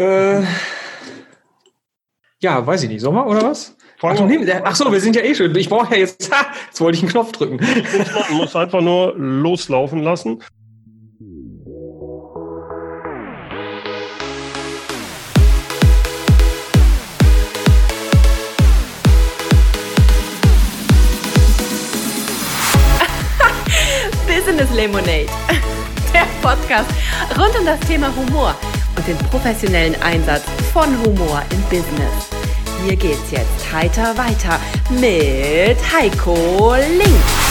Äh, 0.00 0.42
ja, 2.40 2.64
weiß 2.64 2.84
ich 2.84 2.88
nicht. 2.88 3.00
Sommer 3.00 3.26
oder 3.26 3.42
was? 3.42 3.76
Ach, 4.00 4.20
nee, 4.20 4.38
ach 4.62 4.76
so, 4.76 4.92
wir 4.92 5.00
sind 5.00 5.16
ja 5.16 5.22
eh 5.22 5.34
schon. 5.34 5.52
Ich 5.56 5.68
brauche 5.68 5.92
ja 5.92 6.00
jetzt. 6.00 6.32
Ha, 6.34 6.46
jetzt 6.66 6.80
wollte 6.80 6.96
ich 6.96 7.02
einen 7.02 7.10
Knopf 7.10 7.32
drücken. 7.32 7.58
Ich 7.60 8.30
muss 8.30 8.54
einfach 8.54 8.80
nur 8.80 9.14
loslaufen 9.16 10.04
lassen. 10.04 10.38
Business 24.28 24.70
Lemonade, 24.72 25.26
der 26.14 26.28
Podcast 26.40 26.90
rund 27.36 27.58
um 27.58 27.66
das 27.66 27.80
Thema 27.80 28.14
Humor 28.14 28.54
und 28.98 29.06
den 29.06 29.18
professionellen 29.30 29.94
Einsatz 30.02 30.42
von 30.72 30.86
Humor 31.04 31.42
im 31.52 31.62
Business. 31.64 32.28
Hier 32.84 32.96
geht's 32.96 33.30
jetzt 33.30 33.72
heiter 33.72 34.16
weiter 34.16 34.58
mit 34.90 35.78
Heiko 35.92 36.74
Link. 36.74 37.47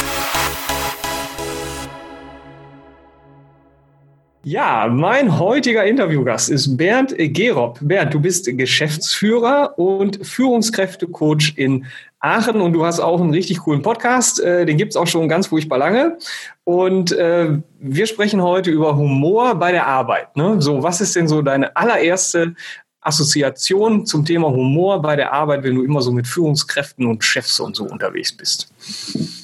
Ja, 4.50 4.88
mein 4.90 5.40
heutiger 5.40 5.84
Interviewgast 5.84 6.50
ist 6.50 6.78
Bernd 6.78 7.14
Gerob. 7.18 7.80
Bernd, 7.82 8.14
du 8.14 8.22
bist 8.22 8.46
Geschäftsführer 8.50 9.78
und 9.78 10.26
Führungskräftecoach 10.26 11.56
in 11.58 11.86
Aachen 12.22 12.62
und 12.62 12.72
du 12.72 12.86
hast 12.86 13.02
auch 13.02 13.20
einen 13.20 13.34
richtig 13.34 13.60
coolen 13.60 13.82
Podcast. 13.82 14.40
Äh, 14.40 14.66
den 14.66 14.78
gibt's 14.78 14.96
auch 14.96 15.06
schon 15.06 15.28
ganz 15.28 15.48
furchtbar 15.48 15.80
lange. 15.80 16.18
Und 16.64 17.12
äh, 17.12 17.58
wir 17.82 18.08
sprechen 18.08 18.42
heute 18.42 18.72
über 18.72 18.96
Humor 18.96 19.56
bei 19.56 19.74
der 19.74 19.86
Arbeit. 19.86 20.34
Ne? 20.38 20.62
So, 20.62 20.82
was 20.82 21.02
ist 21.02 21.18
denn 21.18 21.28
so 21.28 21.42
deine 21.42 21.76
allererste 21.76 22.56
Assoziation 23.02 24.06
zum 24.06 24.24
Thema 24.24 24.48
Humor 24.48 25.02
bei 25.02 25.18
der 25.18 25.34
Arbeit, 25.34 25.64
wenn 25.64 25.76
du 25.76 25.84
immer 25.84 26.00
so 26.00 26.14
mit 26.14 26.26
Führungskräften 26.26 27.06
und 27.06 27.22
Chefs 27.22 27.60
und 27.60 27.76
so 27.76 27.84
unterwegs 27.84 28.32
bist? 28.32 28.72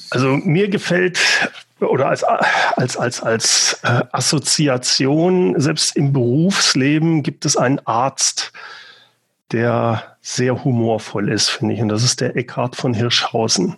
Also 0.08 0.28
mir 0.28 0.70
gefällt 0.70 1.20
oder 1.90 2.08
als, 2.08 2.24
als, 2.24 2.96
als, 2.96 3.22
als 3.22 3.80
äh, 3.82 4.02
Assoziation, 4.12 5.58
selbst 5.60 5.96
im 5.96 6.12
Berufsleben 6.12 7.22
gibt 7.22 7.44
es 7.44 7.56
einen 7.56 7.80
Arzt, 7.86 8.52
der 9.52 10.16
sehr 10.20 10.64
humorvoll 10.64 11.30
ist, 11.30 11.50
finde 11.50 11.74
ich. 11.74 11.80
Und 11.80 11.88
das 11.88 12.02
ist 12.02 12.20
der 12.20 12.36
Eckhard 12.36 12.76
von 12.76 12.94
Hirschhausen. 12.94 13.76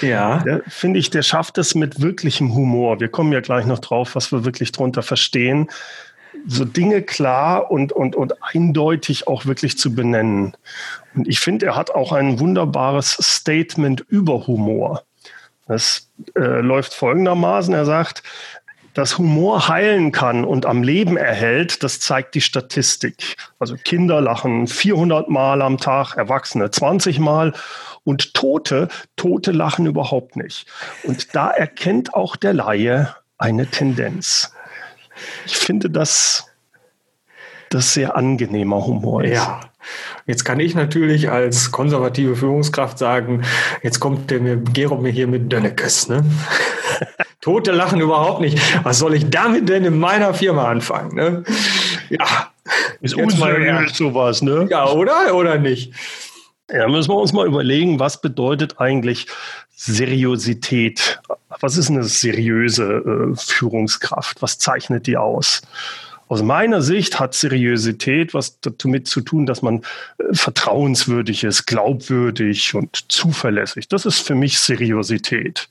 Ja. 0.00 0.44
Finde 0.68 0.98
ich, 0.98 1.10
der 1.10 1.22
schafft 1.22 1.58
es 1.58 1.74
mit 1.74 2.00
wirklichem 2.00 2.54
Humor. 2.54 3.00
Wir 3.00 3.08
kommen 3.08 3.32
ja 3.32 3.40
gleich 3.40 3.66
noch 3.66 3.78
drauf, 3.78 4.14
was 4.14 4.32
wir 4.32 4.44
wirklich 4.44 4.72
drunter 4.72 5.02
verstehen. 5.02 5.68
So 6.46 6.64
Dinge 6.64 7.02
klar 7.02 7.70
und, 7.70 7.92
und, 7.92 8.14
und 8.14 8.34
eindeutig 8.42 9.26
auch 9.26 9.46
wirklich 9.46 9.78
zu 9.78 9.94
benennen. 9.94 10.56
Und 11.14 11.26
ich 11.28 11.40
finde, 11.40 11.66
er 11.66 11.76
hat 11.76 11.90
auch 11.90 12.12
ein 12.12 12.38
wunderbares 12.40 13.18
Statement 13.20 14.04
über 14.08 14.46
Humor. 14.46 15.02
Das 15.66 16.10
äh, 16.34 16.60
läuft 16.60 16.94
folgendermaßen. 16.94 17.74
Er 17.74 17.84
sagt, 17.84 18.22
dass 18.96 19.18
Humor 19.18 19.68
heilen 19.68 20.10
kann 20.10 20.44
und 20.44 20.64
am 20.64 20.82
Leben 20.82 21.18
erhält, 21.18 21.82
das 21.82 22.00
zeigt 22.00 22.34
die 22.34 22.40
Statistik. 22.40 23.36
Also 23.58 23.76
Kinder 23.76 24.22
lachen 24.22 24.66
400 24.68 25.28
Mal 25.28 25.60
am 25.60 25.76
Tag, 25.76 26.16
Erwachsene 26.16 26.70
20 26.70 27.18
Mal 27.18 27.52
und 28.04 28.32
Tote, 28.32 28.88
Tote 29.16 29.52
lachen 29.52 29.84
überhaupt 29.84 30.36
nicht. 30.36 30.66
Und 31.02 31.34
da 31.34 31.50
erkennt 31.50 32.14
auch 32.14 32.36
der 32.36 32.54
Laie 32.54 33.14
eine 33.36 33.66
Tendenz. 33.66 34.54
Ich 35.44 35.58
finde 35.58 35.90
das, 35.90 36.46
das 37.68 37.92
sehr 37.92 38.16
angenehmer 38.16 38.86
Humor 38.86 39.24
ist. 39.24 39.34
Ja. 39.34 39.60
Jetzt 40.26 40.44
kann 40.44 40.60
ich 40.60 40.74
natürlich 40.74 41.30
als 41.30 41.70
konservative 41.70 42.36
Führungskraft 42.36 42.98
sagen, 42.98 43.42
jetzt 43.82 44.00
kommt 44.00 44.30
der 44.30 44.40
mir, 44.40 44.56
Gerob 44.56 45.02
mir 45.02 45.10
hier 45.10 45.26
mit 45.26 45.52
Dönnekes, 45.52 46.08
ne? 46.08 46.24
Tote 47.40 47.70
lachen 47.70 48.00
überhaupt 48.00 48.40
nicht. 48.40 48.58
Was 48.84 48.98
soll 48.98 49.14
ich 49.14 49.30
damit 49.30 49.68
denn 49.68 49.84
in 49.84 49.98
meiner 49.98 50.34
Firma 50.34 50.68
anfangen? 50.68 51.14
Ne? 51.14 51.44
Ja. 52.10 52.50
Ist 53.00 53.14
unseriös 53.14 53.96
sowas, 53.96 54.42
ne? 54.42 54.66
Ja, 54.68 54.90
oder? 54.90 55.32
Oder 55.32 55.56
nicht? 55.58 55.92
Ja, 56.68 56.88
müssen 56.88 57.10
wir 57.10 57.16
uns 57.16 57.32
mal 57.32 57.46
überlegen, 57.46 58.00
was 58.00 58.20
bedeutet 58.20 58.80
eigentlich 58.80 59.28
Seriosität? 59.76 61.20
Was 61.60 61.76
ist 61.76 61.90
eine 61.90 62.02
seriöse 62.02 63.32
äh, 63.32 63.36
Führungskraft? 63.36 64.42
Was 64.42 64.58
zeichnet 64.58 65.06
die 65.06 65.16
aus? 65.16 65.62
Aus 66.28 66.42
meiner 66.42 66.82
Sicht 66.82 67.20
hat 67.20 67.34
Seriosität 67.34 68.34
was 68.34 68.58
damit 68.60 69.06
zu 69.06 69.20
tun, 69.20 69.46
dass 69.46 69.62
man 69.62 69.82
äh, 70.18 70.32
vertrauenswürdig 70.32 71.44
ist, 71.44 71.66
glaubwürdig 71.66 72.74
und 72.74 73.10
zuverlässig. 73.12 73.88
Das 73.88 74.06
ist 74.06 74.20
für 74.20 74.34
mich 74.34 74.58
Seriosität. 74.58 75.68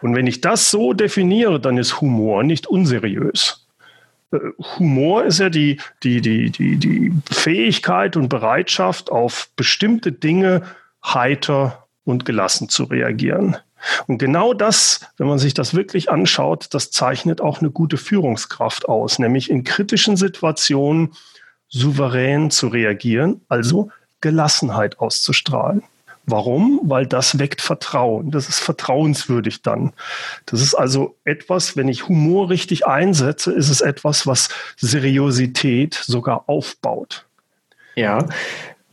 Und 0.00 0.14
wenn 0.14 0.26
ich 0.26 0.40
das 0.40 0.70
so 0.70 0.94
definiere, 0.94 1.60
dann 1.60 1.78
ist 1.78 2.00
Humor 2.00 2.42
nicht 2.42 2.66
unseriös. 2.66 3.66
Äh, 4.32 4.38
Humor 4.78 5.24
ist 5.24 5.38
ja 5.38 5.50
die, 5.50 5.78
die, 6.02 6.22
die, 6.22 6.50
die, 6.50 6.76
die 6.76 7.12
Fähigkeit 7.30 8.16
und 8.16 8.28
Bereitschaft, 8.28 9.10
auf 9.10 9.50
bestimmte 9.56 10.12
Dinge 10.12 10.62
heiter 11.04 11.86
und 12.04 12.24
gelassen 12.24 12.68
zu 12.68 12.84
reagieren. 12.84 13.56
Und 14.06 14.18
genau 14.18 14.54
das, 14.54 15.00
wenn 15.16 15.26
man 15.26 15.38
sich 15.38 15.54
das 15.54 15.74
wirklich 15.74 16.10
anschaut, 16.10 16.68
das 16.70 16.90
zeichnet 16.90 17.40
auch 17.40 17.60
eine 17.60 17.70
gute 17.70 17.96
Führungskraft 17.96 18.88
aus, 18.88 19.18
nämlich 19.18 19.50
in 19.50 19.64
kritischen 19.64 20.16
Situationen 20.16 21.12
souverän 21.68 22.50
zu 22.50 22.68
reagieren, 22.68 23.40
also 23.48 23.90
Gelassenheit 24.20 25.00
auszustrahlen. 25.00 25.82
Warum? 26.24 26.80
Weil 26.84 27.06
das 27.06 27.38
weckt 27.40 27.60
Vertrauen. 27.60 28.30
Das 28.30 28.48
ist 28.48 28.60
vertrauenswürdig 28.60 29.62
dann. 29.62 29.92
Das 30.46 30.60
ist 30.60 30.74
also 30.74 31.16
etwas, 31.24 31.76
wenn 31.76 31.88
ich 31.88 32.08
Humor 32.08 32.48
richtig 32.48 32.86
einsetze, 32.86 33.52
ist 33.52 33.70
es 33.70 33.80
etwas, 33.80 34.26
was 34.26 34.48
Seriosität 34.76 35.94
sogar 35.94 36.44
aufbaut. 36.48 37.26
Ja, 37.96 38.26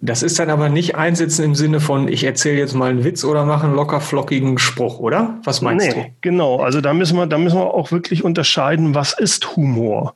das 0.02 0.24
ist 0.24 0.40
dann 0.40 0.50
aber 0.50 0.70
nicht 0.70 0.96
einsetzen 0.96 1.44
im 1.44 1.56
Sinne 1.56 1.82
von, 1.82 2.08
ich 2.08 2.24
erzähle 2.24 2.58
jetzt 2.58 2.74
mal 2.74 2.90
einen 2.90 3.04
Witz 3.04 3.26
oder 3.26 3.46
mache 3.46 3.66
einen 3.66 3.76
locker 3.76 4.00
flockigen 4.00 4.58
Spruch, 4.58 5.00
oder? 5.00 5.40
Was 5.44 5.62
meinst 5.62 5.88
nee, 5.88 5.94
du? 5.94 6.10
Genau, 6.22 6.60
also 6.62 6.80
da 6.80 6.94
müssen 6.94 7.18
wir, 7.18 7.28
da 7.28 7.38
müssen 7.38 7.58
wir 7.58 7.74
auch 7.74 7.92
wirklich 7.92 8.24
unterscheiden, 8.24 8.96
was 8.96 9.18
ist 9.18 9.58
Humor? 9.58 10.16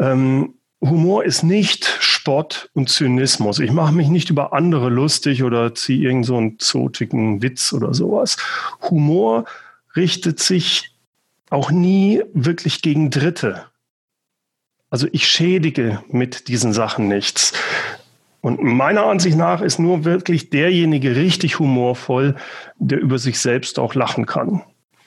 Ähm, 0.00 0.54
Humor 0.80 1.24
ist 1.24 1.44
nicht 1.44 1.86
Spott 2.00 2.70
und 2.74 2.88
Zynismus. 2.88 3.60
Ich 3.60 3.70
mache 3.70 3.94
mich 3.94 4.08
nicht 4.08 4.30
über 4.30 4.52
andere 4.52 4.88
lustig 4.88 5.44
oder 5.44 5.76
ziehe 5.76 6.08
irgend 6.08 6.26
so 6.26 6.36
einen 6.36 6.58
zotigen 6.58 7.40
Witz 7.40 7.72
oder 7.72 7.94
sowas. 7.94 8.36
Humor 8.90 9.44
richtet 9.94 10.40
sich 10.40 10.96
auch 11.50 11.70
nie 11.70 12.22
wirklich 12.32 12.82
gegen 12.82 13.10
Dritte. 13.10 13.66
Also 14.90 15.06
ich 15.12 15.28
schädige 15.28 16.02
mit 16.08 16.48
diesen 16.48 16.72
Sachen 16.72 17.06
nichts. 17.06 17.52
Und 18.42 18.60
meiner 18.60 19.06
Ansicht 19.06 19.38
nach 19.38 19.62
ist 19.62 19.78
nur 19.78 20.04
wirklich 20.04 20.50
derjenige 20.50 21.14
richtig 21.14 21.60
humorvoll, 21.60 22.34
der 22.76 23.00
über 23.00 23.18
sich 23.18 23.38
selbst 23.38 23.78
auch 23.78 23.94
lachen 23.94 24.26
kann. 24.26 24.62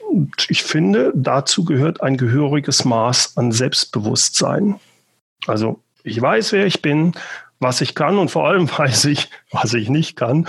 Und 0.10 0.48
ich 0.50 0.64
finde, 0.64 1.12
dazu 1.14 1.66
gehört 1.66 2.02
ein 2.02 2.16
gehöriges 2.16 2.86
Maß 2.86 3.36
an 3.36 3.52
Selbstbewusstsein. 3.52 4.80
Also 5.48 5.82
ich 6.04 6.20
weiß, 6.22 6.54
wer 6.54 6.66
ich 6.66 6.82
bin, 6.82 7.12
was 7.60 7.82
ich 7.82 7.94
kann 7.94 8.18
und 8.18 8.32
vor 8.32 8.48
allem 8.48 8.70
weiß 8.78 9.06
ich, 9.06 9.30
was 9.52 9.74
ich 9.74 9.90
nicht 9.90 10.16
kann. 10.16 10.48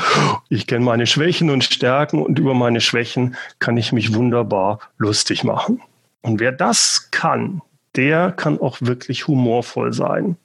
Ich 0.49 0.69
kenne 0.69 0.85
meine 0.85 1.09
Schwächen 1.09 1.51
und 1.51 1.65
Stärken 1.65 2.23
und 2.23 2.39
über 2.39 2.55
meine 2.55 2.81
Schwächen 2.81 3.35
kann 3.59 3.77
ich 3.77 3.93
mich 3.93 4.15
wunderbar 4.15 4.79
lustig 4.97 5.43
machen. 5.43 5.83
Und 6.23 6.39
wer 6.39 6.53
das 6.53 7.09
kann, 7.11 7.63
der 7.97 8.31
kann 8.31 8.61
auch 8.61 8.79
wirklich 8.81 9.27
humorvoll 9.27 9.93
sein. 9.93 10.37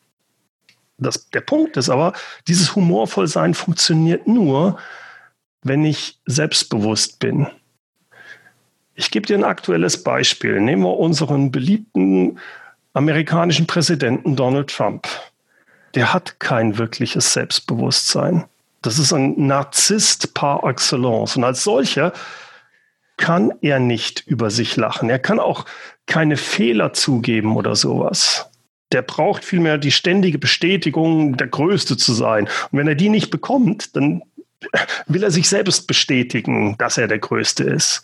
Das, 1.02 1.30
der 1.32 1.42
Punkt 1.42 1.78
ist 1.78 1.90
aber, 1.90 2.14
dieses 2.48 2.76
Humorvollsein 2.76 3.54
funktioniert 3.54 4.28
nur, 4.28 4.78
wenn 5.64 5.84
ich 5.84 6.20
selbstbewusst 6.26 7.20
bin. 7.20 7.48
Ich 8.94 9.10
gebe 9.10 9.26
dir 9.26 9.38
ein 9.38 9.44
aktuelles 9.44 10.04
Beispiel. 10.04 10.60
Nehmen 10.62 10.84
wir 10.84 10.98
unseren 10.98 11.52
beliebten 11.52 12.40
amerikanischen 12.94 13.66
Präsidenten 13.66 14.36
Donald 14.36 14.70
Trump. 14.70 15.08
Der 15.96 16.14
hat 16.14 16.40
kein 16.40 16.78
wirkliches 16.78 17.34
Selbstbewusstsein. 17.34 18.46
Das 18.82 19.00
ist 19.00 19.14
ein 19.14 19.48
Narzisst 19.48 20.34
par 20.34 20.64
excellence. 20.64 21.36
Und 21.36 21.44
als 21.44 21.64
solcher 21.64 22.14
kann 23.18 23.54
er 23.62 23.80
nicht 23.80 24.26
über 24.28 24.50
sich 24.50 24.76
lachen. 24.76 25.10
Er 25.10 25.20
kann 25.20 25.40
auch 25.40 25.66
keine 26.06 26.38
Fehler 26.38 26.94
zugeben 26.94 27.56
oder 27.56 27.76
sowas. 27.76 28.51
Der 28.92 29.02
braucht 29.02 29.46
vielmehr 29.46 29.78
die 29.78 29.92
ständige 29.92 30.38
Bestätigung, 30.38 31.38
der 31.38 31.48
Größte 31.48 31.98
zu 31.98 32.14
sein. 32.14 32.46
Und 32.72 32.80
wenn 32.80 32.88
er 32.88 32.96
die 32.96 33.10
nicht 33.10 33.30
bekommt, 33.30 33.96
dann 33.96 34.22
will 35.08 35.24
er 35.24 35.32
sich 35.32 35.50
selbst 35.50 35.88
bestätigen, 35.88 36.76
dass 36.78 36.98
er 36.98 37.08
der 37.08 37.20
Größte 37.20 37.64
ist. 37.64 38.04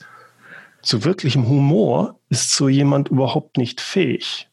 Zu 0.82 1.04
wirklichem 1.04 1.48
Humor 1.48 2.20
ist 2.30 2.52
so 2.52 2.70
jemand 2.70 3.10
überhaupt 3.10 3.58
nicht 3.58 3.82
fähig. 3.82 4.48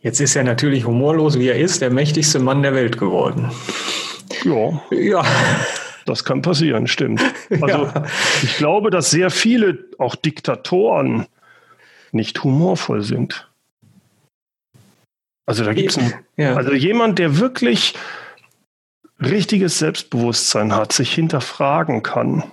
Jetzt 0.00 0.20
ist 0.20 0.36
er 0.36 0.44
natürlich 0.44 0.84
humorlos, 0.84 1.38
wie 1.38 1.48
er 1.48 1.56
ist, 1.56 1.80
der 1.80 1.90
mächtigste 1.90 2.38
Mann 2.38 2.62
der 2.62 2.74
Welt 2.74 2.98
geworden. 2.98 3.50
Ja. 4.44 4.82
Ja. 4.90 5.24
Das 6.04 6.24
kann 6.24 6.42
passieren, 6.42 6.86
stimmt. 6.86 7.22
Also 7.60 7.84
ja. 7.84 8.04
ich 8.42 8.56
glaube, 8.56 8.90
dass 8.90 9.10
sehr 9.10 9.30
viele, 9.30 9.78
auch 9.98 10.14
Diktatoren, 10.14 11.26
nicht 12.12 12.44
humorvoll 12.44 13.02
sind. 13.02 13.50
Also 15.46 15.64
da 15.64 15.72
gibt 15.74 15.96
es 15.96 16.14
ja. 16.36 16.54
also 16.54 16.72
jemand, 16.72 17.18
der 17.18 17.38
wirklich 17.38 17.94
richtiges 19.20 19.78
Selbstbewusstsein 19.78 20.74
hat, 20.74 20.92
sich 20.92 21.14
hinterfragen 21.14 22.02
kann, 22.02 22.44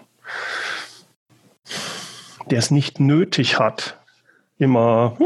der 2.50 2.60
es 2.60 2.72
nicht 2.72 3.00
nötig 3.00 3.60
hat, 3.60 3.98
immer 4.58 5.18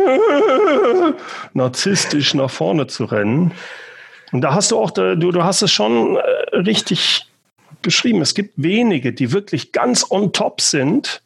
narzisstisch 1.54 2.34
nach 2.34 2.50
vorne 2.50 2.88
zu 2.88 3.06
rennen. 3.06 3.52
Und 4.32 4.42
da 4.42 4.54
hast 4.54 4.72
du 4.72 4.80
auch, 4.80 4.92
du, 4.92 5.16
du 5.16 5.44
hast 5.44 5.62
es 5.62 5.72
schon 5.72 6.18
äh, 6.18 6.58
richtig 6.58 7.28
beschrieben. 7.82 8.22
Es 8.22 8.34
gibt 8.34 8.54
wenige, 8.56 9.14
die 9.14 9.32
wirklich 9.32 9.72
ganz 9.72 10.06
on 10.10 10.34
top 10.34 10.62
sind, 10.62 11.22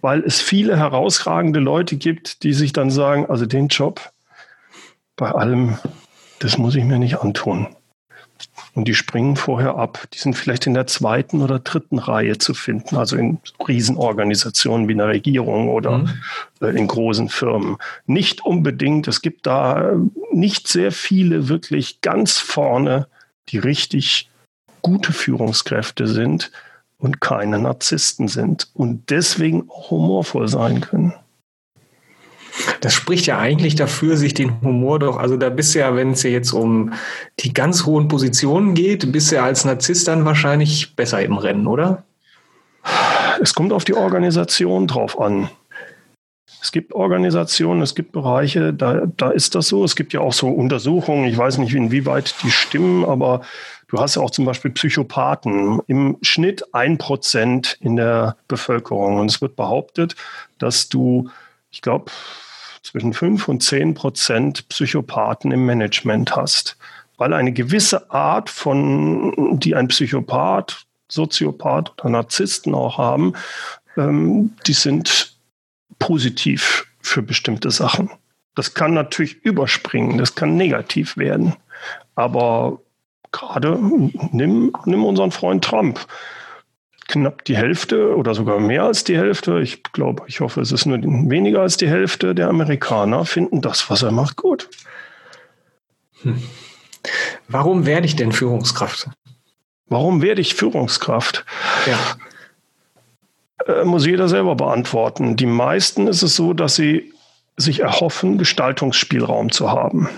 weil 0.00 0.20
es 0.24 0.40
viele 0.40 0.76
herausragende 0.76 1.60
Leute 1.60 1.96
gibt, 1.96 2.42
die 2.42 2.52
sich 2.52 2.72
dann 2.72 2.90
sagen, 2.90 3.26
also 3.26 3.46
den 3.46 3.68
Job 3.68 4.11
bei 5.16 5.30
allem, 5.30 5.78
das 6.38 6.58
muss 6.58 6.74
ich 6.74 6.84
mir 6.84 6.98
nicht 6.98 7.18
antun. 7.20 7.68
Und 8.74 8.88
die 8.88 8.94
springen 8.94 9.36
vorher 9.36 9.76
ab. 9.76 10.06
Die 10.12 10.18
sind 10.18 10.34
vielleicht 10.34 10.66
in 10.66 10.74
der 10.74 10.86
zweiten 10.86 11.42
oder 11.42 11.58
dritten 11.58 11.98
Reihe 11.98 12.38
zu 12.38 12.54
finden, 12.54 12.96
also 12.96 13.16
in 13.16 13.38
Riesenorganisationen 13.66 14.88
wie 14.88 14.94
einer 14.94 15.08
Regierung 15.08 15.68
oder 15.68 15.98
mhm. 15.98 16.10
Äh, 16.60 16.76
in 16.78 16.86
großen 16.86 17.28
Firmen. 17.28 17.76
Nicht 18.06 18.44
unbedingt. 18.44 19.08
Es 19.08 19.20
gibt 19.20 19.46
da 19.46 19.92
nicht 20.32 20.68
sehr 20.68 20.90
viele 20.92 21.48
wirklich 21.48 22.00
ganz 22.00 22.38
vorne, 22.38 23.06
die 23.50 23.58
richtig 23.58 24.30
gute 24.80 25.12
Führungskräfte 25.12 26.06
sind 26.06 26.50
und 26.98 27.20
keine 27.20 27.58
Narzissten 27.58 28.28
sind 28.28 28.68
und 28.74 29.10
deswegen 29.10 29.68
humorvoll 29.68 30.48
sein 30.48 30.80
können. 30.80 31.14
Das 32.80 32.92
spricht 32.92 33.26
ja 33.26 33.38
eigentlich 33.38 33.74
dafür, 33.74 34.16
sich 34.16 34.34
den 34.34 34.60
Humor 34.60 34.98
doch, 34.98 35.16
also 35.16 35.36
da 35.36 35.48
bist 35.50 35.74
du 35.74 35.80
ja, 35.80 35.94
wenn 35.94 36.12
es 36.12 36.22
jetzt 36.22 36.52
um 36.52 36.92
die 37.40 37.54
ganz 37.54 37.86
hohen 37.86 38.08
Positionen 38.08 38.74
geht, 38.74 39.10
bist 39.12 39.30
du 39.30 39.36
ja 39.36 39.44
als 39.44 39.64
Narzisst 39.64 40.08
dann 40.08 40.24
wahrscheinlich 40.24 40.96
besser 40.96 41.22
im 41.22 41.36
Rennen, 41.36 41.66
oder? 41.66 42.04
Es 43.40 43.54
kommt 43.54 43.72
auf 43.72 43.84
die 43.84 43.94
Organisation 43.94 44.86
drauf 44.86 45.20
an. 45.20 45.48
Es 46.60 46.70
gibt 46.70 46.92
Organisationen, 46.92 47.82
es 47.82 47.94
gibt 47.94 48.12
Bereiche, 48.12 48.72
da, 48.72 49.02
da 49.16 49.30
ist 49.30 49.54
das 49.54 49.68
so. 49.68 49.84
Es 49.84 49.96
gibt 49.96 50.12
ja 50.12 50.20
auch 50.20 50.32
so 50.32 50.48
Untersuchungen, 50.48 51.24
ich 51.24 51.36
weiß 51.36 51.58
nicht, 51.58 51.74
inwieweit 51.74 52.34
die 52.42 52.50
stimmen, 52.50 53.04
aber 53.04 53.42
du 53.88 53.98
hast 53.98 54.14
ja 54.14 54.22
auch 54.22 54.30
zum 54.30 54.44
Beispiel 54.44 54.70
Psychopathen. 54.70 55.80
Im 55.88 56.18
Schnitt 56.22 56.72
ein 56.72 56.98
Prozent 56.98 57.78
in 57.80 57.96
der 57.96 58.36
Bevölkerung. 58.46 59.18
Und 59.18 59.30
es 59.30 59.40
wird 59.40 59.56
behauptet, 59.56 60.14
dass 60.58 60.88
du, 60.88 61.30
ich 61.70 61.82
glaube, 61.82 62.12
zwischen 62.82 63.12
fünf 63.12 63.48
und 63.48 63.62
zehn 63.62 63.94
Prozent 63.94 64.68
Psychopathen 64.68 65.52
im 65.52 65.66
Management 65.66 66.34
hast. 66.36 66.76
Weil 67.16 67.32
eine 67.32 67.52
gewisse 67.52 68.10
Art 68.10 68.50
von, 68.50 69.58
die 69.60 69.74
ein 69.74 69.88
Psychopath, 69.88 70.86
Soziopath 71.08 71.92
oder 71.98 72.10
Narzissten 72.10 72.74
auch 72.74 72.98
haben, 72.98 73.34
ähm, 73.96 74.52
die 74.66 74.72
sind 74.72 75.36
positiv 75.98 76.86
für 77.00 77.22
bestimmte 77.22 77.70
Sachen. 77.70 78.10
Das 78.54 78.74
kann 78.74 78.94
natürlich 78.94 79.44
überspringen, 79.44 80.18
das 80.18 80.34
kann 80.34 80.56
negativ 80.56 81.16
werden. 81.16 81.54
Aber 82.14 82.80
gerade 83.30 83.78
nimm, 84.32 84.72
nimm 84.84 85.04
unseren 85.04 85.30
Freund 85.30 85.64
Trump. 85.64 86.06
Knapp 87.12 87.44
die 87.44 87.56
Hälfte 87.56 88.16
oder 88.16 88.34
sogar 88.34 88.58
mehr 88.58 88.84
als 88.84 89.04
die 89.04 89.16
Hälfte, 89.16 89.60
ich 89.60 89.82
glaube, 89.82 90.24
ich 90.26 90.40
hoffe, 90.40 90.60
es 90.60 90.72
ist 90.72 90.86
nur 90.86 90.98
weniger 91.02 91.60
als 91.60 91.76
die 91.76 91.88
Hälfte 91.88 92.34
der 92.34 92.48
Amerikaner 92.48 93.24
finden 93.24 93.60
das, 93.60 93.90
was 93.90 94.02
er 94.02 94.12
macht, 94.12 94.36
gut. 94.36 94.70
Hm. 96.22 96.42
Warum 97.48 97.84
werde 97.84 98.06
ich 98.06 98.16
denn 98.16 98.32
Führungskraft? 98.32 99.10
Warum 99.88 100.22
werde 100.22 100.40
ich 100.40 100.54
Führungskraft? 100.54 101.44
Ja 101.86 101.98
äh, 103.66 103.84
muss 103.84 104.06
jeder 104.06 104.28
selber 104.28 104.54
beantworten. 104.56 105.36
Die 105.36 105.46
meisten 105.46 106.06
ist 106.06 106.22
es 106.22 106.34
so, 106.34 106.54
dass 106.54 106.76
sie 106.76 107.12
sich 107.56 107.80
erhoffen, 107.80 108.38
Gestaltungsspielraum 108.38 109.52
zu 109.52 109.70
haben. 109.70 110.08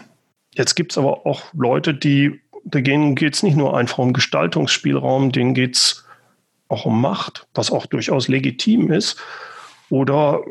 Jetzt 0.55 0.77
gibt 0.77 0.93
es 0.93 0.99
aber 0.99 1.27
auch 1.27 1.43
Leute, 1.53 1.93
die, 1.93 2.41
denen 2.63 3.17
geht 3.17 3.35
es 3.35 3.43
nicht 3.43 3.57
nur 3.57 3.77
einfach 3.77 3.99
um 3.99 4.13
Gestaltungsspielraum, 4.13 5.33
denen 5.33 5.55
geht 5.55 5.77
es 5.77 6.04
auch 6.69 6.87
um 6.87 7.01
Macht, 7.01 7.47
was 7.55 7.71
auch 7.71 7.87
durchaus 7.87 8.29
legitim 8.29 8.91
ist. 8.93 9.17
Oder 9.91 10.43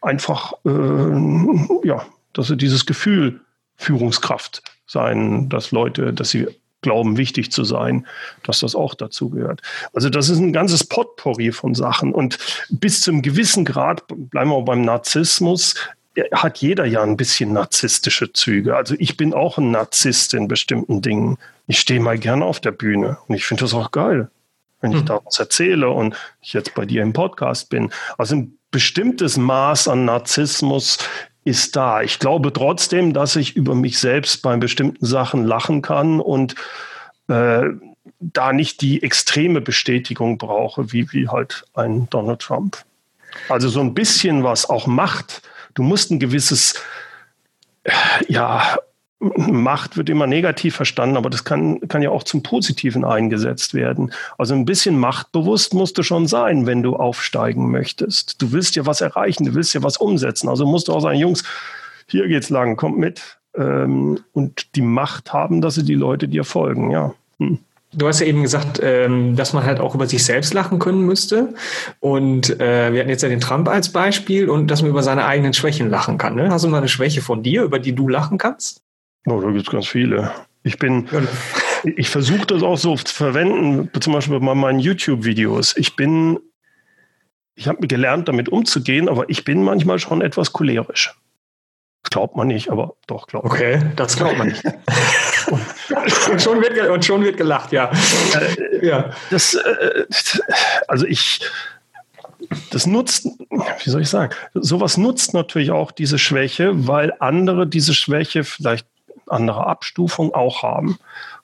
einfach, 0.00 0.52
äh, 0.64 1.86
ja, 1.86 2.06
dass 2.32 2.48
sie 2.48 2.56
dieses 2.56 2.86
Gefühl 2.86 3.40
Führungskraft 3.76 4.62
sein, 4.86 5.48
dass 5.48 5.70
Leute, 5.70 6.12
dass 6.12 6.30
sie 6.30 6.48
glauben, 6.82 7.16
wichtig 7.16 7.52
zu 7.52 7.64
sein, 7.64 8.06
dass 8.42 8.60
das 8.60 8.74
auch 8.74 8.94
dazu 8.94 9.30
gehört. 9.30 9.62
Also 9.92 10.08
das 10.08 10.28
ist 10.28 10.38
ein 10.38 10.52
ganzes 10.52 10.84
Potpourri 10.84 11.52
von 11.52 11.74
Sachen. 11.74 12.12
Und 12.12 12.38
bis 12.70 13.02
zum 13.02 13.22
gewissen 13.22 13.64
Grad, 13.64 14.04
bleiben 14.08 14.50
wir 14.50 14.62
beim 14.62 14.82
Narzissmus, 14.82 15.74
hat 16.32 16.58
jeder 16.58 16.86
ja 16.86 17.02
ein 17.02 17.16
bisschen 17.16 17.52
narzisstische 17.52 18.32
Züge. 18.32 18.76
Also 18.76 18.94
ich 18.98 19.16
bin 19.16 19.32
auch 19.32 19.58
ein 19.58 19.70
Narzisst 19.70 20.34
in 20.34 20.48
bestimmten 20.48 21.02
Dingen. 21.02 21.38
Ich 21.66 21.78
stehe 21.78 22.00
mal 22.00 22.18
gerne 22.18 22.44
auf 22.44 22.60
der 22.60 22.72
Bühne 22.72 23.18
und 23.28 23.34
ich 23.36 23.44
finde 23.44 23.64
das 23.64 23.74
auch 23.74 23.90
geil, 23.90 24.28
wenn 24.80 24.92
ich 24.92 24.98
hm. 24.98 25.06
da 25.06 25.20
was 25.24 25.38
erzähle 25.38 25.90
und 25.90 26.16
ich 26.40 26.52
jetzt 26.52 26.74
bei 26.74 26.86
dir 26.86 27.02
im 27.02 27.12
Podcast 27.12 27.70
bin. 27.70 27.90
Also 28.18 28.36
ein 28.36 28.58
bestimmtes 28.70 29.36
Maß 29.36 29.88
an 29.88 30.04
Narzissmus 30.04 30.98
ist 31.44 31.76
da. 31.76 32.02
Ich 32.02 32.18
glaube 32.18 32.52
trotzdem, 32.52 33.12
dass 33.12 33.36
ich 33.36 33.56
über 33.56 33.74
mich 33.74 33.98
selbst 33.98 34.42
bei 34.42 34.56
bestimmten 34.56 35.04
Sachen 35.06 35.44
lachen 35.44 35.82
kann 35.82 36.20
und 36.20 36.54
äh, 37.28 37.62
da 38.20 38.52
nicht 38.52 38.82
die 38.82 39.02
extreme 39.02 39.60
Bestätigung 39.60 40.38
brauche, 40.38 40.92
wie, 40.92 41.10
wie 41.12 41.28
halt 41.28 41.64
ein 41.74 42.08
Donald 42.10 42.40
Trump. 42.40 42.84
Also 43.48 43.68
so 43.68 43.80
ein 43.80 43.94
bisschen 43.94 44.44
was 44.44 44.68
auch 44.68 44.86
macht. 44.86 45.42
Du 45.74 45.82
musst 45.82 46.10
ein 46.10 46.18
gewisses, 46.18 46.82
ja, 48.28 48.76
Macht 49.20 49.98
wird 49.98 50.08
immer 50.08 50.26
negativ 50.26 50.74
verstanden, 50.76 51.18
aber 51.18 51.28
das 51.28 51.44
kann, 51.44 51.80
kann 51.88 52.00
ja 52.00 52.08
auch 52.08 52.22
zum 52.22 52.42
Positiven 52.42 53.04
eingesetzt 53.04 53.74
werden. 53.74 54.12
Also 54.38 54.54
ein 54.54 54.64
bisschen 54.64 54.98
machtbewusst 54.98 55.74
musst 55.74 55.98
du 55.98 56.02
schon 56.02 56.26
sein, 56.26 56.64
wenn 56.64 56.82
du 56.82 56.96
aufsteigen 56.96 57.70
möchtest. 57.70 58.40
Du 58.40 58.52
willst 58.52 58.76
ja 58.76 58.86
was 58.86 59.02
erreichen, 59.02 59.44
du 59.44 59.54
willst 59.54 59.74
ja 59.74 59.82
was 59.82 59.98
umsetzen. 59.98 60.48
Also 60.48 60.64
musst 60.64 60.88
du 60.88 60.94
auch 60.94 61.00
sagen, 61.00 61.18
Jungs, 61.18 61.44
hier 62.06 62.28
geht's 62.28 62.48
lang, 62.48 62.76
kommt 62.76 62.96
mit. 62.96 63.38
Ähm, 63.54 64.20
und 64.32 64.74
die 64.74 64.82
Macht 64.82 65.34
haben, 65.34 65.60
dass 65.60 65.74
sie 65.74 65.84
die 65.84 65.94
Leute 65.94 66.26
dir 66.26 66.44
folgen, 66.44 66.90
ja. 66.90 67.12
Hm. 67.38 67.58
Du 67.92 68.06
hast 68.06 68.20
ja 68.20 68.26
eben 68.26 68.42
gesagt, 68.42 68.80
ähm, 68.82 69.34
dass 69.34 69.52
man 69.52 69.64
halt 69.64 69.80
auch 69.80 69.96
über 69.96 70.06
sich 70.06 70.24
selbst 70.24 70.54
lachen 70.54 70.78
können 70.78 71.04
müsste. 71.04 71.54
Und 71.98 72.60
äh, 72.60 72.92
wir 72.92 73.00
hatten 73.00 73.10
jetzt 73.10 73.22
ja 73.22 73.28
den 73.28 73.40
Trump 73.40 73.68
als 73.68 73.90
Beispiel 73.90 74.48
und 74.48 74.70
dass 74.70 74.80
man 74.80 74.92
über 74.92 75.02
seine 75.02 75.26
eigenen 75.26 75.52
Schwächen 75.52 75.90
lachen 75.90 76.16
kann. 76.16 76.36
Ne? 76.36 76.50
Hast 76.50 76.64
du 76.64 76.68
mal 76.68 76.78
eine 76.78 76.88
Schwäche 76.88 77.20
von 77.20 77.42
dir, 77.42 77.64
über 77.64 77.80
die 77.80 77.92
du 77.92 78.08
lachen 78.08 78.38
kannst? 78.38 78.82
Oh, 79.26 79.40
da 79.40 79.50
gibt 79.50 79.66
es 79.66 79.70
ganz 79.70 79.86
viele. 79.88 80.30
Ich 80.62 80.78
bin, 80.78 81.08
ich 81.96 82.10
versuche 82.10 82.46
das 82.46 82.62
auch 82.62 82.76
so 82.76 82.96
zu 82.96 83.14
verwenden, 83.14 83.90
zum 84.00 84.12
Beispiel 84.12 84.38
bei 84.40 84.54
meinen 84.54 84.78
YouTube-Videos. 84.78 85.76
Ich 85.76 85.96
bin, 85.96 86.38
ich 87.54 87.68
habe 87.68 87.86
gelernt, 87.86 88.28
damit 88.28 88.48
umzugehen, 88.48 89.08
aber 89.08 89.28
ich 89.28 89.44
bin 89.44 89.62
manchmal 89.62 89.98
schon 89.98 90.20
etwas 90.20 90.52
cholerisch. 90.52 91.14
Das 92.02 92.10
glaubt 92.10 92.36
man 92.36 92.48
nicht, 92.48 92.70
aber 92.70 92.94
doch, 93.06 93.26
glaubt 93.26 93.44
man. 93.44 93.54
Okay, 93.54 93.80
das 93.96 94.16
glaubt 94.16 94.38
man 94.38 94.48
nicht. 94.48 94.64
und, 96.30 96.40
schon 96.40 96.62
wird, 96.62 96.88
und 96.88 97.04
schon 97.04 97.22
wird 97.22 97.36
gelacht, 97.36 97.72
ja. 97.72 97.90
Äh, 98.34 98.86
ja. 98.86 99.10
Das, 99.30 99.54
äh, 99.54 100.06
also 100.88 101.06
ich, 101.06 101.40
das 102.70 102.86
nutzt, 102.86 103.26
wie 103.84 103.90
soll 103.90 104.00
ich 104.00 104.08
sagen, 104.08 104.34
sowas 104.54 104.96
nutzt 104.96 105.34
natürlich 105.34 105.70
auch 105.70 105.90
diese 105.90 106.18
Schwäche, 106.18 106.86
weil 106.86 107.12
andere 107.18 107.66
diese 107.66 107.92
Schwäche 107.92 108.44
vielleicht 108.44 108.86
andere 109.30 109.66
Abstufung 109.66 110.34
auch 110.34 110.62
haben. 110.62 110.98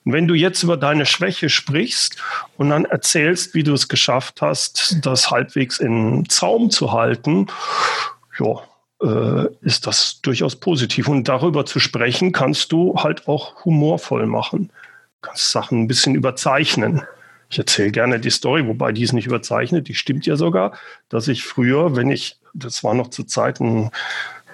Und 0.05 0.13
wenn 0.13 0.27
du 0.27 0.35
jetzt 0.35 0.63
über 0.63 0.77
deine 0.77 1.05
Schwäche 1.05 1.49
sprichst 1.49 2.17
und 2.57 2.69
dann 2.69 2.85
erzählst, 2.85 3.53
wie 3.53 3.63
du 3.63 3.73
es 3.73 3.87
geschafft 3.87 4.41
hast, 4.41 5.05
das 5.05 5.31
halbwegs 5.31 5.79
in 5.79 6.27
Zaum 6.29 6.69
zu 6.69 6.93
halten, 6.93 7.47
ja, 8.39 8.61
äh, 9.01 9.47
ist 9.61 9.87
das 9.87 10.21
durchaus 10.21 10.55
positiv. 10.55 11.07
Und 11.07 11.27
darüber 11.27 11.65
zu 11.65 11.79
sprechen, 11.79 12.31
kannst 12.31 12.71
du 12.71 12.95
halt 12.97 13.27
auch 13.27 13.65
humorvoll 13.65 14.25
machen. 14.25 14.69
Du 15.21 15.29
kannst 15.29 15.51
Sachen 15.51 15.83
ein 15.83 15.87
bisschen 15.87 16.15
überzeichnen. 16.15 17.03
Ich 17.49 17.57
erzähle 17.57 17.91
gerne 17.91 18.19
die 18.19 18.29
Story, 18.29 18.67
wobei 18.67 18.91
die 18.91 19.03
ist 19.03 19.13
nicht 19.13 19.27
überzeichnet, 19.27 19.87
die 19.87 19.95
stimmt 19.95 20.25
ja 20.25 20.35
sogar, 20.35 20.77
dass 21.09 21.27
ich 21.27 21.43
früher, 21.43 21.95
wenn 21.95 22.11
ich, 22.11 22.37
das 22.53 22.83
war 22.83 22.93
noch 22.93 23.09
zu 23.09 23.23
Zeiten 23.23 23.91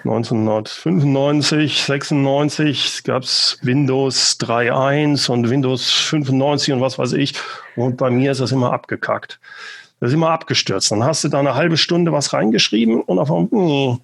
1995, 0.04 1.82
96 1.82 3.04
gab 3.04 3.22
es 3.22 3.58
Windows 3.62 4.38
3.1 4.38 5.30
und 5.30 5.48
Windows 5.48 5.90
95 5.90 6.74
und 6.74 6.80
was 6.82 6.98
weiß 6.98 7.14
ich. 7.14 7.34
Und 7.74 7.96
bei 7.96 8.10
mir 8.10 8.32
ist 8.32 8.42
das 8.42 8.52
immer 8.52 8.72
abgekackt. 8.74 9.40
Das 10.00 10.10
ist 10.10 10.14
immer 10.14 10.30
abgestürzt. 10.30 10.90
Dann 10.90 11.04
hast 11.04 11.24
du 11.24 11.28
da 11.28 11.38
eine 11.38 11.54
halbe 11.54 11.78
Stunde 11.78 12.12
was 12.12 12.34
reingeschrieben 12.34 13.00
und 13.00 13.18
auf 13.18 13.30
einmal 13.32 13.48
hm, 13.50 14.00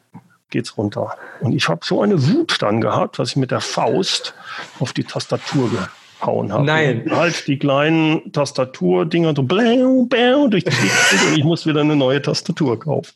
geht's 0.49 0.78
runter. 0.78 1.16
Und 1.40 1.52
ich 1.52 1.69
habe 1.69 1.80
so 1.85 2.00
eine 2.00 2.26
Wut 2.28 2.62
dann 2.62 2.80
gehabt, 2.80 3.19
dass 3.19 3.30
ich 3.30 3.37
mit 3.37 3.50
der 3.50 3.61
Faust 3.61 4.35
auf 4.78 4.95
die 4.95 5.04
Tastatur 5.04 5.71
gehauen 6.21 6.53
habe. 6.53 6.65
Nein. 6.65 7.03
Und 7.03 7.17
halt 7.17 7.47
die 7.47 7.59
kleinen 7.59 8.33
Tastaturdinger 8.33 9.35
so 9.35 9.43
bläu, 9.43 10.05
bläu 10.07 10.49
durch 10.49 10.65
die 10.65 10.71
und 10.71 11.39
ich 11.39 11.45
muss 11.45 11.67
wieder 11.67 11.81
eine 11.81 11.97
neue 11.97 12.23
Tastatur 12.23 12.79
kaufen. 12.79 13.12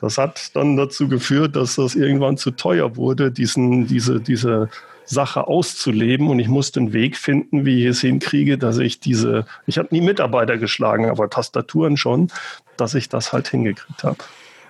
Das 0.00 0.18
hat 0.18 0.54
dann 0.56 0.76
dazu 0.76 1.08
geführt, 1.08 1.54
dass 1.54 1.76
das 1.76 1.94
irgendwann 1.94 2.36
zu 2.36 2.50
teuer 2.50 2.96
wurde, 2.96 3.30
diesen, 3.30 3.86
diese, 3.86 4.20
diese 4.20 4.68
Sache 5.04 5.46
auszuleben. 5.46 6.28
Und 6.28 6.38
ich 6.40 6.48
musste 6.48 6.80
einen 6.80 6.92
Weg 6.92 7.16
finden, 7.16 7.64
wie 7.64 7.82
ich 7.82 7.90
es 7.90 8.00
hinkriege, 8.00 8.58
dass 8.58 8.78
ich 8.78 8.98
diese, 8.98 9.46
ich 9.66 9.78
habe 9.78 9.88
nie 9.92 10.00
Mitarbeiter 10.00 10.58
geschlagen, 10.58 11.08
aber 11.08 11.30
Tastaturen 11.30 11.96
schon, 11.96 12.28
dass 12.76 12.94
ich 12.94 13.08
das 13.08 13.32
halt 13.32 13.48
hingekriegt 13.48 14.02
habe. 14.02 14.18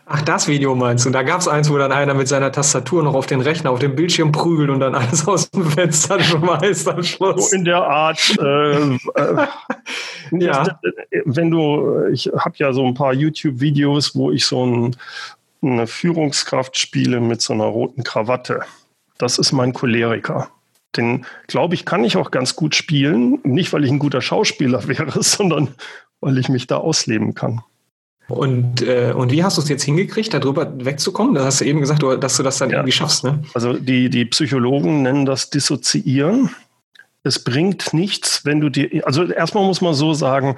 Ach, 0.04 0.20
das 0.22 0.48
Video 0.48 0.74
meinst 0.74 1.06
du? 1.06 1.10
Da 1.10 1.22
gab 1.22 1.40
es 1.40 1.48
eins, 1.48 1.70
wo 1.70 1.78
dann 1.78 1.92
einer 1.92 2.14
mit 2.14 2.26
seiner 2.26 2.50
Tastatur 2.50 3.02
noch 3.02 3.14
auf 3.14 3.26
den 3.26 3.40
Rechner, 3.40 3.70
auf 3.70 3.78
dem 3.78 3.94
Bildschirm 3.94 4.32
prügelt 4.32 4.68
und 4.70 4.80
dann 4.80 4.94
alles 4.94 5.26
aus 5.28 5.50
dem 5.50 5.64
Fenster 5.64 6.20
schmeißt 6.20 6.88
am 6.88 7.02
Schluss. 7.02 7.50
So 7.50 7.56
in 7.56 7.64
der 7.64 7.82
Art. 7.82 8.36
Äh, 8.38 8.94
äh, 9.14 9.46
ja. 10.32 10.78
Wenn 11.24 11.50
du, 11.50 12.06
ich 12.12 12.30
habe 12.36 12.54
ja 12.56 12.72
so 12.72 12.84
ein 12.84 12.94
paar 12.94 13.14
YouTube-Videos, 13.14 14.16
wo 14.16 14.32
ich 14.32 14.44
so 14.44 14.66
ein, 14.66 14.96
eine 15.62 15.86
Führungskraft 15.86 16.76
spiele 16.76 17.20
mit 17.20 17.40
so 17.40 17.52
einer 17.52 17.64
roten 17.64 18.02
Krawatte. 18.02 18.62
Das 19.18 19.38
ist 19.38 19.52
mein 19.52 19.72
Choleriker. 19.72 20.48
Den, 20.96 21.26
glaube 21.46 21.74
ich, 21.74 21.84
kann 21.84 22.04
ich 22.04 22.16
auch 22.16 22.32
ganz 22.32 22.56
gut 22.56 22.74
spielen. 22.74 23.38
Nicht, 23.44 23.72
weil 23.72 23.84
ich 23.84 23.90
ein 23.90 24.00
guter 24.00 24.20
Schauspieler 24.20 24.88
wäre, 24.88 25.22
sondern 25.22 25.74
weil 26.20 26.38
ich 26.38 26.48
mich 26.48 26.66
da 26.66 26.78
ausleben 26.78 27.34
kann. 27.34 27.62
Und, 28.32 28.82
äh, 28.82 29.12
und 29.14 29.30
wie 29.30 29.44
hast 29.44 29.58
du 29.58 29.62
es 29.62 29.68
jetzt 29.68 29.82
hingekriegt, 29.82 30.32
darüber 30.32 30.72
wegzukommen? 30.84 31.34
Da 31.34 31.44
hast 31.44 31.60
du 31.60 31.64
eben 31.64 31.80
gesagt, 31.80 32.02
dass 32.02 32.36
du 32.36 32.42
das 32.42 32.58
dann 32.58 32.70
ja. 32.70 32.78
irgendwie 32.78 32.92
schaffst. 32.92 33.24
Ne? 33.24 33.42
Also 33.54 33.74
die, 33.74 34.10
die 34.10 34.24
Psychologen 34.24 35.02
nennen 35.02 35.26
das 35.26 35.50
Dissoziieren. 35.50 36.50
Es 37.22 37.44
bringt 37.44 37.92
nichts, 37.94 38.44
wenn 38.44 38.60
du 38.60 38.68
dir, 38.68 39.06
also 39.06 39.24
erstmal 39.24 39.64
muss 39.64 39.80
man 39.80 39.94
so 39.94 40.12
sagen, 40.14 40.56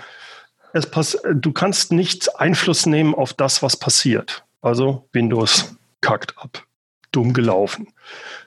es 0.72 0.86
pass, 0.86 1.18
du 1.32 1.52
kannst 1.52 1.92
nicht 1.92 2.40
Einfluss 2.40 2.86
nehmen 2.86 3.14
auf 3.14 3.32
das, 3.32 3.62
was 3.62 3.76
passiert. 3.76 4.44
Also 4.62 5.06
Windows 5.12 5.76
kackt 6.00 6.34
ab. 6.38 6.64
Dumm 7.12 7.32
gelaufen. 7.32 7.88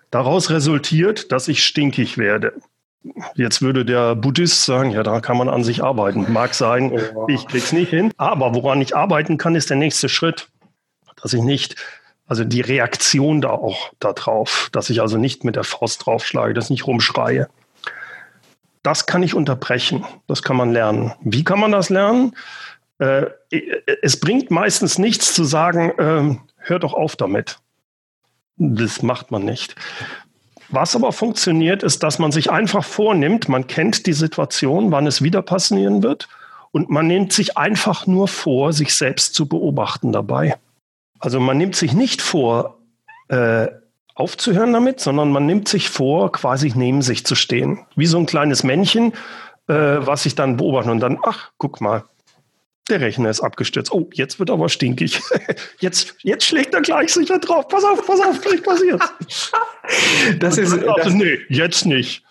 Daraus 0.10 0.50
resultiert, 0.50 1.32
dass 1.32 1.48
ich 1.48 1.64
stinkig 1.64 2.18
werde. 2.18 2.54
Jetzt 3.36 3.62
würde 3.62 3.86
der 3.86 4.16
Buddhist 4.16 4.66
sagen, 4.66 4.92
ja, 4.92 5.04
da 5.04 5.22
kann 5.22 5.38
man 5.38 5.50
an 5.50 5.64
sich 5.64 5.84
arbeiten. 5.84 6.32
Mag 6.32 6.54
sein, 6.54 6.92
ich 7.28 7.48
krieg's 7.48 7.72
nicht 7.72 7.90
hin. 7.90 8.12
Aber 8.18 8.54
woran 8.54 8.82
ich 8.82 8.96
arbeiten 8.96 9.38
kann, 9.38 9.56
ist 9.56 9.70
der 9.70 9.78
nächste 9.78 10.10
Schritt. 10.10 10.50
Dass 11.22 11.34
ich 11.34 11.42
nicht, 11.42 11.76
also 12.28 12.44
die 12.44 12.62
Reaktion 12.62 13.42
da 13.42 13.50
auch 13.50 13.92
darauf, 14.00 14.70
dass 14.72 14.90
ich 14.90 15.02
also 15.02 15.18
nicht 15.18 15.44
mit 15.44 15.56
der 15.56 15.64
Faust 15.64 16.06
draufschlage, 16.06 16.54
dass 16.54 16.66
ich 16.66 16.72
nicht 16.72 16.88
rumschreie. 16.88 17.48
Das 18.84 19.06
kann 19.06 19.24
ich 19.24 19.34
unterbrechen. 19.34 20.06
Das 20.28 20.44
kann 20.44 20.58
man 20.58 20.72
lernen. 20.72 21.14
Wie 21.22 21.44
kann 21.44 21.60
man 21.60 21.72
das 21.72 21.90
lernen? 21.90 22.36
Äh, 23.00 23.28
es 24.02 24.20
bringt 24.20 24.52
meistens 24.52 24.98
nichts 24.98 25.34
zu 25.34 25.44
sagen, 25.44 25.92
äh, 25.98 26.38
hör 26.58 26.80
doch 26.80 26.94
auf 26.94 27.16
damit. 27.16 27.60
Das 28.58 29.04
macht 29.04 29.32
man 29.32 29.46
nicht. 29.46 29.76
Was 30.70 30.96
aber 30.96 31.12
funktioniert, 31.12 31.84
ist, 31.84 32.04
dass 32.04 32.20
man 32.20 32.32
sich 32.32 32.52
einfach 32.52 32.84
vornimmt, 32.84 33.48
man 33.48 33.68
kennt 33.68 34.06
die 34.06 34.14
Situation, 34.14 34.92
wann 34.92 35.08
es 35.08 35.22
wieder 35.22 35.42
passieren 35.42 36.04
wird 36.04 36.28
und 36.72 36.90
man 36.90 37.08
nimmt 37.08 37.32
sich 37.32 37.58
einfach 37.58 38.06
nur 38.06 38.28
vor, 38.28 38.74
sich 38.74 38.94
selbst 38.94 39.34
zu 39.34 39.48
beobachten 39.48 40.12
dabei. 40.12 40.58
Also 41.20 41.40
man 41.40 41.58
nimmt 41.58 41.76
sich 41.76 41.94
nicht 41.94 42.22
vor, 42.22 42.78
äh, 43.30 43.68
aufzuhören 44.14 44.74
damit, 44.74 45.00
sondern 45.00 45.32
man 45.32 45.46
nimmt 45.46 45.68
sich 45.68 45.90
vor, 45.90 46.32
quasi 46.32 46.74
neben 46.76 47.02
sich 47.02 47.26
zu 47.26 47.36
stehen. 47.36 47.86
Wie 47.96 48.08
so 48.08 48.18
ein 48.18 48.26
kleines 48.26 48.64
Männchen, 48.64 49.14
äh, 49.68 49.74
was 49.74 50.24
sich 50.24 50.36
dann 50.36 50.58
beobachtet 50.58 50.92
und 50.92 51.00
dann, 51.00 51.20
ach, 51.24 51.52
guck 51.58 51.82
mal, 51.82 52.04
der 52.88 53.02
Rechner 53.02 53.30
ist 53.30 53.42
abgestürzt. 53.42 53.92
Oh, 53.92 54.10
jetzt 54.14 54.40
wird 54.40 54.50
aber 54.50 54.70
stinkig. 54.70 55.22
Jetzt, 55.80 56.16
jetzt 56.24 56.46
schlägt 56.46 56.74
er 56.74 56.82
gleich 56.82 57.14
sicher 57.14 57.40
drauf. 57.40 57.68
Pass 57.68 57.84
auf, 57.84 58.06
pass 58.06 58.20
auf, 58.20 58.42
gleich 58.42 58.64
passiert. 58.64 59.02
Das 60.40 60.58
ist. 60.58 60.78
Das, 60.84 61.14
nee, 61.14 61.40
jetzt 61.48 61.86
nicht. 61.86 62.24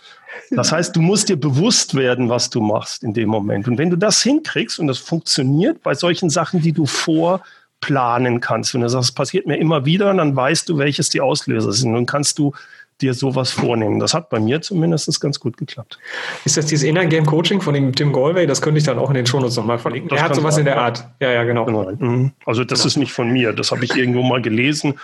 Das 0.50 0.72
heißt, 0.72 0.94
du 0.94 1.00
musst 1.00 1.30
dir 1.30 1.36
bewusst 1.36 1.94
werden, 1.94 2.28
was 2.28 2.50
du 2.50 2.60
machst 2.60 3.02
in 3.02 3.14
dem 3.14 3.30
Moment. 3.30 3.66
Und 3.66 3.78
wenn 3.78 3.88
du 3.88 3.96
das 3.96 4.22
hinkriegst 4.22 4.78
und 4.78 4.86
das 4.86 4.98
funktioniert 4.98 5.82
bei 5.82 5.94
solchen 5.94 6.28
Sachen, 6.28 6.60
die 6.60 6.72
du 6.72 6.84
vorplanen 6.84 8.40
kannst, 8.40 8.75
wenn 8.75 8.82
du 8.82 8.88
sagst, 8.88 9.10
es 9.10 9.14
passiert 9.14 9.46
mir 9.46 9.56
immer 9.56 9.86
wieder, 9.86 10.12
dann 10.12 10.36
weißt 10.36 10.68
du, 10.68 10.76
welches 10.76 11.08
die 11.08 11.22
Auslöser 11.22 11.72
sind. 11.72 11.96
Und 11.96 12.06
kannst 12.06 12.38
du 12.38 12.52
dir 13.00 13.15
sowas 13.15 13.50
vornehmen. 13.50 13.99
Das 14.00 14.15
hat 14.15 14.31
bei 14.31 14.41
mir 14.41 14.61
zumindest 14.62 15.21
ganz 15.21 15.38
gut 15.41 15.57
geklappt. 15.57 15.99
Ist 16.45 16.57
das 16.57 16.67
dieses 16.67 16.88
Inner 16.88 17.07
Game 17.07 17.26
Coaching 17.26 17.61
von 17.61 17.75
dem 17.75 17.95
Tim 17.95 18.12
Galway? 18.12 18.47
Das 18.47 18.62
könnte 18.62 18.79
ich 18.79 18.85
dann 18.85 18.99
auch 18.99 19.11
in 19.11 19.15
den 19.15 19.26
Shownotes 19.26 19.57
nochmal 19.57 19.79
verlinken. 19.79 20.09
Das 20.09 20.21
er 20.21 20.25
hat 20.25 20.35
sowas 20.35 20.57
in 20.59 20.65
der 20.65 20.81
Art. 20.81 21.07
Ja, 21.21 21.31
ja, 21.31 21.45
genau. 21.45 21.65
genau. 21.65 21.91
Mhm. 21.91 22.33
Also 22.45 22.65
das 22.65 22.81
genau. 22.81 22.87
ist 22.88 22.97
nicht 22.97 23.12
von 23.12 23.31
mir. 23.31 23.53
Das 23.53 23.71
habe 23.71 23.85
ich 23.85 23.95
irgendwo 23.95 24.23
mal 24.23 24.41
gelesen, 24.41 24.95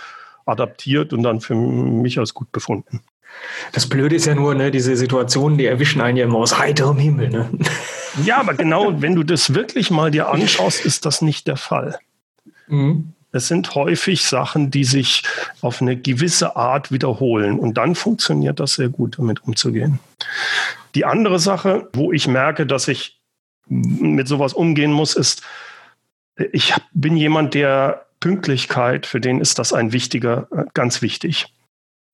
adaptiert 0.45 1.13
und 1.13 1.23
dann 1.23 1.39
für 1.39 1.55
mich 1.55 2.19
als 2.19 2.33
gut 2.33 2.51
befunden. 2.51 3.01
Das 3.71 3.87
Blöde 3.87 4.15
ist 4.15 4.25
ja 4.25 4.35
nur, 4.35 4.53
ne, 4.55 4.71
diese 4.71 4.95
Situationen, 4.95 5.57
die 5.57 5.65
erwischen 5.65 6.01
einen 6.01 6.17
ja 6.17 6.25
immer 6.25 6.37
aus 6.37 6.59
heiterem 6.59 6.97
Himmel. 6.97 7.29
Ne? 7.29 7.49
Ja, 8.25 8.39
aber 8.39 8.53
genau, 8.53 9.01
wenn 9.01 9.15
du 9.15 9.23
das 9.23 9.55
wirklich 9.55 9.89
mal 9.89 10.11
dir 10.11 10.29
anschaust, 10.29 10.85
ist 10.85 11.05
das 11.05 11.21
nicht 11.21 11.47
der 11.47 11.57
Fall. 11.57 11.97
Mhm. 12.67 13.12
Es 13.33 13.47
sind 13.47 13.75
häufig 13.75 14.25
Sachen, 14.25 14.71
die 14.71 14.83
sich 14.83 15.23
auf 15.61 15.81
eine 15.81 15.97
gewisse 15.97 16.55
Art 16.55 16.91
wiederholen. 16.91 17.59
Und 17.59 17.77
dann 17.77 17.95
funktioniert 17.95 18.59
das 18.59 18.75
sehr 18.75 18.89
gut, 18.89 19.17
damit 19.17 19.43
umzugehen. 19.43 19.99
Die 20.95 21.03
andere 21.03 21.39
Sache, 21.39 21.89
wo 21.93 22.13
ich 22.13 22.27
merke, 22.27 22.65
dass 22.67 22.87
ich 22.87 23.19
mit 23.67 24.27
sowas 24.27 24.53
umgehen 24.53 24.91
muss, 24.91 25.15
ist, 25.15 25.41
ich 26.51 26.73
bin 26.93 27.17
jemand, 27.17 27.55
der 27.55 28.05
Pünktlichkeit, 28.19 29.05
für 29.05 29.19
den 29.19 29.41
ist 29.41 29.59
das 29.59 29.73
ein 29.73 29.91
wichtiger, 29.91 30.47
ganz 30.73 31.01
wichtig. 31.01 31.47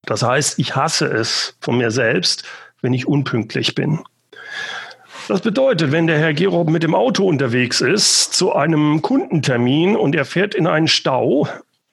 Das 0.04 0.24
heißt, 0.24 0.58
ich 0.58 0.76
hasse 0.76 1.06
es 1.06 1.58
von 1.60 1.78
mir 1.78 1.92
selbst, 1.92 2.46
wenn 2.82 2.94
ich 2.94 3.08
unpünktlich 3.08 3.76
bin. 3.76 4.00
Das 5.30 5.42
bedeutet, 5.42 5.92
wenn 5.92 6.08
der 6.08 6.18
Herr 6.18 6.34
Gerob 6.34 6.72
mit 6.72 6.82
dem 6.82 6.96
Auto 6.96 7.24
unterwegs 7.24 7.82
ist 7.82 8.34
zu 8.34 8.52
einem 8.56 9.04
Kundentermin 9.04 9.96
und 9.96 10.16
er 10.16 10.26
fährt 10.26 10.56
in 10.56 10.66
einen 10.66 10.88
Stau 10.88 11.48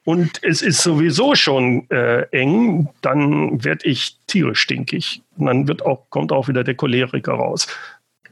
und 0.07 0.43
es 0.43 0.63
ist 0.63 0.83
sowieso 0.83 1.35
schon 1.35 1.85
äh, 1.91 2.23
eng, 2.31 2.89
dann 3.03 3.63
werde 3.63 3.87
ich 3.87 4.17
tierisch 4.27 4.61
stinkig. 4.61 5.21
Und 5.37 5.45
dann 5.45 5.69
wird 5.69 5.85
auch, 5.85 6.09
kommt 6.09 6.33
auch 6.33 6.49
wieder 6.49 6.65
der 6.65 6.77
Choleriker 6.77 7.35
raus. 7.35 7.67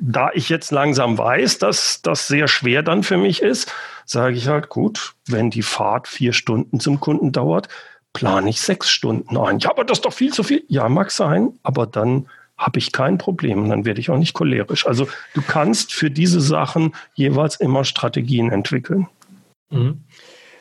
Da 0.01 0.31
ich 0.33 0.49
jetzt 0.49 0.71
langsam 0.71 1.19
weiß, 1.19 1.59
dass 1.59 2.01
das 2.01 2.27
sehr 2.27 2.49
schwer 2.49 2.83
dann 2.83 3.03
für 3.03 3.19
mich 3.19 3.43
ist, 3.43 3.71
sage 4.07 4.37
ich 4.37 4.49
halt, 4.49 4.71
gut, 4.71 5.13
wenn 5.27 5.51
die 5.51 5.61
Fahrt 5.61 6.09
vier 6.09 6.33
Stunden 6.33 6.81
zum 6.81 6.99
Kunden 6.99 7.31
dauert, 7.31 7.69
plane 8.15 8.49
ich 8.49 8.63
sechs 8.63 8.89
Stunden 8.89 9.37
ein. 9.37 9.59
Ja, 9.59 9.69
aber 9.69 9.85
das 9.85 9.99
ist 9.99 10.07
doch 10.07 10.15
viel 10.15 10.33
zu 10.33 10.45
viel. 10.45 10.65
Ja, 10.69 10.89
mag 10.89 11.11
sein, 11.11 11.59
aber 11.63 11.87
dann 11.87 12.27
habe 12.57 12.79
ich 12.79 12.93
kein 12.93 13.19
Problem. 13.19 13.69
Dann 13.69 13.85
werde 13.85 14.01
ich 14.01 14.11
auch 14.11 14.19
nicht 14.19 14.35
cholerisch. 14.35 14.87
Also 14.87 15.09
du 15.35 15.43
kannst 15.43 15.93
für 15.93 16.11
diese 16.11 16.41
Sachen 16.41 16.95
jeweils 17.15 17.57
immer 17.57 17.85
Strategien 17.85 18.51
entwickeln. 18.51 19.09
Mhm. 19.71 20.01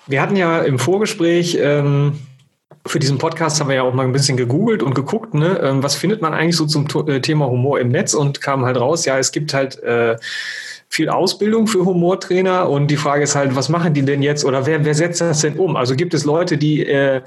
Wir 0.08 0.22
hatten 0.22 0.36
ja 0.36 0.60
im 0.60 0.80
Vorgespräch 0.80 1.58
ähm, 1.62 2.20
für 2.86 3.00
diesen 3.00 3.18
Podcast 3.18 3.60
haben 3.60 3.70
wir 3.70 3.78
ja 3.78 3.84
auch 3.84 3.94
mal 3.94 4.06
ein 4.06 4.12
bisschen 4.12 4.36
gegoogelt 4.36 4.84
und 4.84 4.94
geguckt, 4.94 5.34
ne, 5.34 5.60
ähm, 5.64 5.84
was 5.84 5.96
findet 5.96 6.22
man 6.22 6.34
eigentlich 6.34 6.58
so 6.58 6.66
zum 6.66 6.88
äh, 7.08 7.22
Thema 7.22 7.48
Humor 7.48 7.80
im 7.80 7.90
Netz 7.90 8.14
und 8.14 8.42
kam 8.42 8.66
halt 8.66 8.78
raus, 8.78 9.06
ja, 9.06 9.18
es 9.18 9.32
gibt 9.32 9.54
halt 9.54 9.82
äh, 9.84 10.18
viel 10.90 11.10
Ausbildung 11.10 11.68
für 11.68 11.86
Humortrainer 11.86 12.70
und 12.70 12.88
die 12.88 12.98
Frage 12.98 13.24
ist 13.24 13.36
halt, 13.36 13.56
was 13.56 13.70
machen 13.70 13.94
die 13.94 14.04
denn 14.04 14.22
jetzt 14.22 14.44
oder 14.44 14.66
wer, 14.66 14.84
wer 14.86 14.94
setzt 14.96 15.22
das 15.22 15.42
denn 15.42 15.58
um? 15.58 15.76
Also 15.76 15.96
gibt 15.96 16.14
es 16.14 16.26
Leute, 16.26 16.58
die 16.58 16.86
äh, 16.86 17.22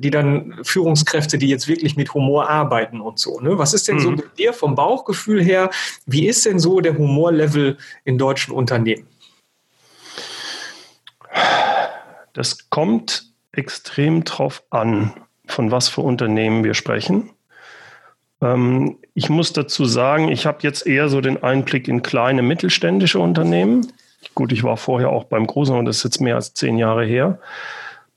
die 0.00 0.10
dann 0.10 0.58
Führungskräfte, 0.62 1.38
die 1.38 1.48
jetzt 1.48 1.68
wirklich 1.68 1.96
mit 1.96 2.14
Humor 2.14 2.48
arbeiten 2.48 3.00
und 3.00 3.18
so. 3.18 3.40
Ne? 3.40 3.58
Was 3.58 3.74
ist 3.74 3.88
denn 3.88 3.96
mhm. 3.96 4.00
so 4.00 4.10
mit 4.12 4.38
dir 4.38 4.52
vom 4.52 4.74
Bauchgefühl 4.74 5.42
her? 5.42 5.70
Wie 6.06 6.26
ist 6.26 6.46
denn 6.46 6.58
so 6.58 6.80
der 6.80 6.96
Humorlevel 6.96 7.76
in 8.04 8.18
deutschen 8.18 8.54
Unternehmen? 8.54 9.06
Das 12.32 12.70
kommt 12.70 13.30
extrem 13.52 14.24
drauf 14.24 14.62
an, 14.70 15.12
von 15.46 15.70
was 15.70 15.88
für 15.88 16.00
Unternehmen 16.00 16.64
wir 16.64 16.74
sprechen. 16.74 17.30
Ähm, 18.40 18.98
ich 19.14 19.28
muss 19.28 19.52
dazu 19.52 19.84
sagen, 19.84 20.28
ich 20.28 20.46
habe 20.46 20.58
jetzt 20.62 20.86
eher 20.86 21.08
so 21.08 21.20
den 21.20 21.42
Einblick 21.42 21.88
in 21.88 22.02
kleine 22.02 22.42
mittelständische 22.42 23.18
Unternehmen. 23.18 23.92
Gut, 24.34 24.52
ich 24.52 24.62
war 24.62 24.76
vorher 24.76 25.10
auch 25.10 25.24
beim 25.24 25.46
Großen 25.46 25.76
und 25.76 25.84
das 25.84 25.98
ist 25.98 26.04
jetzt 26.04 26.20
mehr 26.20 26.36
als 26.36 26.54
zehn 26.54 26.78
Jahre 26.78 27.04
her. 27.04 27.40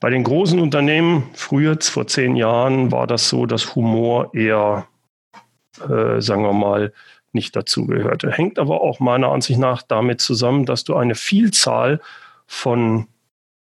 Bei 0.04 0.10
den 0.10 0.22
großen 0.22 0.60
Unternehmen, 0.60 1.30
früher, 1.32 1.78
vor 1.80 2.06
zehn 2.06 2.36
Jahren, 2.36 2.92
war 2.92 3.06
das 3.06 3.30
so, 3.30 3.46
dass 3.46 3.74
Humor 3.74 4.34
eher, 4.34 4.86
äh, 5.80 6.20
sagen 6.20 6.42
wir 6.42 6.52
mal, 6.52 6.92
nicht 7.32 7.56
dazugehörte. 7.56 8.30
Hängt 8.30 8.58
aber 8.58 8.82
auch 8.82 9.00
meiner 9.00 9.32
Ansicht 9.32 9.58
nach 9.58 9.80
damit 9.80 10.20
zusammen, 10.20 10.66
dass 10.66 10.84
du 10.84 10.94
eine 10.94 11.14
Vielzahl 11.14 12.02
von, 12.46 13.06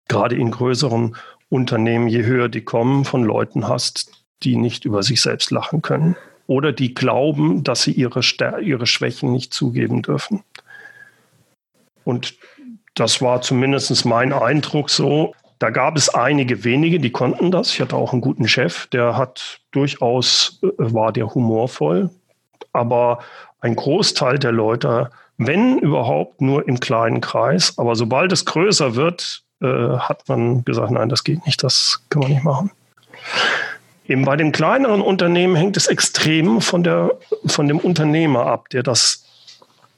gerade 0.09 0.35
in 0.35 0.51
größeren 0.51 1.17
Unternehmen, 1.51 2.09
je 2.09 2.25
höher 2.25 2.49
die 2.49 2.65
kommen, 2.65 3.05
von 3.05 3.25
Leuten 3.25 3.69
hast, 3.69 4.25
die 4.43 4.57
nicht 4.57 4.87
über 4.87 5.03
sich 5.03 5.21
selbst 5.21 5.51
lachen 5.51 5.83
können 5.83 6.17
oder 6.47 6.73
die 6.73 6.95
glauben, 6.95 7.63
dass 7.63 7.83
sie 7.83 7.93
ihre, 7.93 8.23
ihre 8.63 8.87
Schwächen 8.87 9.33
nicht 9.33 9.53
zugeben 9.53 10.01
dürfen. 10.01 10.43
Und 12.05 12.37
das 12.95 13.21
war 13.21 13.43
zumindest 13.43 14.07
mein 14.07 14.33
Eindruck 14.33 14.89
so. 14.89 15.35
Da 15.63 15.71
gab 15.71 15.97
es 15.97 16.09
einige 16.09 16.65
wenige, 16.65 16.99
die 16.99 17.13
konnten 17.13 17.53
das. 17.53 17.73
Ich 17.73 17.81
hatte 17.81 17.95
auch 17.95 18.11
einen 18.11 18.21
guten 18.21 18.49
Chef, 18.49 18.89
der 18.89 19.17
hat 19.17 19.61
durchaus, 19.71 20.59
äh, 20.65 20.67
war 20.77 21.13
der 21.13 21.33
humorvoll. 21.33 22.11
Aber 22.73 23.21
ein 23.61 23.77
Großteil 23.77 24.41
der 24.41 24.51
Leute, 24.51 25.13
wenn 25.39 25.79
überhaupt, 25.79 26.41
nur 26.41 26.67
im 26.67 26.81
kleinen 26.81 27.21
Kreis. 27.21 27.79
Aber 27.79 27.95
sobald 27.95 28.33
es 28.33 28.45
größer 28.45 28.97
wird, 28.97 29.45
äh, 29.61 29.99
hat 29.99 30.29
man 30.29 30.65
gesagt, 30.65 30.91
nein, 30.91 31.09
das 31.09 31.23
geht 31.23 31.47
nicht, 31.47 31.63
das 31.63 32.03
kann 32.11 32.23
man 32.23 32.33
nicht 32.33 32.43
machen. 32.43 32.73
Eben 34.09 34.25
bei 34.25 34.35
den 34.35 34.51
kleineren 34.51 35.01
Unternehmen 35.01 35.55
hängt 35.55 35.77
es 35.77 35.87
extrem 35.87 36.61
von, 36.61 36.83
der, 36.83 37.13
von 37.47 37.69
dem 37.69 37.79
Unternehmer 37.79 38.47
ab, 38.47 38.69
der 38.71 38.83
das 38.83 39.25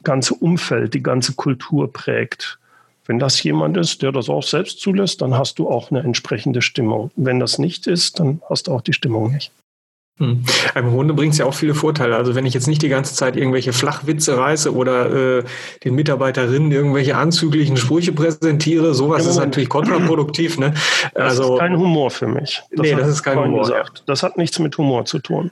ganze 0.02 0.35
Umfeld, 0.35 0.92
die 0.92 1.02
ganze 1.02 1.33
Kultur 1.33 1.90
prägt. 1.90 2.59
Wenn 3.06 3.18
das 3.18 3.42
jemand 3.42 3.76
ist, 3.76 4.02
der 4.02 4.12
das 4.12 4.28
auch 4.28 4.42
selbst 4.42 4.80
zulässt, 4.80 5.20
dann 5.20 5.37
hast 5.37 5.58
du 5.58 5.68
auch 5.68 5.90
eine 5.90 6.00
entsprechende 6.00 6.62
Stimmung. 6.62 7.11
Wenn 7.16 7.38
das 7.38 7.58
nicht 7.58 7.87
ist, 7.87 8.18
dann 8.18 8.40
hast 8.49 8.66
du 8.66 8.73
auch 8.73 8.80
die 8.80 8.94
Stimmung 8.94 9.32
nicht. 9.32 9.52
Hm. 10.18 10.44
Im 10.76 10.90
Grunde 10.90 11.12
bringt 11.12 11.32
es 11.32 11.38
ja 11.38 11.44
auch 11.44 11.54
viele 11.54 11.75
Vorteile. 11.75 12.14
Also 12.14 12.37
wenn 12.37 12.46
ich 12.46 12.54
jetzt 12.54 12.68
nicht 12.68 12.80
die 12.82 12.88
ganze 12.88 13.16
Zeit 13.16 13.37
irgendwelche 13.37 13.73
Flachwitze 13.73 14.38
reiße 14.38 14.73
oder 14.73 15.38
äh, 15.38 15.44
den 15.82 15.96
Mitarbeiterinnen 15.96 16.70
irgendwelche 16.70 17.16
anzüglichen 17.16 17.76
Sprüche 17.76 18.12
präsentiere, 18.12 18.94
sowas 18.94 19.25
ja, 19.25 19.30
ist 19.30 19.38
natürlich 19.38 19.68
kontraproduktiv. 19.68 20.56
Ne? 20.58 20.73
Also, 21.14 21.42
das 21.42 21.50
ist 21.50 21.58
kein 21.58 21.76
Humor 21.76 22.11
für 22.12 22.28
mich. 22.28 22.62
Das 22.70 22.80
nee, 22.80 22.94
das 22.94 23.08
ist 23.08 23.23
kein 23.25 23.40
Humor. 23.40 23.62
Gesagt. 23.62 23.99
Ja. 23.99 24.04
Das 24.06 24.23
hat 24.23 24.38
nichts 24.38 24.61
mit 24.61 24.78
Humor 24.78 25.04
zu 25.04 25.18
tun. 25.18 25.50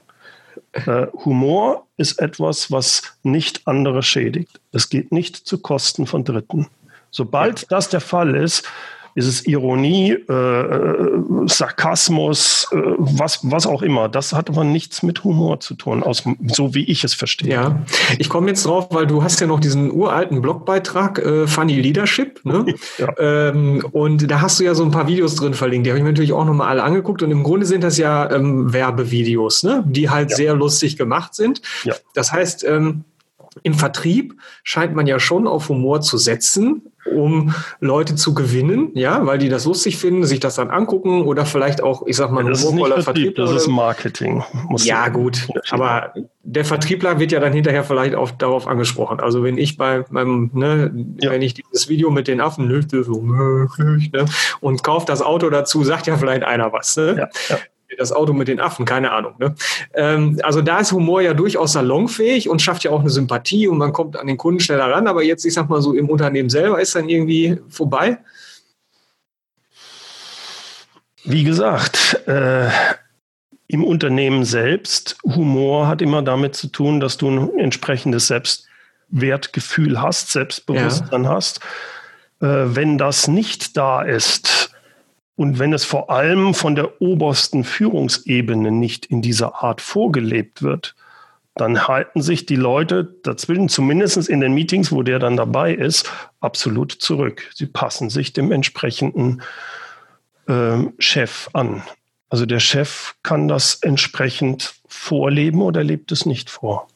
Äh, 0.71 1.07
Humor 1.25 1.85
ist 1.97 2.19
etwas, 2.19 2.71
was 2.71 3.01
nicht 3.21 3.67
andere 3.67 4.01
schädigt. 4.01 4.61
Es 4.71 4.87
geht 4.89 5.11
nicht 5.11 5.35
zu 5.35 5.57
Kosten 5.57 6.07
von 6.07 6.23
Dritten. 6.23 6.67
Sobald 7.13 7.71
das 7.71 7.89
der 7.89 8.01
Fall 8.01 8.35
ist, 8.35 8.67
ist 9.15 9.27
es 9.27 9.45
Ironie, 9.45 10.17
äh, 10.27 10.33
äh, 10.33 11.21
Sarkasmus, 11.45 12.67
äh, 12.71 12.77
was, 12.97 13.39
was 13.43 13.67
auch 13.67 13.83
immer. 13.83 14.09
Das 14.09 14.33
hat 14.33 14.49
aber 14.49 14.63
nichts 14.63 15.03
mit 15.03 15.23
Humor 15.23 15.59
zu 15.59 15.75
tun, 15.75 16.01
aus, 16.01 16.23
so 16.47 16.73
wie 16.73 16.83
ich 16.85 17.03
es 17.03 17.13
verstehe. 17.13 17.51
Ja, 17.51 17.83
ich 18.17 18.27
komme 18.27 18.47
jetzt 18.47 18.65
drauf, 18.65 18.87
weil 18.89 19.05
du 19.05 19.23
hast 19.23 19.39
ja 19.39 19.45
noch 19.45 19.59
diesen 19.59 19.91
uralten 19.91 20.41
Blogbeitrag, 20.41 21.19
äh, 21.19 21.47
Funny 21.47 21.79
Leadership, 21.79 22.43
ne? 22.43 22.65
ja. 22.97 23.13
ähm, 23.19 23.85
und 23.91 24.31
da 24.31 24.41
hast 24.41 24.59
du 24.59 24.63
ja 24.63 24.73
so 24.73 24.83
ein 24.83 24.91
paar 24.91 25.07
Videos 25.07 25.35
drin 25.35 25.53
verlinkt, 25.53 25.85
die 25.85 25.91
habe 25.91 25.99
ich 25.99 26.03
mir 26.03 26.11
natürlich 26.11 26.33
auch 26.33 26.45
nochmal 26.45 26.69
alle 26.69 26.83
angeguckt 26.83 27.21
und 27.21 27.29
im 27.29 27.43
Grunde 27.43 27.67
sind 27.67 27.83
das 27.83 27.99
ja 27.99 28.31
ähm, 28.31 28.73
Werbevideos, 28.73 29.63
ne? 29.63 29.83
die 29.85 30.09
halt 30.09 30.31
ja. 30.31 30.37
sehr 30.37 30.55
lustig 30.55 30.97
gemacht 30.97 31.35
sind. 31.35 31.61
Ja. 31.83 31.93
Das 32.15 32.31
heißt, 32.31 32.63
ähm, 32.63 33.03
im 33.61 33.73
Vertrieb 33.73 34.35
scheint 34.63 34.95
man 34.95 35.07
ja 35.07 35.19
schon 35.19 35.47
auf 35.47 35.69
Humor 35.69 36.01
zu 36.01 36.17
setzen, 36.17 36.81
um 37.05 37.53
Leute 37.79 38.15
zu 38.15 38.33
gewinnen, 38.33 38.91
ja, 38.93 39.25
weil 39.25 39.37
die 39.37 39.49
das 39.49 39.65
lustig 39.65 39.97
finden, 39.97 40.23
sich 40.23 40.39
das 40.39 40.55
dann 40.55 40.69
angucken 40.69 41.23
oder 41.23 41.45
vielleicht 41.45 41.83
auch, 41.83 42.07
ich 42.07 42.15
sag 42.15 42.31
mal, 42.31 42.43
ja, 42.43 42.49
das 42.49 42.63
humorvoller 42.63 42.97
ist 42.97 43.03
Vertrieb. 43.03 43.35
Das 43.35 43.51
ist 43.51 43.67
Marketing. 43.67 44.43
ja, 44.77 45.09
gut. 45.09 45.47
Aber 45.69 46.13
der 46.43 46.65
Vertriebler 46.65 47.19
wird 47.19 47.31
ja 47.31 47.39
dann 47.39 47.53
hinterher 47.53 47.83
vielleicht 47.83 48.15
auch 48.15 48.31
darauf 48.31 48.67
angesprochen. 48.67 49.19
Also 49.19 49.43
wenn 49.43 49.57
ich 49.57 49.77
bei 49.77 50.05
meinem, 50.09 50.49
ne, 50.53 50.91
ja. 51.21 51.31
wenn 51.31 51.41
ich 51.41 51.53
dieses 51.53 51.89
Video 51.89 52.09
mit 52.09 52.27
den 52.27 52.41
Affen 52.41 52.67
löste, 52.67 53.03
so 53.03 53.21
möglich, 53.21 54.11
ne, 54.13 54.25
und 54.61 54.83
kaufe 54.83 55.05
das 55.05 55.21
Auto 55.21 55.49
dazu, 55.49 55.83
sagt 55.83 56.07
ja 56.07 56.17
vielleicht 56.17 56.43
einer 56.43 56.71
was. 56.71 56.95
Ne? 56.95 57.29
Ja 57.49 57.57
das 57.97 58.11
Auto 58.11 58.33
mit 58.33 58.47
den 58.47 58.59
Affen, 58.59 58.85
keine 58.85 59.11
Ahnung. 59.11 59.35
Ne? 59.39 59.55
Ähm, 59.93 60.39
also 60.43 60.61
da 60.61 60.79
ist 60.79 60.91
Humor 60.91 61.21
ja 61.21 61.33
durchaus 61.33 61.73
salonfähig 61.73 62.49
und 62.49 62.61
schafft 62.61 62.83
ja 62.83 62.91
auch 62.91 63.01
eine 63.01 63.09
Sympathie 63.09 63.67
und 63.67 63.77
man 63.77 63.93
kommt 63.93 64.17
an 64.17 64.27
den 64.27 64.37
Kunden 64.37 64.59
schneller 64.59 64.91
ran. 64.91 65.07
Aber 65.07 65.23
jetzt, 65.23 65.45
ich 65.45 65.53
sag 65.53 65.69
mal 65.69 65.81
so, 65.81 65.93
im 65.93 66.09
Unternehmen 66.09 66.49
selber 66.49 66.81
ist 66.81 66.95
dann 66.95 67.09
irgendwie 67.09 67.57
vorbei. 67.69 68.19
Wie 71.25 71.43
gesagt, 71.43 72.21
äh, 72.27 72.69
im 73.67 73.83
Unternehmen 73.83 74.43
selbst, 74.43 75.17
Humor 75.23 75.87
hat 75.87 76.01
immer 76.01 76.21
damit 76.21 76.55
zu 76.55 76.67
tun, 76.67 76.99
dass 76.99 77.17
du 77.17 77.29
ein 77.29 77.57
entsprechendes 77.57 78.27
Selbstwertgefühl 78.27 80.01
hast, 80.01 80.31
Selbstbewusstsein 80.31 81.23
ja. 81.23 81.29
hast. 81.29 81.61
Äh, 82.41 82.75
wenn 82.75 82.97
das 82.97 83.27
nicht 83.27 83.77
da 83.77 84.01
ist, 84.01 84.72
und 85.35 85.59
wenn 85.59 85.73
es 85.73 85.83
vor 85.83 86.09
allem 86.09 86.53
von 86.53 86.75
der 86.75 87.01
obersten 87.01 87.63
Führungsebene 87.63 88.71
nicht 88.71 89.07
in 89.07 89.21
dieser 89.21 89.63
Art 89.63 89.81
vorgelebt 89.81 90.61
wird, 90.61 90.95
dann 91.55 91.87
halten 91.87 92.21
sich 92.21 92.45
die 92.45 92.55
Leute 92.55 93.15
dazwischen, 93.23 93.69
zumindest 93.69 94.27
in 94.27 94.41
den 94.41 94.53
Meetings, 94.53 94.91
wo 94.91 95.03
der 95.03 95.19
dann 95.19 95.37
dabei 95.37 95.73
ist, 95.73 96.09
absolut 96.39 96.91
zurück. 96.91 97.49
Sie 97.53 97.67
passen 97.67 98.09
sich 98.09 98.33
dem 98.33 98.51
entsprechenden 98.51 99.41
äh, 100.47 100.77
Chef 100.97 101.49
an. 101.53 101.83
Also 102.29 102.47
der 102.47 102.59
Chef 102.59 103.13
kann 103.21 103.47
das 103.47 103.75
entsprechend 103.75 104.73
vorleben 104.87 105.61
oder 105.61 105.83
lebt 105.83 106.11
es 106.11 106.25
nicht 106.25 106.49
vor. 106.49 106.87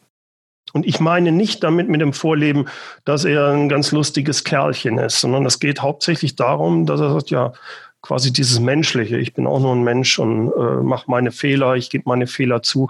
Und 0.74 0.86
ich 0.86 1.00
meine 1.00 1.32
nicht 1.32 1.64
damit 1.64 1.88
mit 1.88 2.02
dem 2.02 2.14
Vorleben, 2.14 2.66
dass 3.06 3.26
er 3.26 3.50
ein 3.50 3.70
ganz 3.70 3.92
lustiges 3.92 4.44
Kerlchen 4.44 4.98
ist, 4.98 5.22
sondern 5.22 5.46
es 5.46 5.60
geht 5.60 5.82
hauptsächlich 5.82 6.36
darum, 6.36 6.86
dass 6.86 7.00
er 7.00 7.14
sagt, 7.14 7.30
ja, 7.30 7.54
quasi 8.02 8.32
dieses 8.32 8.60
Menschliche, 8.60 9.18
ich 9.18 9.34
bin 9.34 9.48
auch 9.48 9.60
nur 9.60 9.76
ein 9.76 9.84
Mensch 9.84 10.20
und 10.20 10.52
äh, 10.52 10.84
mache 10.84 11.10
meine 11.10 11.32
Fehler, 11.32 11.76
ich 11.76 11.90
gebe 11.90 12.04
meine 12.08 12.28
Fehler 12.28 12.64
zu, 12.64 12.88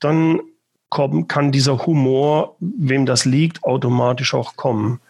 dann 0.00 0.40
kommen, 0.88 1.28
kann 1.28 1.52
dieser 1.52 1.86
Humor, 1.86 2.56
wem 2.60 3.06
das 3.06 3.24
liegt, 3.24 3.64
automatisch 3.64 4.34
auch 4.34 4.56
kommen. 4.56 5.00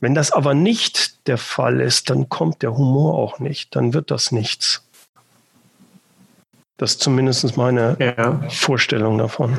Wenn 0.00 0.14
das 0.14 0.32
aber 0.32 0.54
nicht 0.54 1.26
der 1.28 1.38
Fall 1.38 1.80
ist, 1.80 2.10
dann 2.10 2.28
kommt 2.28 2.62
der 2.62 2.76
Humor 2.76 3.18
auch 3.18 3.38
nicht, 3.38 3.74
dann 3.76 3.94
wird 3.94 4.10
das 4.10 4.32
nichts. 4.32 4.84
Das 6.76 6.92
ist 6.92 7.00
zumindest 7.00 7.56
meine 7.56 7.96
ja. 8.00 8.40
Vorstellung 8.48 9.18
davon. 9.18 9.58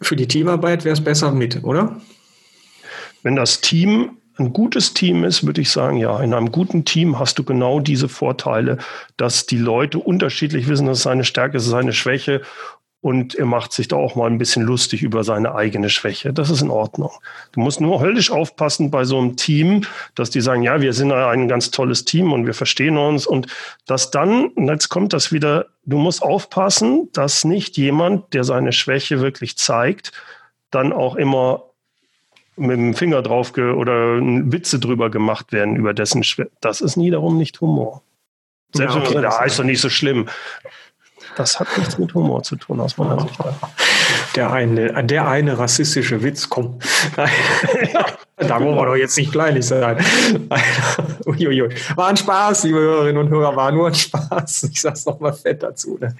Für 0.00 0.16
die 0.16 0.28
Teamarbeit 0.28 0.84
wäre 0.84 0.92
es 0.94 1.02
besser 1.02 1.32
mit, 1.32 1.64
oder? 1.64 2.00
Wenn 3.22 3.36
das 3.36 3.60
Team 3.60 4.17
ein 4.38 4.52
gutes 4.52 4.94
Team 4.94 5.24
ist, 5.24 5.44
würde 5.44 5.60
ich 5.60 5.70
sagen, 5.70 5.96
ja, 5.96 6.20
in 6.20 6.32
einem 6.32 6.52
guten 6.52 6.84
Team 6.84 7.18
hast 7.18 7.38
du 7.38 7.44
genau 7.44 7.80
diese 7.80 8.08
Vorteile, 8.08 8.78
dass 9.16 9.46
die 9.46 9.58
Leute 9.58 9.98
unterschiedlich 9.98 10.68
wissen, 10.68 10.86
dass 10.86 11.02
seine 11.02 11.24
Stärke 11.24 11.56
ist, 11.56 11.66
seine 11.66 11.92
Schwäche 11.92 12.42
und 13.00 13.36
er 13.36 13.46
macht 13.46 13.72
sich 13.72 13.86
da 13.86 13.96
auch 13.96 14.16
mal 14.16 14.26
ein 14.26 14.38
bisschen 14.38 14.64
lustig 14.64 15.02
über 15.02 15.22
seine 15.22 15.54
eigene 15.54 15.88
Schwäche. 15.88 16.32
Das 16.32 16.50
ist 16.50 16.62
in 16.62 16.70
Ordnung. 16.70 17.12
Du 17.52 17.60
musst 17.60 17.80
nur 17.80 18.00
höllisch 18.00 18.32
aufpassen 18.32 18.90
bei 18.90 19.04
so 19.04 19.18
einem 19.18 19.36
Team, 19.36 19.82
dass 20.16 20.30
die 20.30 20.40
sagen, 20.40 20.62
ja, 20.62 20.80
wir 20.80 20.92
sind 20.92 21.12
ein 21.12 21.46
ganz 21.46 21.70
tolles 21.70 22.04
Team 22.04 22.32
und 22.32 22.46
wir 22.46 22.54
verstehen 22.54 22.96
uns 22.96 23.26
und 23.26 23.46
dass 23.86 24.10
dann, 24.10 24.48
und 24.48 24.66
jetzt 24.66 24.88
kommt 24.88 25.12
das 25.12 25.30
wieder, 25.32 25.66
du 25.84 25.96
musst 25.96 26.22
aufpassen, 26.22 27.08
dass 27.12 27.44
nicht 27.44 27.76
jemand, 27.76 28.34
der 28.34 28.42
seine 28.42 28.72
Schwäche 28.72 29.20
wirklich 29.20 29.56
zeigt, 29.56 30.10
dann 30.70 30.92
auch 30.92 31.14
immer 31.14 31.67
mit 32.58 32.76
dem 32.76 32.94
Finger 32.94 33.22
drauf 33.22 33.52
oder 33.56 34.18
Witze 34.20 34.78
drüber 34.78 35.10
gemacht 35.10 35.52
werden 35.52 35.76
über 35.76 35.94
dessen 35.94 36.22
Schwäche. 36.24 36.50
Das 36.60 36.80
ist 36.80 36.96
wiederum 36.96 37.38
nicht 37.38 37.60
Humor. 37.60 38.02
Selbst 38.72 38.94
ja, 38.94 39.00
okay, 39.00 39.14
wenn 39.14 39.22
man 39.22 39.30
sagt, 39.30 39.42
ah, 39.42 39.44
ist 39.46 39.58
doch 39.58 39.64
nicht 39.64 39.80
so 39.80 39.88
schlimm. 39.88 40.28
Das 41.36 41.60
hat 41.60 41.68
nichts 41.78 41.98
mit 41.98 42.14
Humor 42.14 42.42
zu 42.42 42.56
tun, 42.56 42.80
aus 42.80 42.98
meiner 42.98 43.20
Sicht. 43.20 43.38
Der 44.34 44.52
eine, 44.52 45.04
der 45.04 45.28
eine 45.28 45.58
rassistische 45.58 46.22
Witz, 46.22 46.48
komm. 46.48 46.78
da 48.38 48.60
wollen 48.60 48.76
wir 48.76 48.86
doch 48.86 48.96
jetzt 48.96 49.16
nicht 49.16 49.32
kleinlich 49.32 49.66
sein. 49.66 49.98
Uiuiui. 51.26 51.68
War 51.96 52.08
ein 52.08 52.16
Spaß, 52.16 52.64
liebe 52.64 52.78
Hörerinnen 52.78 53.22
und 53.22 53.28
Hörer, 53.28 53.56
war 53.56 53.72
nur 53.72 53.88
ein 53.88 53.94
Spaß. 53.94 54.70
Ich 54.72 54.80
sag's 54.80 55.06
nochmal 55.06 55.32
fett 55.32 55.62
dazu. 55.62 55.98
Ne? 56.00 56.14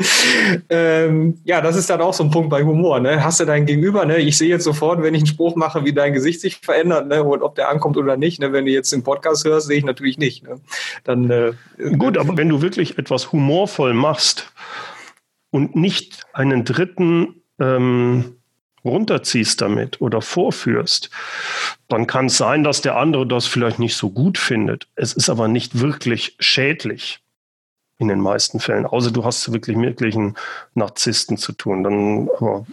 Ähm, 0.68 1.40
ja, 1.44 1.60
das 1.60 1.76
ist 1.76 1.90
dann 1.90 2.00
auch 2.00 2.14
so 2.14 2.24
ein 2.24 2.30
Punkt 2.30 2.50
bei 2.50 2.62
Humor. 2.62 3.00
Ne? 3.00 3.22
Hast 3.22 3.40
du 3.40 3.44
dein 3.44 3.66
Gegenüber, 3.66 4.04
ne? 4.04 4.18
ich 4.18 4.36
sehe 4.36 4.48
jetzt 4.48 4.64
sofort, 4.64 5.02
wenn 5.02 5.14
ich 5.14 5.20
einen 5.20 5.26
Spruch 5.26 5.56
mache, 5.56 5.84
wie 5.84 5.92
dein 5.92 6.12
Gesicht 6.12 6.40
sich 6.40 6.58
verändert 6.58 7.08
ne? 7.08 7.22
und 7.22 7.42
ob 7.42 7.54
der 7.54 7.68
ankommt 7.68 7.96
oder 7.96 8.16
nicht. 8.16 8.40
Ne? 8.40 8.52
Wenn 8.52 8.66
du 8.66 8.72
jetzt 8.72 8.92
den 8.92 9.02
Podcast 9.02 9.44
hörst, 9.44 9.66
sehe 9.66 9.78
ich 9.78 9.84
natürlich 9.84 10.18
nicht. 10.18 10.44
Ne? 10.44 10.60
Dann, 11.04 11.30
äh, 11.30 11.52
Gut, 11.96 12.18
aber 12.18 12.36
wenn 12.36 12.48
du 12.48 12.62
wirklich 12.62 12.98
etwas 12.98 13.32
humorvoll 13.32 13.94
machst, 13.94 14.52
und 15.50 15.76
nicht 15.76 16.26
einen 16.32 16.64
Dritten 16.64 17.42
ähm, 17.60 18.37
runterziehst 18.88 19.60
damit 19.60 20.00
oder 20.00 20.20
vorführst, 20.22 21.10
dann 21.88 22.06
kann 22.06 22.26
es 22.26 22.36
sein, 22.36 22.64
dass 22.64 22.80
der 22.80 22.96
andere 22.96 23.26
das 23.26 23.46
vielleicht 23.46 23.78
nicht 23.78 23.96
so 23.96 24.10
gut 24.10 24.38
findet. 24.38 24.88
Es 24.96 25.12
ist 25.12 25.30
aber 25.30 25.48
nicht 25.48 25.80
wirklich 25.80 26.36
schädlich. 26.40 27.20
in 27.98 28.08
den 28.08 28.20
meisten 28.20 28.60
Fällen. 28.60 28.86
Außer 28.86 29.10
du 29.10 29.24
hast 29.24 29.52
wirklich 29.52 29.76
wirklich 29.76 30.14
einen 30.14 30.36
Narzissten 30.74 31.36
zu 31.36 31.52
tun. 31.52 31.82
Dann 31.82 32.28
aber 32.38 32.64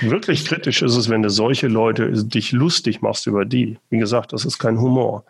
wirklich 0.00 0.44
kritisch 0.44 0.82
ist 0.82 0.96
es, 0.96 1.08
wenn 1.08 1.22
du 1.22 1.30
solche 1.30 1.68
Leute 1.68 2.10
dich 2.24 2.52
lustig 2.52 3.02
machst 3.02 3.26
über 3.26 3.44
die. 3.44 3.78
Wie 3.90 3.98
gesagt, 3.98 4.32
das 4.32 4.44
ist 4.44 4.58
kein 4.58 4.80
Humor. 4.80 5.24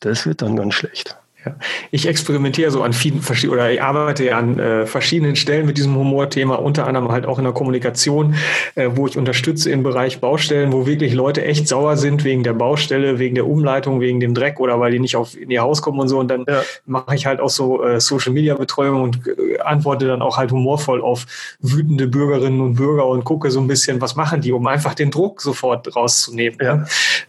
Das 0.00 0.26
wird 0.26 0.42
dann 0.42 0.56
ganz 0.56 0.74
schlecht. 0.74 1.18
Ja. 1.48 1.56
Ich 1.90 2.06
experimentiere 2.06 2.70
so 2.70 2.82
an 2.82 2.92
vielen 2.92 3.20
oder 3.50 3.70
ich 3.70 3.82
arbeite 3.82 4.34
an 4.34 4.58
äh, 4.58 4.86
verschiedenen 4.86 5.36
Stellen 5.36 5.66
mit 5.66 5.78
diesem 5.78 5.94
Humorthema, 5.96 6.56
unter 6.56 6.86
anderem 6.86 7.10
halt 7.10 7.26
auch 7.26 7.38
in 7.38 7.44
der 7.44 7.52
Kommunikation, 7.52 8.34
äh, 8.74 8.88
wo 8.94 9.06
ich 9.06 9.16
unterstütze 9.16 9.70
im 9.70 9.82
Bereich 9.82 10.20
Baustellen, 10.20 10.72
wo 10.72 10.86
wirklich 10.86 11.14
Leute 11.14 11.44
echt 11.44 11.68
sauer 11.68 11.96
sind 11.96 12.24
wegen 12.24 12.42
der 12.42 12.52
Baustelle, 12.52 13.18
wegen 13.18 13.34
der 13.34 13.46
Umleitung, 13.46 14.00
wegen 14.00 14.20
dem 14.20 14.34
Dreck 14.34 14.60
oder 14.60 14.80
weil 14.80 14.92
die 14.92 15.00
nicht 15.00 15.16
auf 15.16 15.36
in 15.36 15.50
ihr 15.50 15.62
Haus 15.62 15.82
kommen 15.82 16.00
und 16.00 16.08
so. 16.08 16.18
Und 16.18 16.28
dann 16.28 16.44
ja. 16.48 16.62
mache 16.86 17.14
ich 17.14 17.26
halt 17.26 17.40
auch 17.40 17.50
so 17.50 17.82
äh, 17.82 18.00
Social 18.00 18.32
Media 18.32 18.54
Betreuung 18.54 19.02
und 19.02 19.26
äh, 19.26 19.58
antworte 19.60 20.06
dann 20.06 20.22
auch 20.22 20.36
halt 20.36 20.52
humorvoll 20.52 21.00
auf 21.00 21.26
wütende 21.60 22.06
Bürgerinnen 22.06 22.60
und 22.60 22.74
Bürger 22.74 23.06
und 23.06 23.24
gucke 23.24 23.50
so 23.50 23.60
ein 23.60 23.66
bisschen, 23.66 24.00
was 24.00 24.16
machen 24.16 24.40
die, 24.40 24.52
um 24.52 24.66
einfach 24.66 24.94
den 24.94 25.10
Druck 25.10 25.40
sofort 25.40 25.94
rauszunehmen. 25.94 26.58
Ja. 26.60 26.84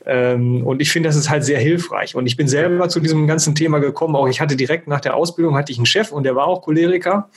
Ähm, 0.05 0.65
und 0.65 0.81
ich 0.81 0.91
finde, 0.91 1.09
das 1.09 1.15
ist 1.15 1.29
halt 1.29 1.43
sehr 1.43 1.59
hilfreich. 1.59 2.15
Und 2.15 2.25
ich 2.25 2.37
bin 2.37 2.47
selber 2.47 2.89
zu 2.89 2.99
diesem 2.99 3.27
ganzen 3.27 3.55
Thema 3.55 3.79
gekommen 3.79 4.08
gekommen. 4.09 4.15
Auch 4.15 4.29
ich 4.29 4.41
hatte 4.41 4.55
direkt 4.55 4.87
nach 4.87 5.01
der 5.01 5.15
Ausbildung 5.15 5.55
hatte 5.55 5.71
ich 5.71 5.77
einen 5.77 5.85
Chef 5.85 6.11
und 6.11 6.23
der 6.23 6.35
war 6.35 6.47
auch 6.47 6.61
Choleriker. 6.61 7.29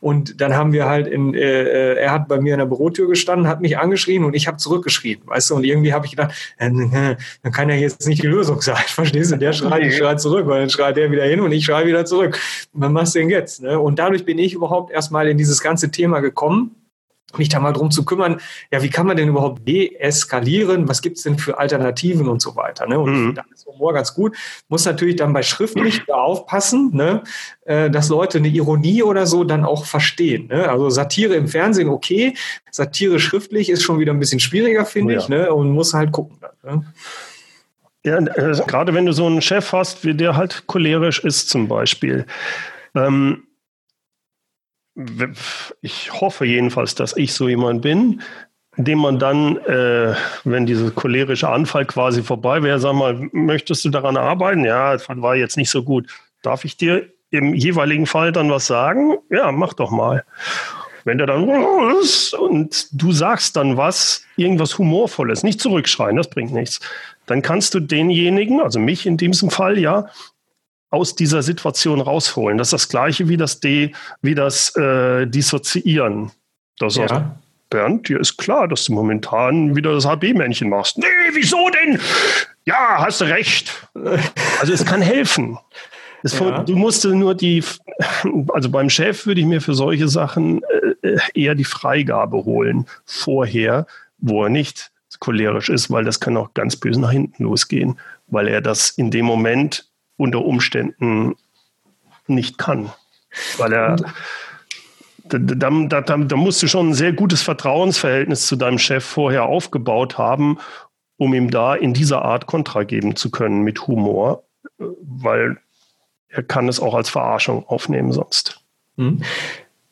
Und 0.00 0.40
dann 0.40 0.54
haben 0.54 0.72
wir 0.72 0.86
halt 0.86 1.06
in, 1.06 1.34
äh, 1.34 1.38
äh 1.38 1.94
er 1.96 2.12
hat 2.12 2.28
bei 2.28 2.40
mir 2.40 2.54
in 2.54 2.58
der 2.58 2.66
Bürotür 2.66 3.08
gestanden, 3.08 3.48
hat 3.48 3.60
mich 3.60 3.78
angeschrien 3.78 4.24
und 4.24 4.34
ich 4.34 4.46
habe 4.46 4.56
zurückgeschrien, 4.56 5.20
weißt 5.26 5.50
du? 5.50 5.56
Und 5.56 5.64
irgendwie 5.64 5.92
habe 5.92 6.06
ich 6.06 6.12
gedacht, 6.12 6.34
äh, 6.58 6.70
dann 6.70 7.52
kann 7.52 7.68
ja 7.68 7.74
jetzt 7.74 8.06
nicht 8.06 8.22
die 8.22 8.28
Lösung 8.28 8.60
sein, 8.60 8.76
verstehst 8.86 9.32
du? 9.32 9.36
Der 9.36 9.52
schreit, 9.52 9.82
ich 9.82 9.96
schreie 9.96 10.16
zurück, 10.16 10.46
weil 10.46 10.60
dann 10.60 10.70
schreit 10.70 10.96
der 10.96 11.10
wieder 11.10 11.24
hin 11.24 11.40
und 11.40 11.52
ich 11.52 11.64
schreie 11.64 11.86
wieder 11.86 12.04
zurück. 12.04 12.38
Was 12.72 12.90
machst 12.90 13.14
du 13.14 13.20
denn 13.20 13.30
jetzt? 13.30 13.62
Ne? 13.62 13.78
Und 13.78 13.98
dadurch 13.98 14.24
bin 14.24 14.38
ich 14.38 14.54
überhaupt 14.54 14.92
erstmal 14.92 15.28
in 15.28 15.38
dieses 15.38 15.60
ganze 15.60 15.90
Thema 15.90 16.20
gekommen 16.20 16.76
mich 17.38 17.48
da 17.48 17.60
mal 17.60 17.72
drum 17.72 17.90
zu 17.90 18.04
kümmern, 18.04 18.40
ja, 18.72 18.82
wie 18.82 18.90
kann 18.90 19.06
man 19.06 19.16
denn 19.16 19.28
überhaupt 19.28 19.66
deeskalieren? 19.66 20.88
Was 20.88 21.02
gibt's 21.02 21.22
denn 21.22 21.38
für 21.38 21.58
Alternativen 21.58 22.28
und 22.28 22.42
so 22.42 22.56
weiter? 22.56 22.86
Ne? 22.86 22.98
Und 22.98 23.12
mhm. 23.12 23.34
da 23.34 23.44
ist 23.52 23.66
Humor 23.66 23.92
ganz 23.92 24.14
gut. 24.14 24.36
Muss 24.68 24.84
natürlich 24.84 25.16
dann 25.16 25.32
bei 25.32 25.42
schriftlich 25.42 26.02
aufpassen, 26.12 26.90
ne? 26.94 27.22
Äh, 27.64 27.90
dass 27.90 28.08
Leute 28.08 28.38
eine 28.38 28.48
Ironie 28.48 29.02
oder 29.02 29.26
so 29.26 29.44
dann 29.44 29.64
auch 29.64 29.84
verstehen. 29.84 30.48
Ne? 30.48 30.68
Also 30.68 30.90
Satire 30.90 31.34
im 31.34 31.48
Fernsehen 31.48 31.88
okay, 31.88 32.34
Satire 32.70 33.20
schriftlich 33.20 33.70
ist 33.70 33.82
schon 33.82 33.98
wieder 33.98 34.12
ein 34.12 34.18
bisschen 34.18 34.40
schwieriger, 34.40 34.84
finde 34.84 35.14
oh 35.14 35.16
ja. 35.16 35.22
ich, 35.22 35.28
ne? 35.28 35.52
und 35.52 35.70
muss 35.70 35.94
halt 35.94 36.12
gucken. 36.12 36.38
Ne? 36.62 36.84
Ja, 38.04 38.18
äh, 38.18 38.60
gerade 38.66 38.94
wenn 38.94 39.06
du 39.06 39.12
so 39.12 39.26
einen 39.26 39.42
Chef 39.42 39.72
hast, 39.72 40.04
wie 40.04 40.14
der 40.14 40.36
halt 40.36 40.66
cholerisch 40.66 41.22
ist 41.22 41.50
zum 41.50 41.68
Beispiel. 41.68 42.26
Ähm, 42.94 43.44
ich 45.80 46.12
hoffe 46.12 46.44
jedenfalls, 46.44 46.94
dass 46.94 47.16
ich 47.16 47.32
so 47.34 47.48
jemand 47.48 47.82
bin, 47.82 48.22
dem 48.76 48.98
man 48.98 49.18
dann, 49.18 49.56
äh, 49.58 50.14
wenn 50.44 50.66
dieser 50.66 50.90
cholerische 50.90 51.48
Anfall 51.48 51.84
quasi 51.86 52.22
vorbei 52.22 52.62
wäre, 52.62 52.78
sag 52.78 52.94
mal, 52.94 53.28
möchtest 53.32 53.84
du 53.84 53.90
daran 53.90 54.16
arbeiten? 54.16 54.64
Ja, 54.64 54.92
das 54.92 55.06
war 55.08 55.36
jetzt 55.36 55.56
nicht 55.56 55.70
so 55.70 55.82
gut. 55.82 56.06
Darf 56.42 56.64
ich 56.64 56.76
dir 56.76 57.08
im 57.30 57.54
jeweiligen 57.54 58.06
Fall 58.06 58.32
dann 58.32 58.50
was 58.50 58.66
sagen? 58.66 59.18
Ja, 59.30 59.52
mach 59.52 59.74
doch 59.74 59.90
mal. 59.90 60.24
Wenn 61.04 61.18
der 61.18 61.26
dann 61.26 61.48
und 61.48 62.88
du 62.92 63.12
sagst 63.12 63.56
dann 63.56 63.76
was, 63.76 64.24
irgendwas 64.36 64.76
Humorvolles, 64.76 65.42
nicht 65.42 65.60
zurückschreien, 65.60 66.16
das 66.16 66.28
bringt 66.28 66.52
nichts, 66.52 66.80
dann 67.26 67.42
kannst 67.42 67.74
du 67.74 67.80
denjenigen, 67.80 68.60
also 68.60 68.78
mich 68.78 69.06
in 69.06 69.16
diesem 69.16 69.50
Fall, 69.50 69.78
ja, 69.78 70.08
aus 70.90 71.14
dieser 71.14 71.42
Situation 71.42 72.00
rausholen. 72.00 72.58
Das 72.58 72.68
ist 72.68 72.72
das 72.72 72.88
Gleiche 72.88 73.28
wie 73.28 73.36
das 73.36 73.60
D, 73.60 73.92
wie 74.22 74.34
das 74.34 74.74
äh, 74.76 75.26
Dissoziieren. 75.26 76.32
Das 76.78 76.96
ja. 76.96 77.02
heißt, 77.02 77.24
Bernd, 77.70 78.08
dir 78.08 78.18
ist 78.18 78.36
klar, 78.36 78.66
dass 78.66 78.84
du 78.84 78.92
momentan 78.92 79.76
wieder 79.76 79.92
das 79.92 80.04
HB-Männchen 80.04 80.68
machst. 80.68 80.98
Nee, 80.98 81.06
wieso 81.32 81.70
denn? 81.70 82.00
Ja, 82.64 82.98
hast 82.98 83.20
du 83.20 83.26
recht. 83.26 83.88
Also 84.60 84.72
es 84.72 84.84
kann 84.84 85.00
helfen. 85.00 85.58
Es 86.22 86.38
ja. 86.38 86.62
Du 86.64 86.76
musst 86.76 87.04
nur 87.04 87.34
die, 87.34 87.62
also 88.48 88.68
beim 88.68 88.90
Chef 88.90 89.24
würde 89.26 89.40
ich 89.40 89.46
mir 89.46 89.60
für 89.60 89.74
solche 89.74 90.08
Sachen 90.08 90.62
äh, 91.02 91.16
eher 91.34 91.54
die 91.54 91.64
Freigabe 91.64 92.44
holen 92.44 92.86
vorher, 93.06 93.86
wo 94.18 94.44
er 94.44 94.50
nicht 94.50 94.90
cholerisch 95.20 95.68
ist, 95.68 95.90
weil 95.90 96.04
das 96.04 96.20
kann 96.20 96.36
auch 96.36 96.54
ganz 96.54 96.76
böse 96.76 97.00
nach 97.00 97.12
hinten 97.12 97.44
losgehen, 97.44 97.98
weil 98.26 98.48
er 98.48 98.60
das 98.60 98.90
in 98.90 99.10
dem 99.10 99.26
Moment 99.26 99.89
unter 100.20 100.44
Umständen 100.44 101.34
nicht 102.26 102.58
kann. 102.58 102.90
Weil 103.56 103.72
er, 103.72 103.96
da, 105.24 105.38
da, 105.38 106.00
da, 106.00 106.00
da 106.00 106.36
musst 106.36 106.62
du 106.62 106.68
schon 106.68 106.90
ein 106.90 106.94
sehr 106.94 107.12
gutes 107.12 107.42
Vertrauensverhältnis 107.42 108.46
zu 108.46 108.56
deinem 108.56 108.78
Chef 108.78 109.04
vorher 109.04 109.44
aufgebaut 109.44 110.18
haben, 110.18 110.58
um 111.16 111.34
ihm 111.34 111.50
da 111.50 111.74
in 111.74 111.94
dieser 111.94 112.22
Art 112.22 112.46
Kontra 112.46 112.84
geben 112.84 113.16
zu 113.16 113.30
können 113.30 113.62
mit 113.62 113.86
Humor, 113.86 114.44
weil 114.78 115.58
er 116.28 116.42
kann 116.42 116.68
es 116.68 116.80
auch 116.80 116.94
als 116.94 117.08
Verarschung 117.08 117.66
aufnehmen 117.66 118.12
sonst. 118.12 118.62
Mhm 118.96 119.22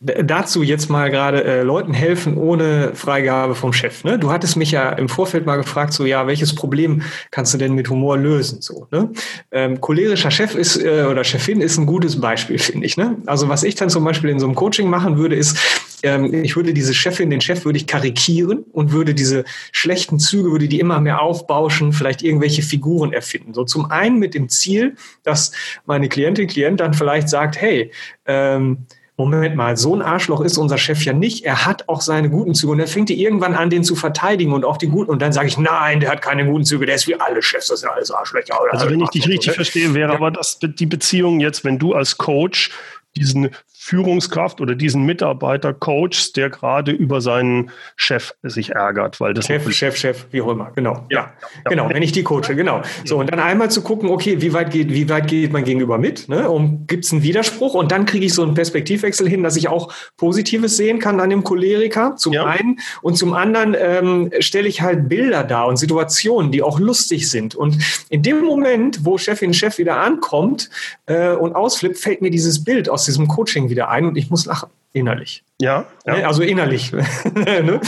dazu 0.01 0.63
jetzt 0.63 0.89
mal 0.89 1.11
gerade 1.11 1.43
äh, 1.43 1.63
Leuten 1.63 1.93
helfen 1.93 2.37
ohne 2.37 2.95
Freigabe 2.95 3.57
vom 3.57 3.73
Chef. 3.73 4.05
Ne? 4.05 4.17
Du 4.17 4.31
hattest 4.31 4.57
mich 4.57 4.71
ja 4.71 4.91
im 4.91 5.09
Vorfeld 5.09 5.45
mal 5.45 5.57
gefragt, 5.57 5.93
so 5.93 6.07
ja, 6.07 6.29
welches 6.29 6.55
Problem 6.55 7.03
kannst 7.33 7.53
du 7.53 7.59
denn 7.59 7.73
mit 7.73 7.91
Humor 7.91 8.17
lösen? 8.17 8.61
So, 8.61 8.87
ne? 8.93 9.11
ähm, 9.51 9.81
cholerischer 9.81 10.31
Chef 10.31 10.55
ist 10.55 10.77
äh, 10.77 11.07
oder 11.11 11.25
Chefin 11.25 11.61
ist 11.61 11.79
ein 11.79 11.87
gutes 11.87 12.21
Beispiel, 12.21 12.59
finde 12.61 12.87
ich. 12.87 12.97
Ne? 12.97 13.17
Also 13.27 13.49
was 13.49 13.65
ich 13.65 13.75
dann 13.75 13.91
zum 13.91 14.05
Beispiel 14.05 14.31
in 14.31 14.39
so 14.39 14.47
einem 14.47 14.55
Coaching 14.55 14.89
machen 14.89 15.19
würde, 15.19 15.35
ist, 15.35 15.59
ähm, 16.05 16.45
ich 16.45 16.55
würde 16.55 16.73
diese 16.73 16.95
Chefin, 16.95 17.31
den 17.31 17.41
Chef 17.41 17.65
würde 17.65 17.79
ich 17.79 17.89
karikieren 17.89 18.65
und 18.71 18.93
würde 18.93 19.15
diese 19.15 19.45
schlechten 19.73 20.21
Züge, 20.21 20.53
würde 20.53 20.69
die 20.69 20.79
immer 20.79 21.01
mehr 21.01 21.21
aufbauschen, 21.21 21.93
vielleicht 21.93 22.23
irgendwelche 22.23 22.63
Figuren 22.63 23.13
erfinden. 23.13 23.53
So 23.53 23.65
zum 23.65 23.91
einen 23.91 24.21
mit 24.21 24.35
dem 24.35 24.49
Ziel, 24.49 24.95
dass 25.25 25.51
meine 25.87 26.09
Klientin, 26.09 26.47
Klient 26.47 26.79
dann 26.79 26.95
vielleicht 26.95 27.29
sagt, 27.29 27.61
hey, 27.61 27.91
ähm, 28.27 28.87
Moment 29.19 29.57
mal, 29.57 29.77
so 29.77 29.97
ein 29.97 30.01
Arschloch 30.01 30.41
ist 30.43 30.59
unser 30.59 30.79
Chef 30.79 31.05
ja 31.05 31.13
nicht. 31.13 31.45
Er 31.45 31.67
hat 31.67 31.89
auch 31.89 32.01
seine 32.01 32.31
guten 32.31 32.55
Züge 32.55 32.73
und 32.73 32.79
er 32.79 32.87
fängt 32.87 33.09
die 33.09 33.21
irgendwann 33.21 33.57
an, 33.57 33.69
den 33.69 33.83
zu 33.83 33.97
verteidigen 33.97 34.53
und 34.53 34.65
auch 34.65 34.77
die 34.77 34.87
guten. 34.87 35.11
Und 35.11 35.21
dann 35.21 35.33
sage 35.33 35.49
ich, 35.49 35.59
nein, 35.59 35.99
der 35.99 36.11
hat 36.11 36.23
keine 36.23 36.47
guten 36.47 36.65
Züge, 36.65 36.87
der 36.87 36.95
ist 36.95 37.09
wie 37.09 37.17
alle 37.21 37.43
Chefs, 37.43 37.67
das 37.67 37.81
sind 37.81 37.91
alles 37.91 38.13
Arschlöcher. 38.13 38.57
Also 38.71 38.89
wenn 38.89 39.01
ich 39.01 39.11
dich 39.11 39.27
richtig 39.27 39.55
verstehe, 39.55 39.93
wäre 39.93 40.11
ja. 40.11 40.17
aber 40.17 40.31
das 40.31 40.61
die 40.61 40.87
Beziehung 40.87 41.41
jetzt, 41.41 41.65
wenn 41.65 41.81
du 41.81 41.95
als 41.95 42.17
Coach 42.17 42.71
diesen 43.17 43.51
Führungskraft 43.89 44.61
oder 44.61 44.75
diesen 44.75 45.07
Mitarbeiter 45.07 45.73
coachst, 45.73 46.37
der 46.37 46.51
gerade 46.51 46.93
über 46.93 47.23
seinen 47.23 47.71
Chef 47.97 48.35
sich 48.43 48.73
ärgert, 48.73 49.19
weil 49.19 49.33
das 49.33 49.47
Chef, 49.47 49.73
Chef, 49.73 49.97
Chef, 49.97 50.27
wie 50.31 50.43
auch 50.43 50.49
immer, 50.49 50.73
genau. 50.75 51.07
Ja, 51.09 51.33
ja. 51.65 51.71
genau, 51.71 51.89
wenn 51.89 52.03
ich 52.03 52.13
die 52.13 52.23
coache, 52.23 52.55
genau. 52.55 52.83
So 53.07 53.17
und 53.19 53.33
dann 53.33 53.41
einmal 53.41 53.71
zu 53.71 53.81
gucken, 53.81 54.11
okay, 54.11 54.43
wie 54.43 54.53
weit 54.53 54.73
geht, 54.73 54.93
wie 54.93 55.09
weit 55.09 55.27
geht 55.27 55.55
mein 55.55 55.65
Gegenüber 55.65 55.97
mit? 55.97 56.29
Ne? 56.29 56.51
Und 56.51 56.87
gibt 56.87 57.07
es 57.07 57.13
einen 57.13 57.23
Widerspruch? 57.23 57.73
Und 57.73 57.91
dann 57.91 58.05
kriege 58.05 58.27
ich 58.27 58.35
so 58.35 58.43
einen 58.43 58.53
Perspektivwechsel 58.53 59.27
hin, 59.27 59.43
dass 59.43 59.57
ich 59.57 59.69
auch 59.69 59.91
Positives 60.19 60.77
sehen 60.77 60.99
kann 60.99 61.19
an 61.19 61.31
dem 61.31 61.43
Choleriker. 61.43 62.15
Zum 62.17 62.35
ja. 62.35 62.45
einen 62.45 62.81
und 63.01 63.17
zum 63.17 63.33
anderen 63.33 63.75
ähm, 63.79 64.31
stelle 64.41 64.69
ich 64.69 64.83
halt 64.83 65.09
Bilder 65.09 65.45
dar 65.45 65.67
und 65.67 65.79
Situationen, 65.79 66.53
die 66.53 66.63
auch 66.63 66.79
lustig 66.79 67.31
sind. 67.31 67.55
Und 67.55 67.79
in 68.11 68.23
dem 68.23 68.43
Moment, 68.43 69.07
wo 69.07 69.17
Chefin 69.17 69.55
Chef 69.55 69.79
wieder 69.79 69.97
ankommt 69.97 70.69
äh, 71.07 71.31
und 71.31 71.55
ausflippt, 71.55 71.97
fällt 71.97 72.21
mir 72.21 72.31
dieses 72.31 72.63
Bild 72.63 72.91
aus 72.91 73.07
diesem 73.07 73.29
Coaching 73.29 73.71
wieder 73.71 73.78
wieder 73.79 73.89
ein 73.91 74.07
und 74.07 74.17
ich 74.17 74.29
muss 74.29 74.45
lachen, 74.45 74.71
innerlich. 74.93 75.45
Ja. 75.61 75.87
ja. 76.05 76.17
Ne, 76.17 76.27
also 76.27 76.43
innerlich. 76.43 76.93
ne? 77.35 77.81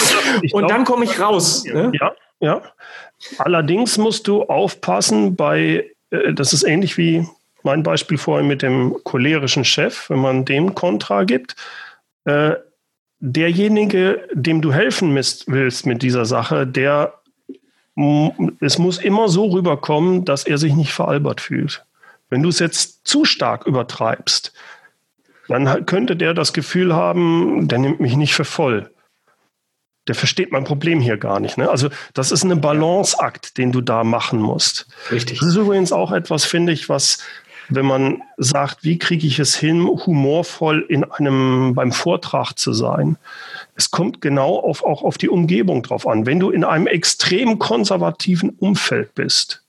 Und 0.53 0.71
dann 0.71 0.85
komme 0.85 1.05
ich 1.05 1.19
raus. 1.19 1.65
Ne? 1.65 1.91
Ja, 2.01 2.13
ja. 2.39 2.63
Allerdings 3.39 3.99
musst 3.99 4.29
du 4.29 4.45
aufpassen 4.45 5.35
bei, 5.35 5.91
äh, 6.11 6.33
das 6.33 6.53
ist 6.53 6.63
ähnlich 6.63 6.97
wie 6.97 7.27
mein 7.63 7.83
Beispiel 7.83 8.19
vorhin 8.19 8.47
mit 8.47 8.63
dem 8.63 8.97
cholerischen 9.05 9.65
Chef, 9.65 10.09
wenn 10.09 10.21
man 10.21 10.45
dem 10.45 10.75
Kontra 10.75 11.25
gibt. 11.25 11.57
Äh, 12.25 12.53
derjenige, 13.19 14.27
dem 14.33 14.63
du 14.63 14.73
helfen 14.73 15.15
willst 15.15 15.87
mit 15.87 16.03
dieser 16.03 16.25
Sache, 16.25 16.67
der 16.67 17.15
es 18.61 18.79
muss 18.79 18.97
immer 18.97 19.29
so 19.29 19.47
rüberkommen, 19.47 20.25
dass 20.25 20.45
er 20.45 20.57
sich 20.57 20.75
nicht 20.75 20.93
veralbert 20.93 21.43
fühlt. 21.43 21.85
Wenn 22.31 22.43
du 22.43 22.49
es 22.49 22.61
jetzt 22.61 23.07
zu 23.07 23.27
stark 23.27 23.67
übertreibst, 23.67 24.55
dann 25.51 25.85
könnte 25.85 26.17
der 26.17 26.33
das 26.33 26.53
Gefühl 26.53 26.95
haben, 26.95 27.67
der 27.67 27.79
nimmt 27.79 27.99
mich 27.99 28.17
nicht 28.17 28.35
für 28.35 28.45
voll. 28.45 28.91
Der 30.07 30.15
versteht 30.15 30.53
mein 30.53 30.65
Problem 30.65 31.01
hier 31.01 31.17
gar 31.17 31.41
nicht. 31.41 31.59
Ne? 31.59 31.69
Also 31.69 31.89
das 32.15 32.31
ist 32.31 32.45
ein 32.45 32.61
Balanceakt, 32.61 33.59
den 33.59 33.73
du 33.73 33.81
da 33.81 34.05
machen 34.05 34.41
musst. 34.41 34.87
Richtig. 35.11 35.41
Das 35.41 35.49
ist 35.49 35.57
übrigens 35.57 35.91
auch 35.91 36.13
etwas, 36.13 36.45
finde 36.45 36.73
ich, 36.73 36.89
was, 36.89 37.19
wenn 37.69 37.85
man 37.85 38.23
sagt, 38.37 38.85
wie 38.85 38.99
kriege 38.99 39.27
ich 39.27 39.41
es 39.41 39.57
hin, 39.57 39.89
humorvoll 39.89 40.87
in 40.89 41.03
einem 41.03 41.75
beim 41.75 41.91
Vortrag 41.91 42.55
zu 42.55 42.73
sein. 42.73 43.19
Es 43.75 43.91
kommt 43.91 44.21
genau 44.21 44.57
auf, 44.57 44.85
auch 44.85 45.03
auf 45.03 45.19
die 45.19 45.29
Umgebung 45.29 45.83
drauf 45.83 46.07
an. 46.07 46.27
Wenn 46.27 46.39
du 46.39 46.51
in 46.51 46.63
einem 46.63 46.87
extrem 46.87 47.59
konservativen 47.59 48.51
Umfeld 48.51 49.17
bist, 49.17 49.65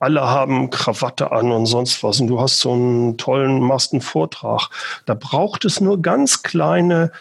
alle 0.00 0.22
haben 0.22 0.70
Krawatte 0.70 1.30
an 1.30 1.52
und 1.52 1.66
sonst 1.66 2.02
was 2.02 2.20
und 2.20 2.26
du 2.26 2.40
hast 2.40 2.58
so 2.58 2.72
einen 2.72 3.18
tollen, 3.18 3.60
machst 3.60 3.92
einen 3.92 4.00
Vortrag. 4.00 4.70
Da 5.04 5.14
braucht 5.14 5.64
es 5.64 5.80
nur 5.80 6.00
ganz 6.00 6.42
kleine 6.42 7.12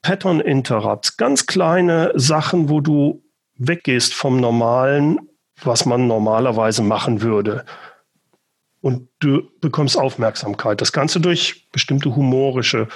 Pattern 0.00 0.40
Interrupts, 0.40 1.16
ganz 1.16 1.46
kleine 1.46 2.12
Sachen, 2.14 2.68
wo 2.70 2.80
du 2.80 3.22
weggehst 3.56 4.14
vom 4.14 4.38
Normalen, 4.40 5.18
was 5.62 5.84
man 5.84 6.06
normalerweise 6.06 6.82
machen 6.82 7.20
würde. 7.20 7.64
Und 8.80 9.08
du 9.18 9.42
bekommst 9.60 9.98
Aufmerksamkeit. 9.98 10.80
Das 10.80 10.92
Ganze 10.92 11.20
durch 11.20 11.68
bestimmte 11.70 12.14
humorische 12.16 12.88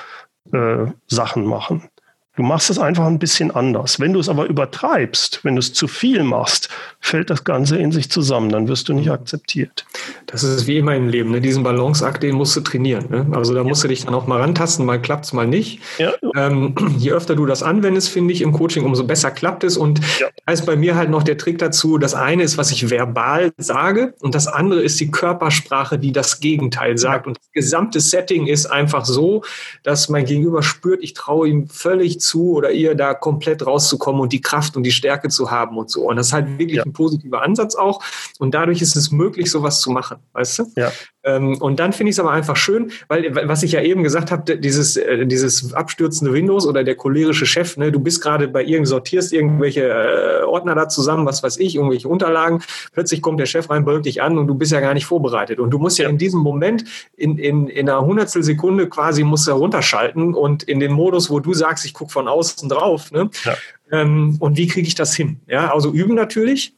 äh, 0.52 0.86
Sachen 1.06 1.44
machen. 1.44 1.90
Du 2.36 2.42
machst 2.42 2.68
es 2.68 2.80
einfach 2.80 3.06
ein 3.06 3.20
bisschen 3.20 3.52
anders. 3.52 4.00
Wenn 4.00 4.12
du 4.12 4.18
es 4.18 4.28
aber 4.28 4.46
übertreibst, 4.46 5.44
wenn 5.44 5.54
du 5.54 5.60
es 5.60 5.72
zu 5.72 5.86
viel 5.86 6.24
machst, 6.24 6.68
fällt 6.98 7.30
das 7.30 7.44
Ganze 7.44 7.76
in 7.76 7.92
sich 7.92 8.10
zusammen, 8.10 8.48
dann 8.48 8.66
wirst 8.66 8.88
du 8.88 8.92
nicht 8.92 9.08
akzeptiert. 9.08 9.86
Das 10.26 10.42
ist 10.42 10.66
wie 10.66 10.78
immer 10.78 10.96
im 10.96 11.08
Leben, 11.08 11.30
ne? 11.30 11.40
diesen 11.40 11.62
Balanceakt, 11.62 12.24
den 12.24 12.34
musst 12.34 12.56
du 12.56 12.60
trainieren. 12.62 13.06
Ne? 13.08 13.26
Also 13.36 13.54
da 13.54 13.62
musst 13.62 13.84
du 13.84 13.88
dich 13.88 14.04
dann 14.04 14.14
auch 14.14 14.26
mal 14.26 14.40
rantasten, 14.40 14.84
mal 14.84 15.00
klappt 15.00 15.26
es, 15.26 15.32
mal 15.32 15.46
nicht. 15.46 15.80
Ja. 15.98 16.12
Ähm, 16.34 16.74
je 16.98 17.12
öfter 17.12 17.36
du 17.36 17.46
das 17.46 17.62
anwendest, 17.62 18.08
finde 18.08 18.32
ich, 18.32 18.42
im 18.42 18.50
Coaching, 18.50 18.84
umso 18.84 19.04
besser 19.04 19.30
klappt 19.30 19.62
es. 19.62 19.76
Und 19.76 20.00
ja. 20.18 20.26
da 20.44 20.52
ist 20.52 20.66
bei 20.66 20.74
mir 20.74 20.96
halt 20.96 21.10
noch 21.10 21.22
der 21.22 21.38
Trick 21.38 21.58
dazu, 21.58 21.98
das 21.98 22.14
eine 22.14 22.42
ist, 22.42 22.58
was 22.58 22.72
ich 22.72 22.90
verbal 22.90 23.52
sage 23.58 24.14
und 24.20 24.34
das 24.34 24.48
andere 24.48 24.82
ist 24.82 24.98
die 24.98 25.12
Körpersprache, 25.12 26.00
die 26.00 26.10
das 26.10 26.40
Gegenteil 26.40 26.98
sagt. 26.98 27.26
Ja. 27.26 27.28
Und 27.28 27.38
das 27.38 27.52
gesamte 27.52 28.00
Setting 28.00 28.48
ist 28.48 28.66
einfach 28.66 29.04
so, 29.04 29.44
dass 29.84 30.08
mein 30.08 30.24
Gegenüber 30.24 30.64
spürt, 30.64 31.04
ich 31.04 31.14
traue 31.14 31.48
ihm 31.48 31.68
völlig 31.68 32.23
zu 32.24 32.52
oder 32.52 32.72
ihr 32.72 32.94
da 32.94 33.14
komplett 33.14 33.66
rauszukommen 33.66 34.20
und 34.20 34.32
die 34.32 34.40
Kraft 34.40 34.76
und 34.76 34.82
die 34.82 34.90
Stärke 34.90 35.28
zu 35.28 35.50
haben 35.50 35.76
und 35.76 35.90
so. 35.90 36.08
Und 36.08 36.16
das 36.16 36.28
ist 36.28 36.32
halt 36.32 36.58
wirklich 36.58 36.78
ja. 36.78 36.82
ein 36.84 36.92
positiver 36.92 37.42
Ansatz 37.42 37.74
auch. 37.74 38.02
Und 38.38 38.54
dadurch 38.54 38.82
ist 38.82 38.96
es 38.96 39.10
möglich, 39.10 39.50
sowas 39.50 39.80
zu 39.80 39.90
machen, 39.90 40.18
weißt 40.32 40.58
du? 40.58 40.72
Ja. 40.76 40.92
Ähm, 41.24 41.56
und 41.60 41.80
dann 41.80 41.92
finde 41.92 42.10
ich 42.10 42.16
es 42.16 42.20
aber 42.20 42.32
einfach 42.32 42.56
schön, 42.56 42.92
weil, 43.08 43.34
was 43.48 43.62
ich 43.62 43.72
ja 43.72 43.80
eben 43.80 44.02
gesagt 44.02 44.30
habe, 44.30 44.58
dieses, 44.58 44.96
äh, 44.96 45.26
dieses 45.26 45.72
abstürzende 45.72 46.32
Windows 46.32 46.66
oder 46.66 46.84
der 46.84 46.94
cholerische 46.94 47.46
Chef, 47.46 47.76
ne, 47.76 47.90
du 47.90 47.98
bist 47.98 48.22
gerade 48.22 48.46
bei 48.46 48.62
irgend, 48.62 48.86
sortierst 48.88 49.32
irgendwelche 49.32 49.88
äh, 49.88 50.44
Ordner 50.44 50.74
da 50.74 50.88
zusammen, 50.88 51.24
was 51.26 51.42
weiß 51.42 51.58
ich, 51.58 51.76
irgendwelche 51.76 52.08
Unterlagen, 52.08 52.62
plötzlich 52.92 53.22
kommt 53.22 53.40
der 53.40 53.46
Chef 53.46 53.70
rein, 53.70 53.84
bölkt 53.84 54.06
dich 54.06 54.22
an 54.22 54.36
und 54.36 54.46
du 54.46 54.54
bist 54.54 54.72
ja 54.72 54.80
gar 54.80 54.94
nicht 54.94 55.06
vorbereitet. 55.06 55.58
Und 55.58 55.70
du 55.70 55.78
musst 55.78 55.98
ja, 55.98 56.08
in 56.08 56.18
diesem 56.18 56.40
Moment, 56.40 56.84
in, 57.16 57.38
in, 57.38 57.68
in 57.68 57.88
einer 57.88 58.04
Hundertstel 58.04 58.42
Sekunde 58.42 58.88
quasi, 58.88 59.24
musst 59.24 59.46
du 59.46 59.52
runterschalten 59.52 60.34
und 60.34 60.62
in 60.64 60.78
den 60.78 60.92
Modus, 60.92 61.30
wo 61.30 61.40
du 61.40 61.54
sagst, 61.54 61.86
ich 61.86 61.94
gucke 61.94 62.12
von 62.12 62.28
außen 62.28 62.68
drauf, 62.68 63.10
ne? 63.12 63.30
Ja. 63.44 63.56
Ähm, 63.90 64.36
und 64.40 64.56
wie 64.56 64.66
kriege 64.66 64.86
ich 64.86 64.94
das 64.94 65.14
hin? 65.14 65.40
Ja, 65.46 65.72
also 65.72 65.92
üben 65.92 66.14
natürlich, 66.14 66.74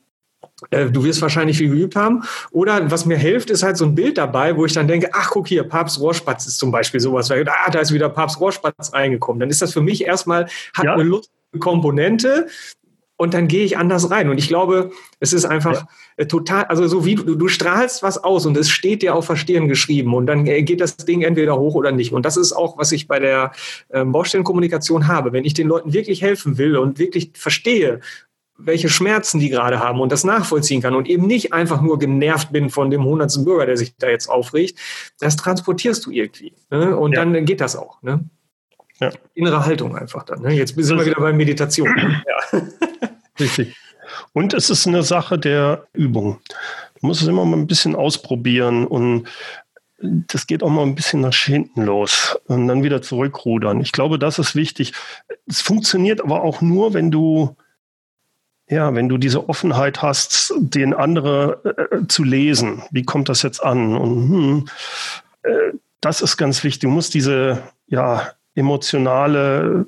du 0.71 1.05
wirst 1.05 1.21
wahrscheinlich 1.23 1.59
viel 1.59 1.69
geübt 1.69 1.97
haben. 1.97 2.23
Oder 2.51 2.91
was 2.91 3.07
mir 3.07 3.19
hilft, 3.19 3.51
ist 3.51 3.63
halt 3.63 3.77
so 3.77 3.85
ein 3.85 3.95
Bild 3.95 4.19
dabei, 4.19 4.57
wo 4.57 4.65
ich 4.65 4.73
dann 4.73 4.89
denke, 4.89 5.11
ach, 5.13 5.31
guck 5.31 5.49
hier, 5.49 5.65
Papst 5.65 6.01
Rohrspatz 6.01 6.47
ist 6.47 6.59
zum 6.59 6.71
Beispiel 6.71 7.01
sowas. 7.01 7.31
Ah, 7.31 7.71
da 7.71 7.79
ist 7.79 7.93
wieder 7.93 8.09
Papst 8.09 8.41
Rohrspatz 8.41 8.93
reingekommen. 8.93 9.41
Dann 9.41 9.51
ist 9.51 9.63
das 9.63 9.73
für 9.73 9.83
mich 9.83 10.05
erstmal, 10.05 10.47
hat 10.75 10.85
ja. 10.85 10.95
eine 10.95 11.03
lustige 11.03 11.59
Komponente, 11.59 12.47
und 13.19 13.33
dann 13.35 13.49
gehe 13.49 13.65
ich 13.65 13.79
anders 13.79 14.11
rein. 14.11 14.29
Und 14.29 14.39
ich 14.39 14.49
glaube, 14.49 14.91
es 15.21 15.33
ist 15.33 15.45
einfach 15.45 15.75
ja. 15.75 15.89
Äh, 16.19 16.27
total, 16.27 16.65
also 16.65 16.87
so 16.87 17.05
wie 17.05 17.15
du, 17.15 17.35
du 17.35 17.49
strahlst 17.49 18.03
was 18.03 18.23
aus 18.23 18.47
und 18.47 18.57
es 18.57 18.69
steht 18.69 19.03
dir 19.03 19.15
auf 19.15 19.27
Verstehen 19.27 19.69
geschrieben 19.69 20.15
und 20.15 20.27
dann 20.27 20.47
äh, 20.47 20.63
geht 20.63 20.81
das 20.81 20.97
Ding 20.97 21.23
entweder 21.23 21.59
hoch 21.59 21.75
oder 21.75 21.93
nicht. 21.93 22.13
Und 22.13 22.25
das 22.25 22.37
ist 22.37 22.53
auch, 22.53 22.79
was 22.79 22.93
ich 22.93 23.09
bei 23.09 23.19
der 23.19 23.53
ähm, 23.91 24.13
Baustellenkommunikation 24.13 25.09
habe. 25.09 25.33
Wenn 25.33 25.45
ich 25.45 25.55
den 25.55 25.69
Leuten 25.69 25.93
wirklich 25.93 26.23
helfen 26.23 26.59
will 26.59 26.77
und 26.77 26.99
wirklich 26.99 27.33
verstehe, 27.35 28.01
welche 28.59 28.89
Schmerzen 28.89 29.39
die 29.39 29.49
gerade 29.49 29.81
haben 29.81 30.01
und 30.01 30.13
das 30.13 30.25
nachvollziehen 30.25 30.81
kann 30.81 30.95
und 30.95 31.09
eben 31.09 31.27
nicht 31.27 31.53
einfach 31.53 31.81
nur 31.83 31.99
genervt 31.99 32.53
bin 32.53 32.71
von 32.71 32.91
dem 32.91 33.05
hundertsten 33.05 33.45
Bürger, 33.45 33.67
der 33.67 33.77
sich 33.77 33.97
da 33.97 34.09
jetzt 34.09 34.29
aufregt, 34.29 34.79
das 35.21 35.37
transportierst 35.37 36.07
du 36.07 36.11
irgendwie. 36.11 36.55
Ne? 36.71 36.97
Und 36.97 37.13
ja. 37.13 37.25
dann 37.25 37.45
geht 37.45 37.61
das 37.61 37.77
auch. 37.77 38.03
Ne? 38.03 38.25
Ja. 39.01 39.11
Innere 39.35 39.67
Haltung 39.67 39.97
einfach 39.97 40.23
dann. 40.23 40.43
Ne? 40.43 40.55
Jetzt 40.55 40.75
sind 40.75 40.99
wir 40.99 41.07
wieder 41.07 41.21
bei 41.21 41.33
Meditation. 41.33 41.89
Ja. 41.99 42.61
Richtig. 43.39 43.77
Und 44.33 44.55
es 44.55 44.71
ist 44.71 44.87
eine 44.87 45.03
Sache 45.03 45.39
der 45.39 45.87
Übung. 45.93 46.41
Du 47.01 47.07
musst 47.07 47.23
es 47.23 47.29
immer 47.29 47.45
mal 47.45 47.59
ein 47.59 47.67
bisschen 47.67 47.95
ausprobieren 47.95 48.87
und 48.87 49.29
das 49.99 50.47
geht 50.47 50.63
auch 50.63 50.71
mal 50.71 50.83
ein 50.83 50.95
bisschen 50.95 51.21
nach 51.23 51.35
hinten 51.35 51.83
los 51.85 52.39
und 52.47 52.69
dann 52.69 52.83
wieder 52.83 53.03
zurückrudern. 53.03 53.81
Ich 53.81 53.93
glaube, 53.93 54.19
das 54.19 54.39
ist 54.39 54.55
wichtig. 54.55 54.93
Es 55.47 55.61
funktioniert 55.61 56.23
aber 56.23 56.43
auch 56.43 56.61
nur, 56.61 56.95
wenn 56.95 57.11
du 57.11 57.57
ja, 58.69 58.95
wenn 58.95 59.09
du 59.09 59.17
diese 59.17 59.49
Offenheit 59.49 60.03
hast, 60.03 60.53
den 60.59 60.93
andere 60.93 61.89
äh, 61.93 62.07
zu 62.09 62.25
lesen, 62.25 62.83
wie 62.91 63.05
kommt 63.05 63.29
das 63.29 63.43
jetzt 63.43 63.63
an? 63.63 63.97
Und 63.97 64.29
hm, 64.29 64.69
äh, 65.43 65.77
das 66.01 66.21
ist 66.21 66.37
ganz 66.37 66.65
wichtig. 66.65 66.81
Du 66.81 66.89
musst 66.89 67.15
diese 67.15 67.63
ja, 67.87 68.33
emotionale, 68.55 69.85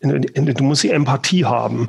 du 0.00 0.64
musst 0.64 0.82
die 0.82 0.90
Empathie 0.90 1.44
haben, 1.44 1.88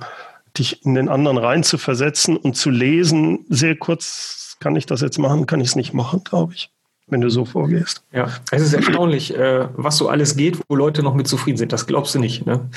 dich 0.57 0.85
in 0.85 0.95
den 0.95 1.09
anderen 1.09 1.37
rein 1.37 1.63
zu 1.63 1.77
versetzen 1.77 2.37
und 2.37 2.55
zu 2.55 2.69
lesen. 2.69 3.45
Sehr 3.49 3.75
kurz, 3.75 4.57
kann 4.59 4.75
ich 4.75 4.85
das 4.85 5.01
jetzt 5.01 5.19
machen, 5.19 5.45
kann 5.45 5.61
ich 5.61 5.69
es 5.69 5.75
nicht 5.75 5.93
machen, 5.93 6.23
glaube 6.23 6.53
ich 6.53 6.74
wenn 7.07 7.21
du 7.21 7.29
so 7.29 7.45
vorgehst. 7.45 8.03
Ja, 8.11 8.29
es 8.51 8.63
ist 8.63 8.73
erstaunlich, 8.73 9.35
äh, 9.35 9.67
was 9.75 9.97
so 9.97 10.09
alles 10.09 10.35
geht, 10.35 10.59
wo 10.67 10.75
Leute 10.75 11.03
noch 11.03 11.13
mit 11.13 11.27
zufrieden 11.27 11.57
sind. 11.57 11.71
Das 11.71 11.85
glaubst 11.85 12.15
du 12.15 12.19
nicht. 12.19 12.45
Ne? 12.45 12.69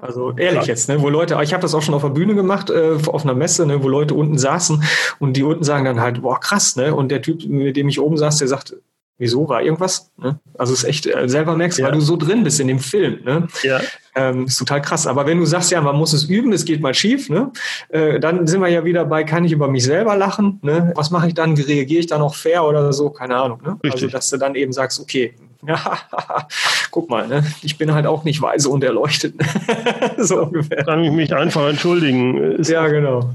Also 0.00 0.32
ehrlich 0.36 0.66
jetzt, 0.66 0.88
ne? 0.88 1.00
wo 1.00 1.08
Leute, 1.08 1.38
ich 1.42 1.52
habe 1.52 1.62
das 1.62 1.74
auch 1.74 1.82
schon 1.82 1.94
auf 1.94 2.02
der 2.02 2.10
Bühne 2.10 2.34
gemacht, 2.34 2.70
äh, 2.70 2.98
auf 3.06 3.24
einer 3.24 3.34
Messe, 3.34 3.66
ne? 3.66 3.82
wo 3.82 3.88
Leute 3.88 4.14
unten 4.14 4.38
saßen 4.38 4.82
und 5.18 5.36
die 5.36 5.42
unten 5.42 5.64
sagen 5.64 5.84
dann 5.84 6.00
halt, 6.00 6.22
boah, 6.22 6.38
krass, 6.38 6.76
ne? 6.76 6.94
Und 6.94 7.10
der 7.10 7.22
Typ, 7.22 7.46
mit 7.46 7.76
dem 7.76 7.88
ich 7.88 8.00
oben 8.00 8.16
saß, 8.16 8.38
der 8.38 8.48
sagt, 8.48 8.76
wieso 9.20 9.48
war 9.48 9.62
irgendwas? 9.62 10.10
Ne? 10.16 10.40
Also 10.58 10.72
es 10.72 10.80
ist 10.80 10.88
echt, 10.88 11.06
äh, 11.06 11.28
selber 11.28 11.56
merkst, 11.56 11.78
ja. 11.78 11.86
weil 11.86 11.92
du 11.92 12.00
so 12.00 12.16
drin 12.16 12.42
bist 12.42 12.58
in 12.58 12.68
dem 12.68 12.80
Film. 12.80 13.20
Ne? 13.22 13.46
Ja. 13.62 13.80
Ähm, 14.16 14.46
ist 14.46 14.56
total 14.56 14.82
krass. 14.82 15.06
Aber 15.06 15.26
wenn 15.26 15.38
du 15.38 15.44
sagst, 15.44 15.70
ja, 15.70 15.80
man 15.80 15.94
muss 15.94 16.12
es 16.12 16.24
üben, 16.24 16.52
es 16.52 16.64
geht 16.64 16.80
mal 16.80 16.94
schief, 16.94 17.28
ne? 17.28 17.52
Äh, 17.90 18.18
dann 18.18 18.46
sind 18.46 18.60
wir 18.60 18.68
ja 18.68 18.84
wieder 18.84 19.04
bei, 19.04 19.22
kann 19.22 19.44
ich 19.44 19.52
über 19.52 19.68
mich 19.68 19.84
selber 19.84 20.16
lachen? 20.16 20.58
Ne? 20.62 20.92
Was 20.96 21.10
mache 21.10 21.28
ich 21.28 21.34
dann? 21.34 21.54
Reagiere 21.54 22.00
ich 22.00 22.06
da 22.06 22.18
noch 22.18 22.34
fair 22.34 22.64
oder 22.64 22.92
so? 22.92 23.10
Keine 23.10 23.36
Ahnung. 23.36 23.60
Ne? 23.64 23.78
Also, 23.84 24.08
dass 24.08 24.30
du 24.30 24.38
dann 24.38 24.56
eben 24.56 24.72
sagst, 24.72 24.98
okay, 24.98 25.34
ja, 25.66 25.98
guck 26.90 27.10
mal, 27.10 27.28
ne? 27.28 27.44
ich 27.62 27.76
bin 27.76 27.92
halt 27.92 28.06
auch 28.06 28.24
nicht 28.24 28.40
weise 28.40 28.70
und 28.70 28.82
erleuchtet. 28.82 29.34
so 30.16 30.42
ungefähr. 30.42 30.84
Kann 30.84 31.04
ich 31.04 31.12
mich 31.12 31.32
einfach 31.34 31.68
entschuldigen. 31.68 32.36
Ist 32.54 32.70
ja, 32.70 32.88
genau. 32.88 33.30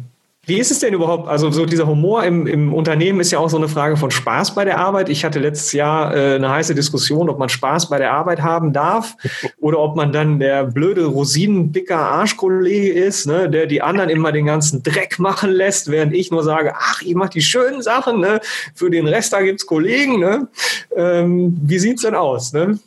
Wie 0.45 0.59
ist 0.59 0.71
es 0.71 0.79
denn 0.79 0.93
überhaupt? 0.93 1.27
Also 1.27 1.49
so 1.51 1.65
dieser 1.65 1.87
Humor 1.87 2.23
im, 2.23 2.45
im 2.45 2.73
Unternehmen 2.73 3.19
ist 3.19 3.31
ja 3.31 3.39
auch 3.39 3.49
so 3.49 3.57
eine 3.57 3.67
Frage 3.67 3.97
von 3.97 4.11
Spaß 4.11 4.53
bei 4.53 4.63
der 4.63 4.77
Arbeit. 4.77 5.09
Ich 5.09 5.25
hatte 5.25 5.39
letztes 5.39 5.71
Jahr 5.71 6.15
äh, 6.15 6.35
eine 6.35 6.49
heiße 6.49 6.75
Diskussion, 6.75 7.29
ob 7.29 7.39
man 7.39 7.49
Spaß 7.49 7.89
bei 7.89 7.97
der 7.97 8.11
Arbeit 8.13 8.41
haben 8.41 8.71
darf 8.71 9.15
oder 9.59 9.79
ob 9.79 9.95
man 9.95 10.11
dann 10.11 10.39
der 10.39 10.65
blöde 10.65 11.05
Rosinenpicker 11.05 11.97
Arschkollege 11.97 12.93
ist, 12.93 13.25
ne, 13.25 13.49
der 13.49 13.65
die 13.65 13.81
anderen 13.81 14.09
immer 14.09 14.31
den 14.31 14.45
ganzen 14.45 14.83
Dreck 14.83 15.17
machen 15.17 15.51
lässt, 15.51 15.89
während 15.89 16.13
ich 16.13 16.29
nur 16.29 16.43
sage, 16.43 16.73
ach, 16.75 17.01
ich 17.01 17.15
mache 17.15 17.29
die 17.29 17.41
schönen 17.41 17.81
Sachen, 17.81 18.19
ne? 18.19 18.39
für 18.75 18.89
den 18.89 19.07
Rest 19.07 19.33
da 19.33 19.41
gibt's 19.41 19.65
Kollegen. 19.65 20.19
Ne? 20.19 20.47
Ähm, 20.95 21.57
wie 21.63 21.79
sieht's 21.79 22.03
denn 22.03 22.15
aus? 22.15 22.53
Ne? 22.53 22.79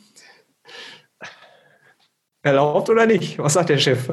Erlaubt 2.41 2.89
oder 2.89 3.05
nicht? 3.05 3.37
Was 3.37 3.53
sagt 3.53 3.69
der 3.69 3.77
Chef? 3.77 4.09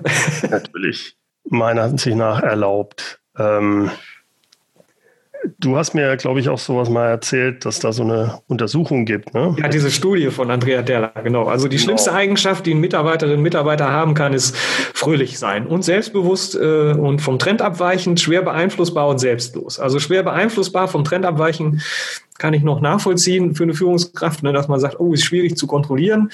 Natürlich 0.51 1.17
meiner 1.49 1.83
Ansicht 1.83 2.17
nach 2.17 2.43
erlaubt. 2.43 3.21
Ähm, 3.38 3.90
du 5.59 5.77
hast 5.77 5.94
mir, 5.94 6.16
glaube 6.16 6.40
ich, 6.40 6.49
auch 6.49 6.59
sowas 6.59 6.88
mal 6.88 7.09
erzählt, 7.09 7.64
dass 7.64 7.79
da 7.79 7.92
so 7.92 8.03
eine 8.03 8.40
Untersuchung 8.46 9.05
gibt. 9.05 9.35
Ne? 9.35 9.57
Ja, 9.59 9.68
diese 9.68 9.90
Studie 9.90 10.31
von 10.31 10.51
Andrea 10.51 10.83
Derler, 10.83 11.12
genau. 11.22 11.44
Also 11.44 11.68
die 11.68 11.77
genau. 11.77 11.85
schlimmste 11.85 12.12
Eigenschaft, 12.12 12.66
die 12.66 12.75
ein 12.75 12.81
Mitarbeiterinnen 12.81 13.38
und 13.38 13.42
Mitarbeiter 13.42 13.90
haben 13.90 14.14
kann, 14.14 14.33
ist 14.33 14.57
fröhlich 14.57 15.38
sein 15.38 15.66
und 15.66 15.85
selbstbewusst 15.85 16.57
äh, 16.57 16.92
und 16.92 17.20
vom 17.20 17.38
Trend 17.38 17.62
abweichend, 17.62 18.20
schwer 18.20 18.42
beeinflussbar 18.42 19.09
und 19.09 19.18
selbstlos. 19.18 19.79
Also 19.79 19.99
schwer 19.99 20.22
beeinflussbar, 20.22 20.88
vom 20.88 21.05
Trend 21.05 21.25
abweichen 21.25 21.81
kann 22.38 22.53
ich 22.53 22.62
noch 22.62 22.81
nachvollziehen 22.81 23.55
für 23.55 23.62
eine 23.62 23.72
Führungskraft, 23.72 24.42
ne, 24.42 24.53
dass 24.53 24.68
man 24.68 24.79
sagt, 24.79 25.01
oh, 25.01 25.14
ist 25.14 25.25
schwierig 25.25 25.57
zu 25.57 25.66
kontrollieren 25.66 26.31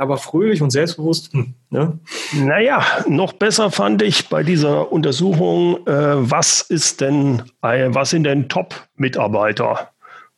aber 0.00 0.18
fröhlich 0.18 0.62
und 0.62 0.70
selbstbewusst. 0.70 1.32
Hm, 1.32 1.54
ne? 1.70 1.98
Naja, 2.34 2.84
noch 3.06 3.32
besser 3.32 3.70
fand 3.70 4.02
ich 4.02 4.28
bei 4.28 4.42
dieser 4.42 4.92
Untersuchung, 4.92 5.86
äh, 5.86 6.30
was 6.30 6.60
ist 6.60 7.00
denn, 7.00 7.42
äh, 7.62 7.88
was 7.90 8.10
sind 8.10 8.24
denn 8.24 8.48
Top-Mitarbeiter? 8.48 9.90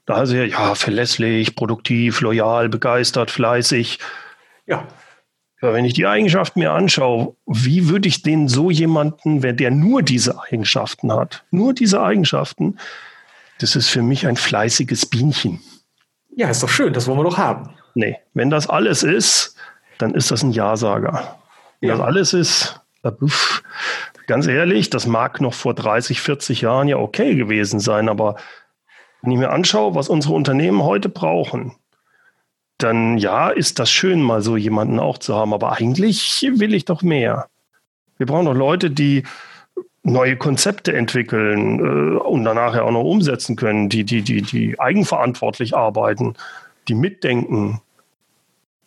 Da 0.07 0.16
heißt 0.16 0.33
ja, 0.33 0.44
ja, 0.44 0.75
verlässlich, 0.75 1.55
produktiv, 1.55 2.20
loyal, 2.20 2.68
begeistert, 2.68 3.31
fleißig. 3.31 3.99
Ja. 4.66 4.88
ja. 5.62 5.73
Wenn 5.73 5.85
ich 5.85 5.94
die 5.94 6.07
Eigenschaften 6.07 6.61
mir 6.61 6.73
anschaue, 6.73 7.37
wie 7.46 7.88
würde 7.88 8.09
ich 8.09 8.23
den 8.23 8.49
so 8.49 8.70
jemanden, 8.70 9.42
wenn 9.42 9.57
der 9.57 9.70
nur 9.70 10.03
diese 10.03 10.40
Eigenschaften 10.42 11.12
hat, 11.12 11.44
nur 11.51 11.75
diese 11.75 12.03
Eigenschaften, 12.03 12.79
das 13.61 13.77
ist 13.77 13.88
für 13.88 14.03
mich 14.03 14.27
ein 14.27 14.37
fleißiges 14.37 15.07
Bienchen. 15.07 15.61
Ja, 16.35 16.49
ist 16.49 16.62
doch 16.62 16.68
schön, 16.68 16.92
das 16.92 17.07
wollen 17.07 17.18
wir 17.18 17.25
doch 17.25 17.38
haben. 17.38 17.70
Nee, 17.94 18.18
wenn 18.35 18.50
das 18.50 18.68
alles 18.68 19.03
ist, 19.03 19.57
dann 19.98 20.14
ist 20.14 20.31
das 20.31 20.42
ein 20.42 20.53
Ja-Sager. 20.53 21.38
Wenn 21.81 21.90
ja. 21.90 21.96
das 21.96 22.05
alles 22.05 22.33
ist, 22.33 22.81
äh, 23.03 23.11
ganz 24.26 24.46
ehrlich, 24.46 24.90
das 24.90 25.07
mag 25.07 25.40
noch 25.40 25.55
vor 25.55 25.74
30, 25.74 26.20
40 26.20 26.61
Jahren 26.62 26.88
ja 26.88 26.96
okay 26.96 27.35
gewesen 27.35 27.81
sein, 27.81 28.09
aber 28.09 28.37
Wenn 29.22 29.33
ich 29.33 29.38
mir 29.38 29.50
anschaue, 29.50 29.94
was 29.94 30.09
unsere 30.09 30.33
Unternehmen 30.33 30.83
heute 30.83 31.11
brauchen, 31.11 31.74
dann 32.79 33.18
ja, 33.18 33.50
ist 33.50 33.79
das 33.79 33.90
schön, 33.90 34.22
mal 34.22 34.40
so 34.40 34.57
jemanden 34.57 34.98
auch 34.98 35.18
zu 35.18 35.35
haben. 35.35 35.53
Aber 35.53 35.72
eigentlich 35.72 36.48
will 36.55 36.72
ich 36.72 36.87
doch 36.87 37.03
mehr. 37.03 37.48
Wir 38.16 38.26
brauchen 38.26 38.46
doch 38.46 38.55
Leute, 38.55 38.90
die 38.90 39.24
neue 40.03 40.37
Konzepte 40.37 40.94
entwickeln 40.94 41.79
äh, 41.79 42.18
und 42.18 42.44
danach 42.44 42.74
ja 42.74 42.83
auch 42.83 42.90
noch 42.90 43.05
umsetzen 43.05 43.57
können, 43.57 43.88
die, 43.88 44.05
die, 44.05 44.22
die, 44.22 44.42
die 44.42 44.81
eigenverantwortlich 44.81 45.76
arbeiten, 45.76 46.35
die 46.90 46.94
mitdenken. 46.94 47.81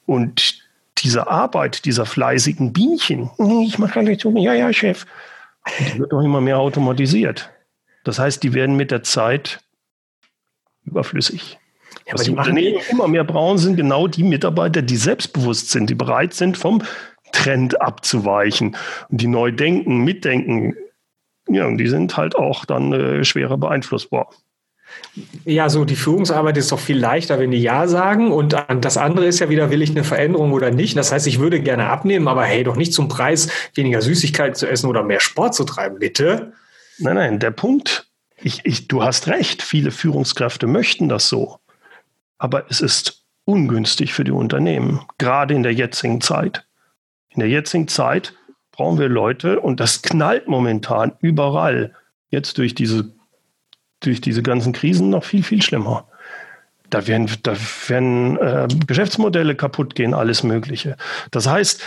Und 0.05 0.61
diese 0.99 1.27
Arbeit 1.27 1.85
dieser 1.85 2.05
fleißigen 2.05 2.73
Bienchen, 2.73 3.31
ich 3.65 3.79
mache 3.79 4.03
nicht 4.03 4.21
so, 4.21 4.35
ja, 4.37 4.53
ja, 4.53 4.71
Chef, 4.71 5.05
die 5.79 5.99
wird 5.99 6.11
doch 6.11 6.21
immer 6.21 6.41
mehr 6.41 6.59
automatisiert. 6.59 7.49
Das 8.03 8.19
heißt, 8.19 8.43
die 8.43 8.53
werden 8.53 8.75
mit 8.75 8.91
der 8.91 9.03
Zeit 9.03 9.61
überflüssig. 10.85 11.57
Ja, 12.05 12.13
Was 12.13 12.23
die 12.23 12.31
Unternehmen 12.31 12.81
immer 12.89 13.07
mehr 13.07 13.23
brauchen, 13.23 13.57
sind 13.57 13.77
genau 13.77 14.07
die 14.07 14.23
Mitarbeiter, 14.23 14.81
die 14.81 14.97
selbstbewusst 14.97 15.71
sind, 15.71 15.89
die 15.89 15.95
bereit 15.95 16.33
sind, 16.33 16.57
vom 16.57 16.83
Trend 17.31 17.81
abzuweichen 17.81 18.75
und 19.09 19.21
die 19.21 19.27
neu 19.27 19.51
denken, 19.51 20.03
mitdenken. 20.03 20.75
Ja, 21.47 21.65
und 21.65 21.77
die 21.77 21.87
sind 21.87 22.17
halt 22.17 22.35
auch 22.35 22.65
dann 22.65 22.91
äh, 22.93 23.23
schwerer 23.23 23.57
beeinflussbar. 23.57 24.29
Ja, 25.45 25.69
so 25.69 25.86
die 25.86 25.95
Führungsarbeit 25.95 26.58
ist 26.58 26.71
doch 26.71 26.79
viel 26.79 26.97
leichter, 26.97 27.39
wenn 27.39 27.51
die 27.51 27.62
Ja 27.62 27.88
sagen. 27.88 28.32
Und 28.32 28.56
das 28.82 28.97
andere 28.97 29.25
ist 29.25 29.39
ja 29.39 29.49
wieder, 29.49 29.69
will 29.69 29.82
ich 29.82 29.91
eine 29.91 30.03
Veränderung 30.03 30.53
oder 30.53 30.71
nicht? 30.71 30.97
Das 30.97 31.12
heißt, 31.12 31.27
ich 31.27 31.39
würde 31.39 31.62
gerne 31.62 31.88
abnehmen, 31.88 32.27
aber 32.27 32.43
hey, 32.45 32.63
doch 32.63 32.75
nicht 32.75 32.93
zum 32.93 33.08
Preis, 33.08 33.49
weniger 33.75 34.01
Süßigkeiten 34.01 34.56
zu 34.56 34.67
essen 34.67 34.89
oder 34.89 35.03
mehr 35.03 35.19
Sport 35.19 35.53
zu 35.53 35.65
treiben, 35.65 35.99
bitte. 35.99 36.53
Nein, 36.97 37.15
nein, 37.15 37.39
der 37.39 37.51
Punkt, 37.51 38.08
ich, 38.41 38.62
ich, 38.65 38.88
du 38.88 39.03
hast 39.03 39.27
recht, 39.27 39.62
viele 39.62 39.91
Führungskräfte 39.91 40.67
möchten 40.67 41.10
das 41.10 41.29
so. 41.29 41.60
Aber 42.38 42.65
es 42.69 42.82
ist 42.82 43.23
ungünstig 43.45 44.13
für 44.13 44.23
die 44.23 44.32
Unternehmen, 44.32 45.01
gerade 45.17 45.53
in 45.53 45.63
der 45.63 45.73
jetzigen 45.73 46.21
Zeit. 46.21 46.65
In 47.29 47.39
der 47.39 47.49
jetzigen 47.49 47.88
Zeit 47.88 48.34
brauchen 48.71 48.99
wir 48.99 49.10
Leute, 49.10 49.60
und 49.60 49.79
das 49.79 50.01
knallt 50.01 50.47
momentan 50.47 51.13
überall, 51.21 51.93
jetzt 52.29 52.58
durch 52.58 52.73
diese 52.73 53.13
durch 54.05 54.21
diese 54.21 54.43
ganzen 54.43 54.73
Krisen 54.73 55.09
noch 55.09 55.23
viel, 55.23 55.43
viel 55.43 55.61
schlimmer. 55.61 56.07
Da 56.89 57.07
werden, 57.07 57.29
da 57.41 57.55
werden 57.87 58.37
äh, 58.37 58.67
Geschäftsmodelle 58.85 59.55
kaputt 59.55 59.95
gehen, 59.95 60.13
alles 60.13 60.43
Mögliche. 60.43 60.95
Das 61.31 61.47
heißt, 61.47 61.81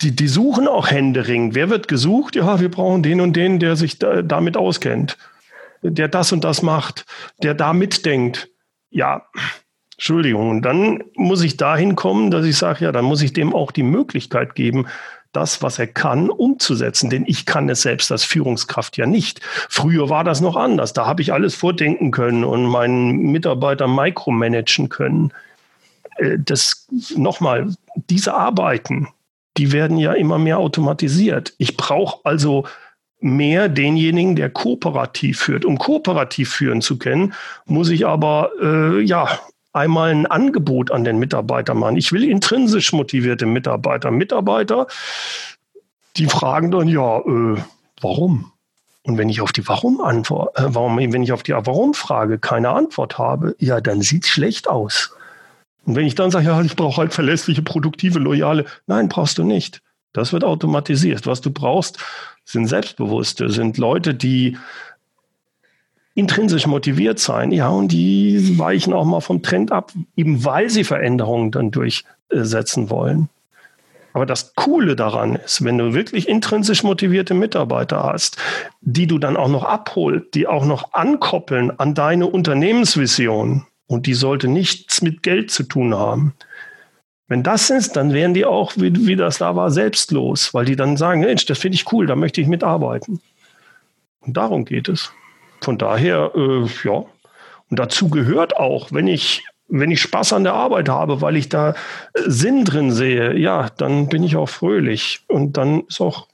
die, 0.00 0.16
die 0.16 0.28
suchen 0.28 0.66
auch 0.66 0.90
händeringend. 0.90 1.54
Wer 1.54 1.70
wird 1.70 1.88
gesucht? 1.88 2.36
Ja, 2.36 2.60
wir 2.60 2.70
brauchen 2.70 3.02
den 3.02 3.20
und 3.20 3.34
den, 3.34 3.58
der 3.58 3.76
sich 3.76 3.98
da, 3.98 4.22
damit 4.22 4.56
auskennt, 4.56 5.18
der 5.82 6.08
das 6.08 6.32
und 6.32 6.42
das 6.42 6.62
macht, 6.62 7.04
der 7.42 7.54
da 7.54 7.72
mitdenkt. 7.72 8.48
Ja, 8.90 9.26
Entschuldigung. 9.96 10.50
Und 10.50 10.62
dann 10.62 11.04
muss 11.14 11.42
ich 11.42 11.56
dahin 11.56 11.94
kommen, 11.94 12.30
dass 12.30 12.46
ich 12.46 12.56
sage, 12.56 12.86
ja, 12.86 12.92
dann 12.92 13.04
muss 13.04 13.22
ich 13.22 13.32
dem 13.32 13.54
auch 13.54 13.72
die 13.72 13.82
Möglichkeit 13.82 14.54
geben, 14.54 14.86
das, 15.34 15.62
was 15.62 15.78
er 15.78 15.86
kann, 15.86 16.30
umzusetzen. 16.30 17.10
Denn 17.10 17.24
ich 17.26 17.46
kann 17.46 17.68
es 17.68 17.82
selbst 17.82 18.10
als 18.10 18.24
Führungskraft 18.24 18.96
ja 18.96 19.06
nicht. 19.06 19.40
Früher 19.68 20.08
war 20.08 20.24
das 20.24 20.40
noch 20.40 20.56
anders. 20.56 20.92
Da 20.92 21.06
habe 21.06 21.22
ich 21.22 21.32
alles 21.32 21.54
vordenken 21.54 22.10
können 22.10 22.44
und 22.44 22.64
meinen 22.64 23.32
Mitarbeiter 23.32 23.86
micromanagen 23.86 24.88
können. 24.88 25.32
Äh, 26.16 26.38
das 26.38 26.86
nochmal, 27.16 27.74
diese 28.08 28.34
Arbeiten, 28.34 29.08
die 29.56 29.72
werden 29.72 29.98
ja 29.98 30.12
immer 30.12 30.38
mehr 30.38 30.58
automatisiert. 30.58 31.54
Ich 31.58 31.76
brauche 31.76 32.20
also 32.24 32.64
mehr 33.20 33.68
denjenigen, 33.68 34.36
der 34.36 34.50
kooperativ 34.50 35.40
führt. 35.40 35.64
Um 35.64 35.78
kooperativ 35.78 36.52
führen 36.52 36.82
zu 36.82 36.98
können, 36.98 37.32
muss 37.64 37.88
ich 37.88 38.06
aber 38.06 38.50
äh, 38.60 39.00
ja 39.00 39.40
einmal 39.74 40.10
ein 40.10 40.26
Angebot 40.26 40.90
an 40.90 41.04
den 41.04 41.18
Mitarbeiter 41.18 41.74
machen. 41.74 41.96
Ich 41.96 42.12
will 42.12 42.24
intrinsisch 42.24 42.92
motivierte 42.92 43.44
Mitarbeiter. 43.44 44.10
Mitarbeiter, 44.10 44.86
die 46.16 46.26
fragen 46.26 46.70
dann, 46.70 46.88
ja, 46.88 47.18
äh, 47.18 47.56
warum? 48.00 48.52
Und 49.02 49.18
wenn 49.18 49.28
ich 49.28 49.42
auf 49.42 49.52
die 49.52 49.66
Warum-Antwort, 49.68 50.58
äh, 50.58 50.62
warum, 50.68 50.96
wenn 50.96 51.22
ich 51.22 51.32
auf 51.32 51.42
die 51.42 51.52
Warum-Frage 51.52 52.38
keine 52.38 52.70
Antwort 52.70 53.18
habe, 53.18 53.54
ja, 53.58 53.80
dann 53.80 54.00
sieht 54.00 54.24
es 54.24 54.30
schlecht 54.30 54.68
aus. 54.68 55.14
Und 55.84 55.96
wenn 55.96 56.06
ich 56.06 56.14
dann 56.14 56.30
sage, 56.30 56.46
ja, 56.46 56.62
ich 56.62 56.76
brauche 56.76 56.98
halt 56.98 57.12
verlässliche, 57.12 57.60
produktive, 57.60 58.18
loyale, 58.18 58.64
nein, 58.86 59.08
brauchst 59.08 59.36
du 59.36 59.44
nicht. 59.44 59.82
Das 60.14 60.32
wird 60.32 60.44
automatisiert. 60.44 61.26
Was 61.26 61.40
du 61.40 61.50
brauchst, 61.50 61.98
sind 62.44 62.66
Selbstbewusste, 62.66 63.50
sind 63.50 63.76
Leute, 63.76 64.14
die 64.14 64.56
intrinsisch 66.14 66.66
motiviert 66.66 67.18
sein, 67.18 67.50
ja, 67.50 67.68
und 67.68 67.88
die 67.88 68.58
weichen 68.58 68.92
auch 68.92 69.04
mal 69.04 69.20
vom 69.20 69.42
Trend 69.42 69.72
ab, 69.72 69.92
eben 70.16 70.44
weil 70.44 70.70
sie 70.70 70.84
Veränderungen 70.84 71.50
dann 71.50 71.70
durchsetzen 71.70 72.90
wollen. 72.90 73.28
Aber 74.12 74.26
das 74.26 74.54
Coole 74.54 74.94
daran 74.94 75.34
ist, 75.34 75.64
wenn 75.64 75.76
du 75.76 75.92
wirklich 75.92 76.28
intrinsisch 76.28 76.84
motivierte 76.84 77.34
Mitarbeiter 77.34 78.04
hast, 78.04 78.36
die 78.80 79.08
du 79.08 79.18
dann 79.18 79.36
auch 79.36 79.48
noch 79.48 79.64
abholst, 79.64 80.34
die 80.34 80.46
auch 80.46 80.64
noch 80.64 80.92
ankoppeln 80.92 81.78
an 81.78 81.94
deine 81.94 82.28
Unternehmensvision, 82.28 83.66
und 83.86 84.06
die 84.06 84.14
sollte 84.14 84.48
nichts 84.48 85.02
mit 85.02 85.22
Geld 85.22 85.50
zu 85.50 85.64
tun 85.64 85.94
haben. 85.94 86.34
Wenn 87.26 87.42
das 87.42 87.70
ist, 87.70 87.96
dann 87.96 88.12
wären 88.12 88.34
die 88.34 88.44
auch, 88.44 88.72
wie, 88.76 89.06
wie 89.06 89.16
das 89.16 89.38
da 89.38 89.56
war, 89.56 89.70
selbstlos, 89.70 90.54
weil 90.54 90.64
die 90.64 90.76
dann 90.76 90.96
sagen, 90.96 91.20
Mensch, 91.20 91.44
das 91.46 91.58
finde 91.58 91.76
ich 91.76 91.92
cool, 91.92 92.06
da 92.06 92.16
möchte 92.16 92.40
ich 92.40 92.46
mitarbeiten. 92.46 93.20
Und 94.20 94.36
darum 94.36 94.64
geht 94.64 94.88
es. 94.88 95.12
Von 95.64 95.78
daher, 95.78 96.32
äh, 96.34 96.66
ja. 96.84 97.04
Und 97.70 97.78
dazu 97.78 98.10
gehört 98.10 98.56
auch, 98.56 98.92
wenn 98.92 99.06
ich, 99.06 99.44
wenn 99.66 99.90
ich 99.90 100.02
Spaß 100.02 100.34
an 100.34 100.44
der 100.44 100.52
Arbeit 100.52 100.90
habe, 100.90 101.22
weil 101.22 101.36
ich 101.36 101.48
da 101.48 101.70
äh, 101.70 101.74
Sinn 102.26 102.66
drin 102.66 102.92
sehe, 102.92 103.34
ja, 103.34 103.70
dann 103.78 104.08
bin 104.08 104.22
ich 104.22 104.36
auch 104.36 104.48
fröhlich. 104.48 105.24
Und 105.26 105.56
dann 105.56 105.84
ist 105.88 106.02
auch 106.02 106.28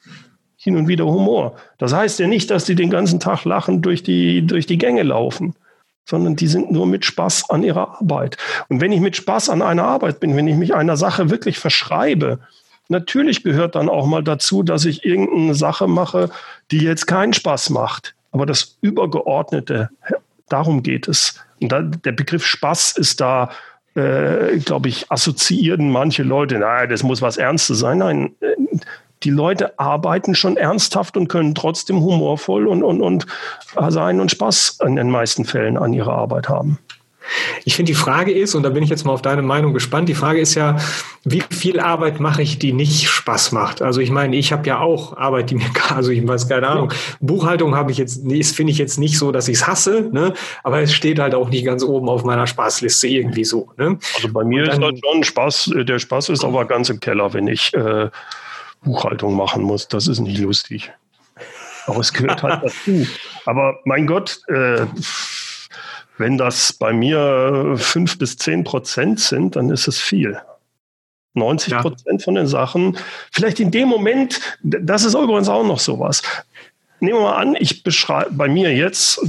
hin 0.57 0.77
und 0.77 0.89
wieder 0.89 1.07
Humor. 1.07 1.55
Das 1.79 1.95
heißt 1.95 2.19
ja 2.19 2.27
nicht, 2.27 2.51
dass 2.51 2.65
die 2.65 2.75
den 2.75 2.91
ganzen 2.91 3.21
Tag 3.21 3.45
lachend 3.45 3.87
durch 3.87 4.03
die, 4.03 4.45
durch 4.45 4.67
die 4.67 4.79
Gänge 4.79 5.05
laufen, 5.05 5.55
sondern 6.05 6.35
die 6.35 6.49
sind 6.49 6.73
nur 6.73 6.87
mit 6.87 7.05
Spaß 7.05 7.51
an 7.51 7.63
ihrer 7.63 8.01
Arbeit. 8.01 8.37
Und 8.69 8.81
wenn 8.81 8.91
ich 8.91 9.01
mit 9.01 9.15
Spaß 9.17 9.49
an 9.49 9.63
einer 9.63 9.85
Arbeit 9.85 10.19
bin, 10.19 10.37
wenn 10.37 10.49
ich 10.49 10.57
mich 10.57 10.75
einer 10.75 10.97
Sache 10.97 11.31
wirklich 11.31 11.59
verschreibe, 11.61 12.41
natürlich 12.89 13.45
gehört 13.45 13.77
dann 13.77 13.89
auch 13.89 14.07
mal 14.07 14.25
dazu, 14.25 14.65
dass 14.65 14.85
ich 14.85 15.05
irgendeine 15.05 15.55
Sache 15.55 15.87
mache, 15.87 16.31
die 16.73 16.81
jetzt 16.81 17.07
keinen 17.07 17.33
Spaß 17.33 17.71
macht. 17.71 18.17
Aber 18.33 18.47
das 18.47 18.79
Übergeordnete, 18.81 19.91
darum 20.49 20.83
geht 20.83 21.09
es. 21.09 21.41
Und 21.61 21.73
da, 21.73 21.83
der 21.83 22.13
Begriff 22.13 22.45
Spaß 22.47 22.97
ist 22.97 23.21
da, 23.21 23.51
äh, 23.95 24.59
glaube 24.59 24.89
ich, 24.89 25.11
assoziieren 25.11 25.91
manche 25.91 26.23
Leute, 26.23 26.59
naja, 26.59 26.87
das 26.87 27.03
muss 27.03 27.23
was 27.23 27.37
Ernstes 27.37 27.79
sein. 27.81 27.99
Nein, 27.99 28.35
äh, 28.41 28.57
die 29.23 29.31
Leute 29.31 29.79
arbeiten 29.79 30.35
schon 30.35 30.57
ernsthaft 30.57 31.17
und 31.17 31.29
können 31.29 31.55
trotzdem 31.55 32.01
humorvoll 32.01 32.67
und, 32.67 32.83
und, 32.83 33.03
und 33.03 33.27
sein 33.89 34.21
und 34.21 34.31
Spaß 34.31 34.79
in 34.87 34.97
den 34.97 35.11
meisten 35.11 35.45
Fällen 35.45 35.77
an 35.77 35.93
ihrer 35.93 36.15
Arbeit 36.15 36.49
haben. 36.49 36.79
Ich 37.65 37.77
finde, 37.77 37.93
die 37.93 37.97
Frage 37.99 38.33
ist, 38.33 38.55
und 38.55 38.63
da 38.63 38.71
bin 38.71 38.83
ich 38.83 38.91
jetzt 38.91 39.05
mal 39.05 39.13
auf 39.13 39.23
deine 39.23 39.43
Meinung 39.43 39.73
gespannt, 39.73 40.09
die 40.09 40.15
Frage 40.15 40.41
ist 40.41 40.55
ja, 40.55 40.77
wie 41.25 41.43
viel 41.51 41.79
Arbeit 41.79 42.19
mache 42.19 42.43
ich, 42.43 42.59
die 42.59 42.73
nicht 42.73 43.09
Spaß 43.09 43.53
macht? 43.53 43.83
Also 43.83 44.01
ich 44.01 44.11
meine, 44.11 44.37
ich 44.37 44.53
habe 44.53 44.67
ja 44.67 44.79
auch 44.79 45.17
Arbeit, 45.17 45.51
die 45.51 45.57
mir, 45.57 45.67
also 45.89 46.11
ich 46.11 46.27
weiß 46.27 46.49
keine 46.49 46.69
Ahnung, 46.69 46.93
Buchhaltung 47.21 47.77
habe 47.77 47.93
ich 47.93 47.99
jetzt, 47.99 48.23
finde 48.57 48.73
ich 48.73 48.79
jetzt 48.79 48.99
nicht 48.99 49.19
so, 49.19 49.33
dass 49.33 49.49
ich 49.49 49.59
es 49.59 49.67
hasse, 49.67 50.09
ne? 50.13 50.35
aber 50.65 50.81
es 50.81 50.93
steht 50.93 51.19
halt 51.19 51.35
auch 51.35 51.51
nicht 51.51 51.65
ganz 51.65 51.83
oben 51.83 52.09
auf 52.09 52.25
meiner 52.25 52.47
Spaßliste 52.47 53.07
irgendwie 53.09 53.45
so. 53.45 53.69
Ne? 53.77 53.99
Also 54.17 54.33
bei 54.33 54.45
mir 54.45 54.65
dann, 54.65 54.79
ist 54.79 54.85
halt 54.85 55.01
schon 55.05 55.25
Spaß, 55.25 55.71
der 55.77 55.99
Spaß 55.99 56.31
ist 56.31 56.45
aber 56.45 56.65
ganz 56.65 56.89
im 56.89 57.01
Keller, 57.01 57.33
wenn 57.33 57.47
ich 57.47 57.75
äh, 57.75 58.09
Buchhaltung 58.83 59.37
machen 59.37 59.63
muss. 59.63 59.89
Das 59.89 60.09
ist 60.09 60.21
nicht 60.21 60.39
lustig. 60.39 60.91
Aber 61.87 62.01
es 62.01 62.13
gehört 62.13 62.43
halt 62.43 62.63
dazu. 62.63 63.07
Aber 63.47 63.79
mein 63.85 64.07
Gott, 64.07 64.41
äh, 64.49 64.87
wenn 66.21 66.39
das 66.39 66.73
bei 66.73 66.93
mir 66.93 67.75
fünf 67.77 68.19
bis 68.19 68.37
zehn 68.37 68.63
Prozent 68.63 69.19
sind, 69.19 69.57
dann 69.57 69.71
ist 69.71 69.89
es 69.89 69.99
viel. 69.99 70.41
90 71.35 71.79
Prozent 71.79 72.21
ja. 72.21 72.25
von 72.25 72.35
den 72.35 72.47
Sachen, 72.47 72.99
vielleicht 73.33 73.61
in 73.61 73.71
dem 73.71 73.89
Moment, 73.89 74.41
das 74.63 75.05
ist 75.05 75.15
übrigens 75.15 75.49
auch 75.49 75.65
noch 75.65 75.79
sowas. 75.79 76.23
Nehmen 77.01 77.19
wir 77.19 77.23
mal 77.23 77.37
an, 77.37 77.57
ich 77.59 77.83
beschreibe 77.83 78.33
bei 78.33 78.49
mir 78.49 78.75
jetzt, 78.75 79.21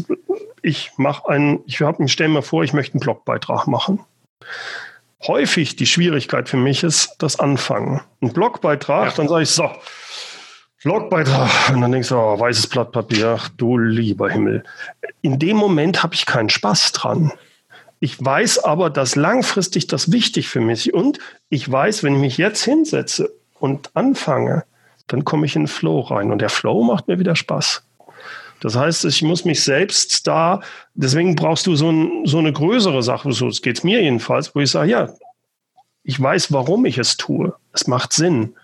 ich 0.62 0.92
mache 0.98 1.30
einen, 1.30 1.60
ich 1.66 1.82
habe 1.82 2.08
stelle 2.10 2.30
mir 2.30 2.42
vor, 2.42 2.64
ich 2.64 2.74
möchte 2.74 2.96
einen 2.96 3.02
Blogbeitrag 3.02 3.68
machen. 3.68 4.02
Häufig 5.26 5.76
die 5.76 5.86
Schwierigkeit 5.86 6.50
für 6.50 6.58
mich 6.58 6.84
ist 6.84 7.16
das 7.20 7.40
Anfangen. 7.40 8.02
Ein 8.22 8.34
Blogbeitrag, 8.34 9.12
ja. 9.12 9.16
dann 9.16 9.28
sage 9.28 9.44
ich 9.44 9.50
so, 9.50 9.70
Blogbeitrag. 10.84 11.70
Und 11.74 11.82
dann 11.82 11.92
denkst 11.92 12.10
du, 12.10 12.16
oh, 12.16 12.40
weißes 12.40 12.68
Blatt 12.68 12.92
Papier, 12.92 13.38
ach, 13.40 13.50
du 13.50 13.78
lieber 13.78 14.30
Himmel. 14.30 14.64
In 15.22 15.38
dem 15.38 15.58
Moment 15.58 16.04
habe 16.04 16.16
ich 16.16 16.26
keinen 16.26 16.50
Spaß 16.50 16.92
dran. 16.94 17.32
Ich 18.00 18.24
weiß 18.24 18.64
aber, 18.64 18.90
dass 18.90 19.16
langfristig 19.16 19.86
das 19.86 20.12
wichtig 20.12 20.48
für 20.48 20.60
mich 20.60 20.92
und 20.94 21.20
ich 21.50 21.72
weiß, 21.72 22.02
wenn 22.02 22.16
ich 22.16 22.22
mich 22.22 22.38
jetzt 22.38 22.64
hinsetze 22.64 23.32
und 23.60 23.92
anfange, 23.94 24.64
dann 25.06 25.24
komme 25.24 25.46
ich 25.46 25.56
in 25.56 25.64
den 25.64 25.68
Flow 25.68 26.00
rein 26.00 26.32
und 26.32 26.40
der 26.40 26.50
Flow 26.50 26.84
macht 26.84 27.08
mir 27.08 27.20
wieder 27.20 27.36
Spaß. 27.36 27.84
Das 28.60 28.76
heißt, 28.76 29.06
ich 29.06 29.22
muss 29.22 29.46
mich 29.46 29.64
selbst 29.64 30.26
da, 30.26 30.62
deswegen 30.96 31.36
brauchst 31.36 31.68
du 31.68 31.76
so, 31.76 31.92
ein, 31.92 32.26
so 32.26 32.40
eine 32.40 32.54
größere 32.54 33.04
Sache, 33.04 33.32
so 33.34 33.50
geht 33.50 33.78
es 33.78 33.84
mir 33.84 34.02
jedenfalls, 34.02 34.56
wo 34.56 34.62
ich 34.62 34.72
sage, 34.72 34.90
ja, 34.90 35.14
ich 36.04 36.20
weiß, 36.20 36.52
warum 36.52 36.86
ich 36.86 36.98
es 36.98 37.18
tue. 37.18 37.54
Es 37.72 37.86
macht 37.86 38.14
Sinn. 38.14 38.56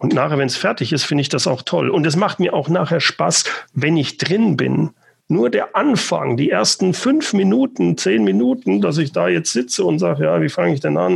Und 0.00 0.14
nachher, 0.14 0.38
wenn 0.38 0.46
es 0.46 0.56
fertig 0.56 0.94
ist, 0.94 1.04
finde 1.04 1.20
ich 1.20 1.28
das 1.28 1.46
auch 1.46 1.60
toll. 1.60 1.90
Und 1.90 2.06
es 2.06 2.16
macht 2.16 2.40
mir 2.40 2.54
auch 2.54 2.70
nachher 2.70 3.00
Spaß, 3.00 3.44
wenn 3.74 3.98
ich 3.98 4.16
drin 4.16 4.56
bin. 4.56 4.90
Nur 5.28 5.50
der 5.50 5.76
Anfang, 5.76 6.38
die 6.38 6.48
ersten 6.48 6.94
fünf 6.94 7.34
Minuten, 7.34 7.98
zehn 7.98 8.24
Minuten, 8.24 8.80
dass 8.80 8.96
ich 8.96 9.12
da 9.12 9.28
jetzt 9.28 9.52
sitze 9.52 9.84
und 9.84 9.98
sage, 9.98 10.24
ja, 10.24 10.40
wie 10.40 10.48
fange 10.48 10.72
ich 10.72 10.80
denn 10.80 10.96
an? 10.96 11.12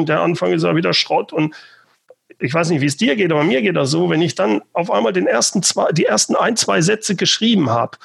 Mhm, 0.00 0.06
der 0.06 0.20
Anfang 0.20 0.52
ist 0.52 0.64
ja 0.64 0.76
wieder 0.76 0.92
Schrott 0.92 1.32
und 1.32 1.54
ich 2.38 2.52
weiß 2.52 2.68
nicht, 2.68 2.82
wie 2.82 2.86
es 2.86 2.98
dir 2.98 3.16
geht, 3.16 3.32
aber 3.32 3.42
mir 3.42 3.62
geht 3.62 3.74
das 3.74 3.90
so, 3.90 4.10
wenn 4.10 4.20
ich 4.20 4.34
dann 4.34 4.60
auf 4.74 4.90
einmal 4.90 5.14
den 5.14 5.26
ersten 5.26 5.62
zwei, 5.62 5.90
die 5.92 6.04
ersten 6.04 6.36
ein, 6.36 6.56
zwei 6.56 6.82
Sätze 6.82 7.16
geschrieben 7.16 7.70
habe 7.70 7.96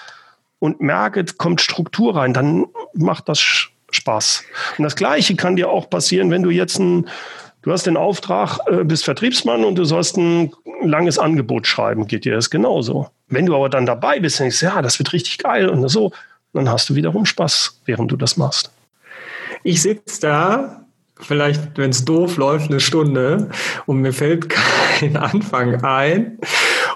und 0.59 0.79
merke, 0.79 1.25
kommt 1.37 1.59
Struktur 1.59 2.15
rein, 2.15 2.33
dann 2.33 2.65
macht 2.93 3.27
das 3.27 3.69
Spaß. 3.91 4.43
Und 4.77 4.83
das 4.83 4.95
Gleiche 4.95 5.35
kann 5.35 5.57
dir 5.57 5.69
auch 5.69 5.89
passieren, 5.89 6.31
wenn 6.31 6.43
du 6.43 6.51
jetzt 6.51 6.79
ein, 6.79 7.09
du 7.65 7.71
hast 7.71 7.85
den 7.85 7.97
Auftrag, 7.97 8.59
äh, 8.67 8.83
bist 8.83 9.03
Vertriebsmann 9.03 9.65
und 9.65 9.75
du 9.75 9.83
sollst 9.83 10.17
ein 10.17 10.53
langes 10.81 11.19
Angebot 11.19 11.67
schreiben, 11.67 12.07
geht 12.07 12.23
dir 12.23 12.35
das 12.35 12.49
genauso. 12.49 13.09
Wenn 13.27 13.47
du 13.47 13.55
aber 13.55 13.69
dann 13.69 13.85
dabei 13.85 14.19
bist 14.19 14.39
denkst, 14.39 14.61
ja, 14.61 14.81
das 14.81 14.99
wird 14.99 15.11
richtig 15.11 15.39
geil 15.39 15.67
und 15.67 15.87
so, 15.89 16.11
dann 16.53 16.69
hast 16.69 16.89
du 16.89 16.95
wiederum 16.95 17.25
Spaß, 17.25 17.81
während 17.85 18.11
du 18.11 18.15
das 18.15 18.37
machst. 18.37 18.71
Ich 19.63 19.81
sitze 19.81 20.21
da 20.21 20.85
vielleicht, 21.19 21.77
wenn 21.77 21.89
es 21.89 22.05
doof 22.05 22.37
läuft, 22.37 22.69
eine 22.69 22.79
Stunde 22.79 23.49
und 23.87 24.01
mir 24.01 24.13
fällt 24.13 24.47
kein 24.99 25.17
Anfang 25.17 25.83
ein. 25.83 26.37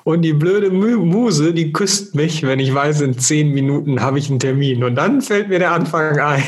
Und 0.04 0.22
die 0.22 0.34
blöde 0.34 0.70
Muse, 0.72 1.54
die 1.54 1.74
küsst 1.74 2.16
mich, 2.16 2.44
wenn 2.44 2.60
ich 2.60 2.74
weiß, 2.74 3.02
in 3.02 3.18
zehn 3.18 3.52
Minuten 3.52 4.02
habe 4.02 4.20
ich 4.20 4.30
einen 4.30 4.40
Termin. 4.40 4.84
Und 4.84 4.96
dann 4.96 5.22
fällt 5.22 5.50
mir 5.50 5.60
der 5.60 5.72
Anfang 5.72 6.20
ein. 6.20 6.48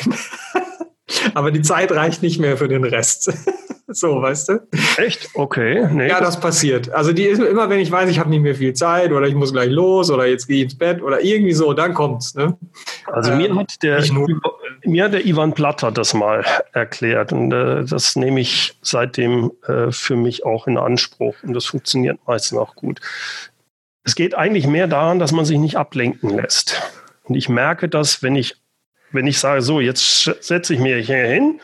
Aber 1.33 1.51
die 1.51 1.61
Zeit 1.61 1.91
reicht 1.91 2.21
nicht 2.21 2.39
mehr 2.39 2.55
für 2.55 2.67
den 2.67 2.83
Rest. 2.83 3.33
So, 3.93 4.21
weißt 4.21 4.49
du? 4.49 4.67
Echt? 4.97 5.29
Okay. 5.33 5.87
Nee, 5.91 6.09
ja, 6.09 6.19
das 6.19 6.39
passiert. 6.39 6.91
Also 6.91 7.13
die 7.13 7.23
ist 7.23 7.39
immer, 7.39 7.69
wenn 7.69 7.79
ich 7.79 7.91
weiß, 7.91 8.09
ich 8.09 8.19
habe 8.19 8.29
nicht 8.29 8.41
mehr 8.41 8.55
viel 8.55 8.73
Zeit 8.73 9.11
oder 9.11 9.27
ich 9.27 9.35
muss 9.35 9.51
gleich 9.51 9.69
los 9.69 10.09
oder 10.09 10.25
jetzt 10.25 10.47
gehe 10.47 10.57
ich 10.57 10.63
ins 10.63 10.77
Bett 10.77 11.01
oder 11.01 11.21
irgendwie 11.21 11.53
so, 11.53 11.73
dann 11.73 11.93
kommt's. 11.93 12.35
Ne? 12.35 12.57
Also 13.07 13.33
mir 13.35 13.49
ähm, 13.49 13.59
hat 13.59 13.83
der 13.83 14.03
mir 14.83 15.05
hat 15.05 15.13
der 15.13 15.25
Ivan 15.25 15.53
Platter 15.53 15.91
das 15.91 16.13
mal 16.13 16.43
erklärt 16.73 17.33
und 17.33 17.51
äh, 17.51 17.83
das 17.83 18.15
nehme 18.15 18.39
ich 18.39 18.77
seitdem 18.81 19.51
äh, 19.67 19.91
für 19.91 20.15
mich 20.15 20.45
auch 20.45 20.67
in 20.67 20.77
Anspruch 20.77 21.35
und 21.43 21.53
das 21.53 21.65
funktioniert 21.65 22.19
meistens 22.25 22.57
auch 22.57 22.75
gut. 22.75 22.99
Es 24.03 24.15
geht 24.15 24.33
eigentlich 24.33 24.65
mehr 24.65 24.87
daran, 24.87 25.19
dass 25.19 25.31
man 25.31 25.45
sich 25.45 25.59
nicht 25.59 25.77
ablenken 25.77 26.31
lässt. 26.31 26.81
Und 27.25 27.35
ich 27.35 27.49
merke 27.49 27.87
das, 27.87 28.23
wenn 28.23 28.35
ich 28.35 28.55
wenn 29.11 29.27
ich 29.27 29.39
sage, 29.39 29.61
so, 29.61 29.79
jetzt 29.79 30.23
setze 30.39 30.73
ich 30.73 30.79
mich 30.79 31.05
hier 31.05 31.17
hin 31.17 31.59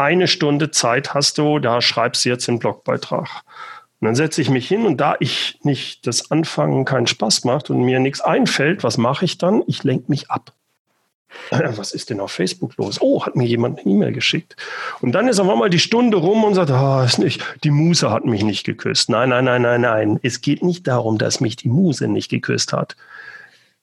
eine 0.00 0.28
Stunde 0.28 0.70
Zeit 0.70 1.14
hast 1.14 1.38
du, 1.38 1.58
da 1.58 1.82
schreibst 1.82 2.24
du 2.24 2.30
jetzt 2.30 2.48
den 2.48 2.58
Blogbeitrag. 2.58 3.28
Und 4.00 4.06
dann 4.06 4.14
setze 4.14 4.40
ich 4.40 4.48
mich 4.48 4.66
hin 4.66 4.86
und 4.86 4.96
da 4.96 5.16
ich 5.20 5.58
nicht 5.62 6.06
das 6.06 6.30
Anfangen 6.30 6.86
keinen 6.86 7.06
Spaß 7.06 7.44
macht 7.44 7.68
und 7.68 7.82
mir 7.82 8.00
nichts 8.00 8.22
einfällt, 8.22 8.82
was 8.82 8.96
mache 8.96 9.26
ich 9.26 9.36
dann? 9.36 9.62
Ich 9.66 9.84
lenke 9.84 10.06
mich 10.08 10.30
ab. 10.30 10.52
Was 11.50 11.92
ist 11.92 12.10
denn 12.10 12.18
auf 12.18 12.32
Facebook 12.32 12.76
los? 12.76 13.00
Oh, 13.00 13.24
hat 13.24 13.36
mir 13.36 13.46
jemand 13.46 13.78
eine 13.78 13.86
E-Mail 13.86 14.12
geschickt. 14.12 14.56
Und 15.00 15.12
dann 15.12 15.28
ist 15.28 15.38
auf 15.38 15.48
einmal 15.48 15.70
die 15.70 15.78
Stunde 15.78 16.16
rum 16.16 16.42
und 16.42 16.54
sagt, 16.54 16.72
oh, 16.72 17.04
ist 17.04 17.20
nicht, 17.20 17.44
die 17.62 17.70
Muse 17.70 18.10
hat 18.10 18.24
mich 18.24 18.42
nicht 18.42 18.64
geküsst. 18.64 19.10
Nein, 19.10 19.28
nein, 19.28 19.44
nein, 19.44 19.62
nein, 19.62 19.82
nein. 19.82 20.18
Es 20.24 20.40
geht 20.40 20.64
nicht 20.64 20.88
darum, 20.88 21.18
dass 21.18 21.40
mich 21.40 21.54
die 21.54 21.68
Muse 21.68 22.08
nicht 22.08 22.30
geküsst 22.30 22.72
hat. 22.72 22.96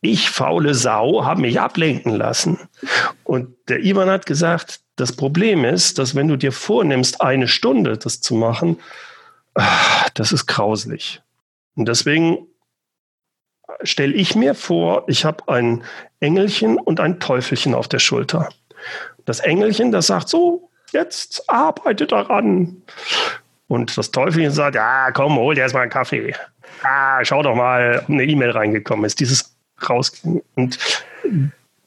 Ich, 0.01 0.30
faule 0.30 0.74
Sau, 0.74 1.24
habe 1.24 1.39
mich 1.39 1.61
ablenken 1.61 2.13
lassen. 2.13 2.59
Und 3.24 3.55
der 3.70 3.82
Ivan 3.82 4.09
hat 4.09 4.26
gesagt, 4.26 4.82
das 4.98 5.14
Problem 5.14 5.64
ist, 5.64 6.00
dass 6.00 6.16
wenn 6.16 6.28
du 6.28 6.36
dir 6.36 6.52
vornimmst, 6.52 7.22
eine 7.22 7.48
Stunde 7.48 7.98
das 7.98 8.20
zu 8.20 8.36
machen, 8.36 8.80
ah, 9.56 10.08
das 10.16 10.32
ist 10.32 10.48
grauslich. 10.48 11.22
Und 11.76 11.88
deswegen 11.88 12.48
stelle 13.84 14.14
ich 14.14 14.36
mir 14.36 14.56
vor, 14.56 15.04
ich 15.08 15.24
habe 15.24 15.48
ein 15.48 15.84
Engelchen 16.20 16.78
und 16.78 17.00
ein 17.00 17.20
Teufelchen 17.20 17.76
auf 17.76 17.88
der 17.88 18.00
Schulter. 18.00 18.50
Das 19.26 19.39
Engelchen, 19.39 19.91
das 19.91 20.08
sagt 20.08 20.30
so, 20.30 20.70
jetzt 20.91 21.48
arbeite 21.48 22.08
daran. 22.08 22.82
Und 23.68 23.98
das 23.98 24.12
Teufelchen 24.12 24.52
sagt, 24.52 24.76
ja, 24.76 25.12
komm, 25.12 25.38
hol 25.38 25.54
dir 25.54 25.62
erstmal 25.62 25.84
einen 25.84 25.91
Kaffee. 25.91 26.34
Ah, 26.84 27.24
schau 27.24 27.43
doch 27.43 27.56
mal, 27.56 28.00
ob 28.04 28.10
eine 28.10 28.24
E-Mail 28.24 28.52
reingekommen 28.52 29.06
ist. 29.06 29.20
Dieses 29.20 29.56
rausgehen. 29.88 30.41
Und 30.56 30.80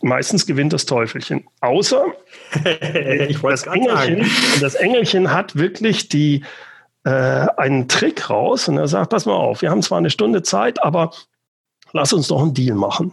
meistens 0.02 0.46
gewinnt 0.46 0.72
das 0.72 0.86
Teufelchen. 0.86 1.46
Außer 1.60 2.06
das, 3.42 3.66
Engelchen, 3.66 4.30
das 4.60 4.74
Engelchen 4.74 5.32
hat 5.32 5.56
wirklich 5.56 6.08
die, 6.08 6.44
äh, 7.04 7.10
einen 7.10 7.88
Trick 7.88 8.30
raus 8.30 8.68
und 8.68 8.76
er 8.76 8.88
sagt, 8.88 9.10
pass 9.10 9.26
mal 9.26 9.34
auf, 9.34 9.62
wir 9.62 9.70
haben 9.70 9.82
zwar 9.82 9.98
eine 9.98 10.10
Stunde 10.10 10.42
Zeit, 10.42 10.82
aber 10.82 11.12
lass 11.92 12.12
uns 12.12 12.28
doch 12.28 12.42
einen 12.42 12.54
Deal 12.54 12.76
machen. 12.76 13.12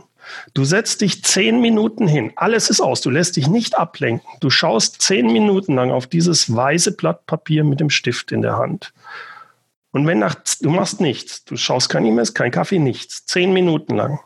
Du 0.53 0.65
setzt 0.65 0.99
dich 0.99 1.23
zehn 1.23 1.61
Minuten 1.61 2.05
hin, 2.05 2.33
alles 2.35 2.69
ist 2.69 2.81
aus, 2.81 2.99
du 2.99 3.09
lässt 3.09 3.37
dich 3.37 3.47
nicht 3.47 3.77
ablenken. 3.77 4.27
Du 4.41 4.49
schaust 4.49 5.01
zehn 5.01 5.27
Minuten 5.31 5.75
lang 5.75 5.91
auf 5.91 6.07
dieses 6.07 6.53
weiße 6.53 6.91
Blatt 6.93 7.25
Papier 7.25 7.63
mit 7.63 7.79
dem 7.79 7.89
Stift 7.89 8.33
in 8.33 8.41
der 8.41 8.57
Hand. 8.57 8.93
Und 9.91 10.05
wenn 10.05 10.19
nach, 10.19 10.35
du 10.61 10.69
machst 10.69 10.99
nichts, 10.99 11.45
du 11.45 11.55
schaust 11.55 11.89
kein 11.89 12.05
E-Mails, 12.05 12.33
kein 12.33 12.51
Kaffee, 12.51 12.77
nichts, 12.77 13.25
zehn 13.25 13.53
Minuten 13.53 13.95
lang. 13.95 14.19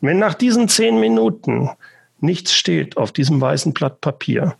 Wenn 0.00 0.18
nach 0.18 0.34
diesen 0.34 0.68
zehn 0.68 1.00
Minuten 1.00 1.70
nichts 2.22 2.52
steht 2.54 2.96
auf 2.96 3.12
diesem 3.12 3.40
weißen 3.40 3.72
Blatt 3.72 4.00
Papier, 4.00 4.56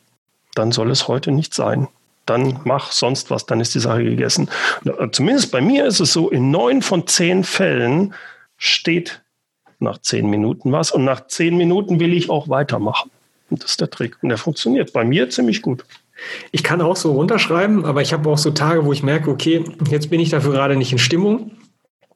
dann 0.55 0.73
soll 0.73 0.91
es 0.91 1.09
heute 1.09 1.33
nicht 1.33 1.55
sein. 1.55 1.89
Dann 2.27 2.61
mach 2.65 2.93
sonst 2.93 3.31
was, 3.31 3.47
dann 3.47 3.61
ist 3.61 3.75
die 3.75 3.81
Sache 3.81 4.05
gegessen. 4.05 4.49
Zumindest 5.13 5.51
bei 5.51 5.61
mir 5.61 5.87
ist 5.87 6.01
es 6.01 6.13
so, 6.13 6.31
in 6.31 6.51
neun 6.51 6.83
von 6.83 7.07
zehn 7.07 7.45
Fällen 7.45 8.15
steht 8.57 9.23
nach 9.79 9.99
zehn 9.99 10.29
Minuten 10.29 10.71
was 10.71 10.93
und 10.93 11.05
nach 11.05 11.27
zehn 11.27 11.57
Minuten 11.57 11.99
will 11.99 12.13
ich 12.13 12.31
auch 12.31 12.49
weitermachen. 12.49 13.11
Und 13.49 13.65
das 13.65 13.73
ist 13.73 13.81
der 13.81 13.91
Trick. 13.91 14.19
Und 14.23 14.29
der 14.29 14.39
funktioniert 14.39 14.93
bei 14.93 15.05
mir 15.05 15.29
ziemlich 15.31 15.63
gut. 15.63 15.85
Ich 16.53 16.63
kann 16.63 16.83
auch 16.83 16.97
so 16.97 17.13
runterschreiben, 17.13 17.85
aber 17.85 18.03
ich 18.03 18.13
habe 18.13 18.29
auch 18.29 18.39
so 18.39 18.51
Tage, 18.51 18.85
wo 18.85 18.93
ich 18.93 19.03
merke, 19.03 19.31
okay, 19.31 19.65
jetzt 19.91 20.11
bin 20.11 20.21
ich 20.21 20.29
dafür 20.29 20.53
gerade 20.53 20.77
nicht 20.77 20.93
in 20.93 20.99
Stimmung. 20.99 21.53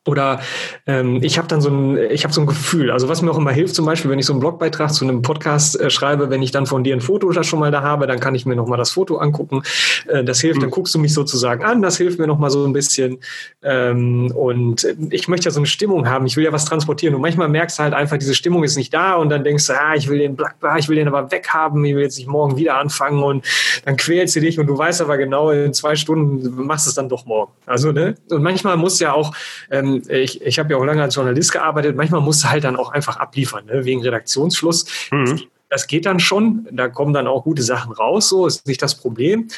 Oder 0.07 0.41
ähm, 0.87 1.21
ich 1.23 1.39
habe 1.39 1.49
dann 1.49 1.61
so 1.61 1.71
ein, 1.71 1.97
ich 2.11 2.25
habe 2.25 2.35
so 2.35 2.43
ein 2.43 2.47
Gefühl. 2.47 2.91
Also 2.91 3.09
was 3.09 3.23
mir 3.23 3.31
auch 3.31 3.39
immer 3.39 3.53
hilft, 3.53 3.75
zum 3.75 3.87
Beispiel, 3.87 4.11
wenn 4.11 4.19
ich 4.19 4.27
so 4.27 4.35
einen 4.35 4.41
Blogbeitrag 4.41 4.93
zu 4.93 5.05
einem 5.05 5.23
Podcast 5.23 5.81
äh, 5.81 5.89
schreibe, 5.89 6.29
wenn 6.29 6.43
ich 6.43 6.51
dann 6.51 6.67
von 6.67 6.85
dir 6.85 6.95
ein 6.95 7.01
Foto 7.01 7.31
da 7.33 7.43
schon 7.43 7.59
mal 7.59 7.71
da 7.71 7.83
habe, 7.83 8.07
dann 8.07 8.21
kann 8.21 8.35
ich 8.35 8.45
mir 8.45 8.55
nochmal 8.55 8.77
das 8.77 8.91
Foto 8.91 9.17
angucken. 9.17 9.63
Äh, 10.07 10.23
das 10.25 10.41
hilft, 10.41 10.59
mhm. 10.59 10.63
dann 10.63 10.71
guckst 10.71 10.95
du 10.95 10.99
mich 10.99 11.15
sozusagen 11.15 11.65
an, 11.65 11.81
das 11.81 11.97
hilft 11.97 12.19
mir 12.19 12.27
nochmal 12.27 12.51
so 12.51 12.67
ein 12.67 12.75
bisschen. 12.75 13.19
Ähm, 13.63 14.31
und 14.35 14.87
ich 15.11 15.29
möchte 15.29 15.47
ja 15.47 15.51
so 15.51 15.61
eine 15.61 15.67
Stimmung 15.67 16.09
haben, 16.09 16.27
ich 16.27 16.37
will 16.37 16.45
ja 16.45 16.53
was 16.53 16.67
transportieren. 16.67 17.15
Und 17.15 17.23
manchmal 17.23 17.49
merkst 17.49 17.79
du 17.79 17.83
halt 17.83 17.95
einfach, 17.95 18.19
diese 18.19 18.35
Stimmung 18.35 18.63
ist 18.63 18.77
nicht 18.77 18.93
da 18.93 19.15
und 19.15 19.31
dann 19.31 19.43
denkst 19.43 19.67
du, 19.67 19.73
ah, 19.73 19.95
ich 19.95 20.09
will 20.09 20.19
den 20.19 20.37
Blackbar, 20.37 20.79
ich 20.79 20.89
will 20.89 20.97
den 20.97 21.09
aber 21.09 21.31
weghaben, 21.31 21.83
ich 21.85 21.95
will 21.95 22.03
jetzt 22.03 22.19
nicht 22.19 22.29
morgen 22.29 22.59
wieder 22.59 22.77
anfangen 22.77 23.23
und 23.23 23.47
dann 23.87 23.97
quälst 23.97 24.37
du 24.37 24.41
dich 24.41 24.59
und 24.59 24.67
du 24.67 24.77
weißt 24.77 25.01
aber 25.01 25.17
genau, 25.17 25.51
in 25.51 25.73
zwei 25.73 25.97
Stunden 25.97 26.67
machst 26.67 26.87
du 26.87 26.91
es 26.91 26.95
dann 26.95 27.09
doch 27.09 27.25
morgen. 27.25 27.53
Also, 27.65 27.93
ne? 27.93 28.17
Und 28.31 28.43
manchmal 28.43 28.77
muss 28.77 29.01
ja 29.01 29.15
auch 29.15 29.35
ähm, 29.71 29.94
ich, 30.09 30.43
ich 30.43 30.59
habe 30.59 30.73
ja 30.73 30.79
auch 30.79 30.85
lange 30.85 31.03
als 31.03 31.15
Journalist 31.15 31.53
gearbeitet, 31.53 31.97
manchmal 31.97 32.21
musst 32.21 32.45
du 32.45 32.51
halt 32.51 32.65
dann 32.65 32.77
auch 32.77 32.93
einfach 32.93 33.17
abliefern, 33.17 33.67
ne? 33.67 33.85
wegen 33.85 34.03
Redaktionsschluss. 34.03 34.87
Mhm. 35.11 35.43
Das 35.71 35.87
geht 35.87 36.07
dann 36.07 36.21
schon, 36.21 36.69
da 36.71 36.89
kommen 36.89 37.13
dann 37.13 37.27
auch 37.27 37.43
gute 37.43 37.63
Sachen 37.63 37.93
raus, 37.93 38.29
so 38.29 38.47
ist 38.47 38.67
nicht 38.67 38.81
das 38.81 38.95
Problem. 38.95 39.49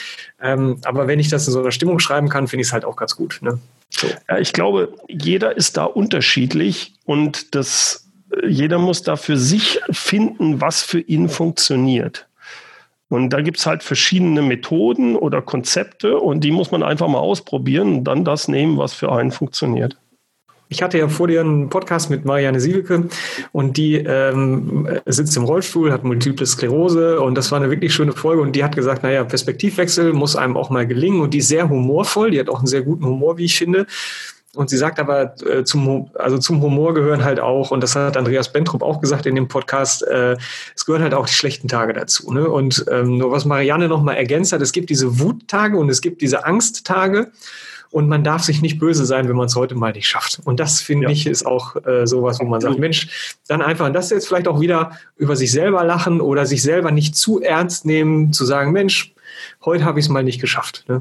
Ähm, 0.41 0.79
aber 0.85 1.09
wenn 1.09 1.21
ich 1.21 1.29
das 1.29 1.47
in 1.47 1.53
so 1.53 1.61
einer 1.61 1.73
Stimmung 1.73 1.99
schreiben 1.99 2.29
kann, 2.29 2.49
finde 2.49 2.63
ich 2.63 2.69
es 2.69 2.73
halt 2.73 2.85
auch 2.85 2.97
ganz 2.97 3.17
gut. 3.17 3.41
Ne? 3.43 3.59
So. 3.91 4.07
Ja, 4.29 4.39
ich 4.39 4.53
glaube, 4.53 4.95
jeder 5.09 5.57
ist 5.57 5.77
da 5.77 5.85
unterschiedlich 5.85 6.95
und 7.05 7.55
das, 7.55 8.09
jeder 8.47 8.79
muss 8.79 9.03
da 9.03 9.17
für 9.17 9.37
sich 9.37 9.81
finden, 9.91 10.61
was 10.61 10.83
für 10.83 11.01
ihn 11.01 11.29
funktioniert. 11.29 12.27
Und 13.09 13.31
da 13.31 13.41
gibt 13.41 13.59
es 13.59 13.67
halt 13.67 13.83
verschiedene 13.83 14.43
Methoden 14.43 15.15
oder 15.15 15.41
Konzepte 15.41 16.19
und 16.19 16.43
die 16.43 16.51
muss 16.51 16.71
man 16.71 16.83
einfach 16.83 17.07
mal 17.09 17.21
ausprobieren 17.21 17.99
und 17.99 18.05
dann 18.05 18.25
das 18.25 18.49
nehmen, 18.49 18.79
was 18.79 18.95
für 18.95 19.13
einen 19.13 19.31
funktioniert. 19.31 19.97
Ich 20.69 20.83
hatte 20.83 20.99
ja 20.99 21.09
vor 21.09 21.29
dir 21.29 21.41
einen 21.41 21.69
Podcast 21.69 22.11
mit 22.11 22.25
Marianne 22.25 22.61
Sielke 22.61 23.09
und 23.53 23.77
die 23.77 23.95
ähm, 23.97 24.89
sitzt 25.07 25.37
im 25.37 25.45
Rollstuhl, 25.45 25.93
hat 25.93 26.03
Multiple 26.03 26.45
Sklerose 26.45 27.21
und 27.21 27.37
das 27.37 27.53
war 27.53 27.61
eine 27.61 27.71
wirklich 27.71 27.95
schöne 27.95 28.13
Folge 28.13 28.43
und 28.43 28.57
die 28.57 28.65
hat 28.65 28.75
gesagt, 28.75 29.05
naja, 29.05 29.23
Perspektivwechsel 29.23 30.13
muss 30.13 30.35
einem 30.35 30.57
auch 30.57 30.71
mal 30.71 30.87
gelingen 30.87 31.21
und 31.21 31.35
die 31.35 31.39
ist 31.39 31.49
sehr 31.49 31.69
humorvoll, 31.69 32.33
die 32.33 32.41
hat 32.41 32.49
auch 32.49 32.59
einen 32.59 32.67
sehr 32.67 32.83
guten 32.83 33.05
Humor, 33.05 33.39
wie 33.39 33.45
ich 33.45 33.57
finde. 33.57 33.87
Und 34.57 34.71
sie 34.71 34.79
sagt 34.79 34.99
aber, 34.99 35.35
äh, 35.45 35.65
zum, 35.65 36.11
also 36.15 36.39
zum 36.39 36.63
Humor 36.63 36.95
gehören 36.95 37.23
halt 37.23 37.41
auch, 37.41 37.71
und 37.71 37.83
das 37.83 37.95
hat 37.95 38.17
Andreas 38.17 38.53
Bentrup 38.53 38.83
auch 38.83 39.03
gesagt 39.03 39.27
in 39.27 39.35
dem 39.35 39.49
Podcast, 39.49 40.03
äh, 40.03 40.37
es 40.75 40.87
gehören 40.87 41.03
halt 41.03 41.13
auch 41.13 41.27
die 41.27 41.35
schlechten 41.35 41.69
Tage 41.69 41.93
dazu. 41.93 42.33
Ne? 42.33 42.49
Und 42.49 42.87
ähm, 42.91 43.19
nur 43.19 43.31
was 43.31 43.45
Marianne 43.45 43.87
nochmal 43.87 44.17
ergänzt 44.17 44.53
hat, 44.53 44.63
es 44.63 44.73
gibt 44.73 44.89
diese 44.89 45.21
Wuttage 45.21 45.77
und 45.77 45.91
es 45.91 46.01
gibt 46.01 46.23
diese 46.23 46.47
Angsttage. 46.47 47.31
Und 47.97 48.11
man 48.11 48.23
darf 48.23 48.43
sich 48.43 48.61
nicht 48.61 48.79
böse 48.79 49.07
sein, 49.07 49.27
wenn 49.27 49.37
man 49.37 49.47
es 49.47 49.57
heute 49.57 49.75
mal 49.75 49.91
nicht 49.91 50.07
schafft. 50.07 50.41
Und 50.45 50.61
das 50.61 50.83
finde 50.83 51.05
ja. 51.05 51.11
ich 51.13 51.27
ist 51.27 51.47
auch 51.47 51.77
äh, 51.87 52.07
sowas, 52.07 52.39
wo 52.41 52.45
man 52.45 52.61
sagt, 52.61 52.79
Mensch, 52.79 53.39
dann 53.49 53.63
einfach, 53.63 53.91
das 53.91 54.11
jetzt 54.11 54.29
vielleicht 54.29 54.49
auch 54.49 54.61
wieder 54.61 54.91
über 55.17 55.35
sich 55.35 55.51
selber 55.51 55.83
lachen 55.83 56.21
oder 56.21 56.45
sich 56.45 56.61
selber 56.61 56.91
nicht 56.91 57.17
zu 57.17 57.41
ernst 57.41 57.87
nehmen, 57.87 58.35
zu 58.35 58.45
sagen, 58.45 58.73
Mensch, 58.73 59.15
heute 59.65 59.87
habe 59.87 59.99
ich 59.99 60.05
es 60.05 60.11
mal 60.11 60.23
nicht 60.23 60.43
geschafft. 60.43 60.85
Ne? 60.89 61.01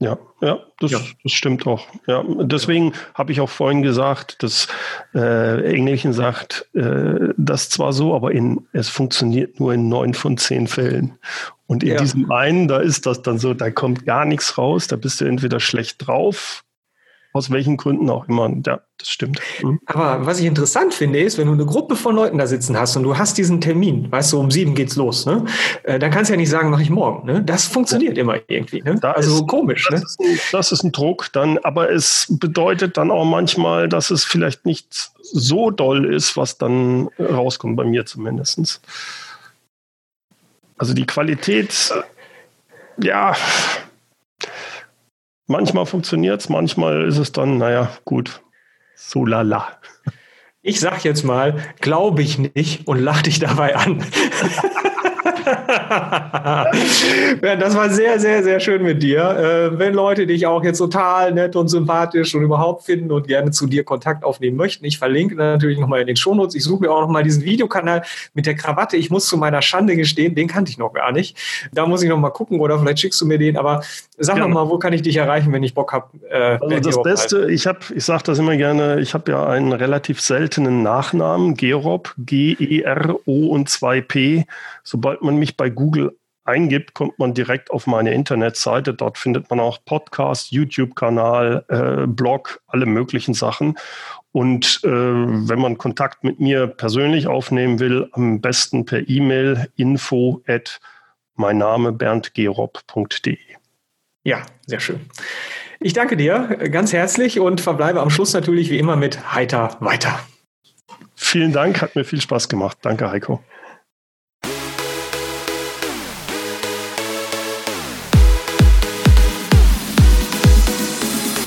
Ja, 0.00 0.16
ja, 0.40 0.60
das, 0.78 0.92
ja. 0.92 1.00
das 1.24 1.32
stimmt 1.32 1.66
auch. 1.66 1.86
Ja, 2.06 2.24
deswegen 2.42 2.92
habe 3.14 3.32
ich 3.32 3.40
auch 3.40 3.48
vorhin 3.48 3.82
gesagt, 3.82 4.42
dass 4.44 4.68
äh, 5.12 5.74
Englischen 5.74 6.12
sagt, 6.12 6.68
äh, 6.74 7.34
das 7.36 7.68
zwar 7.68 7.92
so, 7.92 8.14
aber 8.14 8.30
in, 8.30 8.66
es 8.72 8.88
funktioniert 8.88 9.58
nur 9.58 9.74
in 9.74 9.88
neun 9.88 10.14
von 10.14 10.36
zehn 10.36 10.68
Fällen. 10.68 11.18
Und 11.66 11.82
in 11.82 11.90
ja. 11.90 11.96
diesem 11.96 12.30
einen, 12.30 12.68
da 12.68 12.78
ist 12.78 13.06
das 13.06 13.22
dann 13.22 13.38
so, 13.38 13.54
da 13.54 13.70
kommt 13.72 14.06
gar 14.06 14.24
nichts 14.24 14.56
raus, 14.56 14.86
da 14.86 14.94
bist 14.94 15.20
du 15.20 15.24
entweder 15.24 15.58
schlecht 15.58 16.06
drauf 16.06 16.64
aus 17.32 17.50
welchen 17.50 17.76
Gründen 17.76 18.08
auch 18.10 18.26
immer. 18.28 18.50
Ja, 18.66 18.80
das 18.98 19.08
stimmt. 19.08 19.40
Mhm. 19.62 19.80
Aber 19.86 20.26
was 20.26 20.40
ich 20.40 20.46
interessant 20.46 20.94
finde, 20.94 21.20
ist, 21.20 21.38
wenn 21.38 21.46
du 21.46 21.52
eine 21.52 21.66
Gruppe 21.66 21.94
von 21.94 22.14
Leuten 22.14 22.38
da 22.38 22.46
sitzen 22.46 22.78
hast 22.78 22.96
und 22.96 23.02
du 23.02 23.16
hast 23.18 23.36
diesen 23.38 23.60
Termin, 23.60 24.10
weißt 24.10 24.32
du, 24.32 24.40
um 24.40 24.50
sieben 24.50 24.74
geht's 24.74 24.96
los, 24.96 25.26
ne? 25.26 25.44
Äh, 25.84 25.98
dann 25.98 26.10
kannst 26.10 26.30
du 26.30 26.34
ja 26.34 26.38
nicht 26.38 26.50
sagen, 26.50 26.70
mache 26.70 26.82
ich 26.82 26.90
morgen. 26.90 27.26
Ne? 27.26 27.42
Das 27.42 27.66
funktioniert 27.66 28.16
ja. 28.16 28.22
immer 28.22 28.38
irgendwie. 28.48 28.82
Ne? 28.82 28.96
Da 29.00 29.12
also 29.12 29.42
ist, 29.42 29.46
komisch. 29.46 29.86
Das, 29.90 30.00
ne? 30.00 30.06
ist 30.06 30.20
ein, 30.20 30.40
das 30.52 30.72
ist 30.72 30.84
ein 30.84 30.92
Druck 30.92 31.30
dann, 31.32 31.58
aber 31.58 31.90
es 31.90 32.26
bedeutet 32.28 32.96
dann 32.96 33.10
auch 33.10 33.24
manchmal, 33.24 33.88
dass 33.88 34.10
es 34.10 34.24
vielleicht 34.24 34.64
nicht 34.64 35.10
so 35.20 35.70
doll 35.70 36.12
ist, 36.12 36.36
was 36.36 36.58
dann 36.58 37.08
rauskommt, 37.18 37.76
bei 37.76 37.84
mir 37.84 38.06
zumindest. 38.06 38.80
Also 40.78 40.94
die 40.94 41.06
Qualität, 41.06 41.92
ja, 43.00 43.36
Manchmal 45.50 45.86
funktioniert 45.86 46.42
es, 46.42 46.50
manchmal 46.50 47.06
ist 47.06 47.16
es 47.16 47.32
dann, 47.32 47.56
naja, 47.56 47.88
gut, 48.04 48.42
so 48.94 49.24
lala. 49.24 49.66
Ich 50.60 50.78
sag 50.78 51.04
jetzt 51.04 51.24
mal, 51.24 51.56
glaube 51.80 52.20
ich 52.20 52.38
nicht 52.38 52.86
und 52.86 52.98
lach 52.98 53.22
dich 53.22 53.38
dabei 53.38 53.74
an. 53.74 54.04
ja, 57.42 57.56
das 57.56 57.74
war 57.74 57.88
sehr, 57.90 58.20
sehr, 58.20 58.42
sehr 58.42 58.60
schön 58.60 58.82
mit 58.82 59.02
dir. 59.02 59.20
Äh, 59.20 59.78
wenn 59.78 59.94
Leute 59.94 60.26
dich 60.26 60.46
auch 60.46 60.62
jetzt 60.64 60.78
total 60.78 61.32
nett 61.32 61.56
und 61.56 61.68
sympathisch 61.68 62.34
und 62.34 62.42
überhaupt 62.42 62.84
finden 62.84 63.10
und 63.10 63.26
gerne 63.26 63.50
zu 63.50 63.66
dir 63.66 63.84
Kontakt 63.84 64.24
aufnehmen 64.24 64.56
möchten, 64.56 64.84
ich 64.84 64.98
verlinke 64.98 65.34
natürlich 65.34 65.78
nochmal 65.78 66.00
in 66.02 66.06
den 66.06 66.16
Shownotes. 66.16 66.54
Ich 66.54 66.64
suche 66.64 66.82
mir 66.82 66.90
auch 66.90 67.00
nochmal 67.00 67.22
diesen 67.22 67.44
Videokanal 67.44 68.02
mit 68.34 68.46
der 68.46 68.54
Krawatte. 68.54 68.96
Ich 68.96 69.10
muss 69.10 69.26
zu 69.26 69.36
meiner 69.36 69.62
Schande 69.62 69.96
gestehen, 69.96 70.34
den 70.34 70.48
kannte 70.48 70.70
ich 70.70 70.78
noch 70.78 70.92
gar 70.92 71.12
nicht. 71.12 71.38
Da 71.72 71.86
muss 71.86 72.02
ich 72.02 72.08
nochmal 72.08 72.32
gucken 72.32 72.60
oder 72.60 72.78
vielleicht 72.78 73.00
schickst 73.00 73.20
du 73.20 73.26
mir 73.26 73.38
den. 73.38 73.56
Aber 73.56 73.82
sag 74.18 74.36
ja. 74.36 74.46
nochmal, 74.46 74.68
wo 74.68 74.78
kann 74.78 74.92
ich 74.92 75.02
dich 75.02 75.16
erreichen, 75.16 75.52
wenn 75.52 75.62
ich 75.62 75.74
Bock 75.74 75.92
habe? 75.92 76.18
Äh, 76.28 76.58
also 76.60 76.90
das 76.90 77.02
Beste, 77.02 77.50
ich 77.50 77.66
habe, 77.66 77.80
ich 77.94 78.04
sage 78.04 78.24
das 78.24 78.38
immer 78.38 78.56
gerne, 78.56 79.00
ich 79.00 79.14
habe 79.14 79.30
ja 79.32 79.46
einen 79.46 79.72
relativ 79.72 80.20
seltenen 80.20 80.82
Nachnamen, 80.82 81.54
Gerob, 81.54 82.14
G-E-R-O 82.18 83.46
und 83.48 83.68
2P. 83.68 84.44
Sobald 84.82 85.22
man 85.22 85.36
mich 85.36 85.56
bei 85.56 85.70
Google 85.70 86.16
eingibt, 86.44 86.94
kommt 86.94 87.18
man 87.18 87.34
direkt 87.34 87.70
auf 87.70 87.86
meine 87.86 88.12
Internetseite. 88.12 88.94
Dort 88.94 89.18
findet 89.18 89.50
man 89.50 89.60
auch 89.60 89.78
Podcast, 89.84 90.50
YouTube-Kanal, 90.50 91.64
äh, 91.68 92.06
Blog, 92.06 92.60
alle 92.66 92.86
möglichen 92.86 93.34
Sachen. 93.34 93.76
Und 94.32 94.80
äh, 94.84 94.88
wenn 94.88 95.58
man 95.60 95.78
Kontakt 95.78 96.24
mit 96.24 96.40
mir 96.40 96.66
persönlich 96.66 97.26
aufnehmen 97.26 97.78
will, 97.78 98.08
am 98.12 98.40
besten 98.40 98.84
per 98.84 99.08
E-Mail 99.08 99.68
info 99.76 100.42
at 100.46 100.80
mein 101.34 101.58
Name 101.58 101.92
berndgerob.de. 101.92 103.38
Ja, 104.24 104.42
sehr 104.66 104.80
schön. 104.80 105.00
Ich 105.80 105.92
danke 105.92 106.16
dir 106.16 106.48
ganz 106.70 106.92
herzlich 106.92 107.38
und 107.38 107.60
verbleibe 107.60 108.00
am 108.00 108.10
Schluss 108.10 108.32
natürlich 108.32 108.70
wie 108.70 108.78
immer 108.78 108.96
mit 108.96 109.32
heiter 109.32 109.76
weiter. 109.80 110.18
Vielen 111.14 111.52
Dank, 111.52 111.80
hat 111.80 111.94
mir 111.94 112.04
viel 112.04 112.20
Spaß 112.20 112.48
gemacht. 112.48 112.78
Danke, 112.82 113.10
Heiko. 113.10 113.42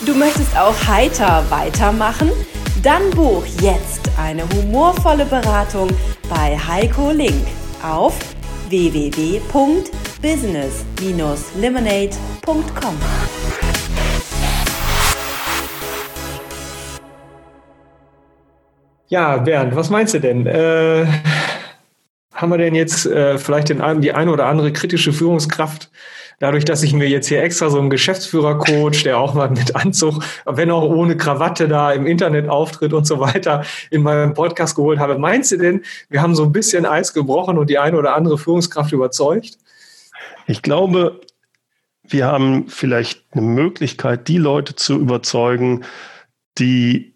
Du 0.05 0.15
möchtest 0.15 0.57
auch 0.57 0.75
heiter 0.87 1.45
weitermachen? 1.49 2.31
Dann 2.83 3.09
buch 3.11 3.45
jetzt 3.61 4.09
eine 4.17 4.43
humorvolle 4.49 5.25
Beratung 5.25 5.89
bei 6.29 6.57
Heiko 6.57 7.11
Link 7.11 7.45
auf 7.83 8.17
www.business-lemonade.com. 10.21 12.95
Ja, 19.07 19.37
Bernd, 19.37 19.75
was 19.75 19.89
meinst 19.89 20.13
du 20.13 20.19
denn? 20.19 20.45
Äh, 20.45 21.05
haben 22.33 22.51
wir 22.51 22.57
denn 22.57 22.75
jetzt 22.75 23.05
äh, 23.05 23.37
vielleicht 23.37 23.69
den, 23.69 24.01
die 24.01 24.13
eine 24.13 24.31
oder 24.31 24.45
andere 24.45 24.71
kritische 24.71 25.11
Führungskraft 25.11 25.91
dadurch, 26.39 26.65
dass 26.65 26.81
ich 26.81 26.93
mir 26.93 27.07
jetzt 27.07 27.27
hier 27.27 27.43
extra 27.43 27.69
so 27.69 27.77
einen 27.77 27.89
Geschäftsführercoach, 27.89 29.03
der 29.03 29.19
auch 29.19 29.33
mal 29.33 29.49
mit 29.49 29.75
Anzug, 29.75 30.23
wenn 30.45 30.71
auch 30.71 30.83
ohne 30.83 31.17
Krawatte 31.17 31.67
da 31.67 31.91
im 31.91 32.07
Internet 32.07 32.49
auftritt 32.49 32.93
und 32.93 33.05
so 33.05 33.19
weiter, 33.19 33.63
in 33.91 34.01
meinem 34.01 34.33
Podcast 34.33 34.75
geholt 34.75 34.99
habe. 34.99 35.19
Meinst 35.19 35.51
du 35.51 35.57
denn, 35.57 35.83
wir 36.09 36.21
haben 36.21 36.33
so 36.33 36.43
ein 36.43 36.51
bisschen 36.51 36.85
Eis 36.85 37.13
gebrochen 37.13 37.57
und 37.57 37.69
die 37.69 37.77
eine 37.77 37.97
oder 37.97 38.15
andere 38.15 38.37
Führungskraft 38.37 38.93
überzeugt? 38.93 39.57
Ich 40.47 40.61
glaube, 40.61 41.21
wir 42.03 42.25
haben 42.27 42.67
vielleicht 42.67 43.23
eine 43.31 43.41
Möglichkeit, 43.41 44.27
die 44.27 44.37
Leute 44.37 44.75
zu 44.75 44.99
überzeugen, 44.99 45.85
die 46.57 47.15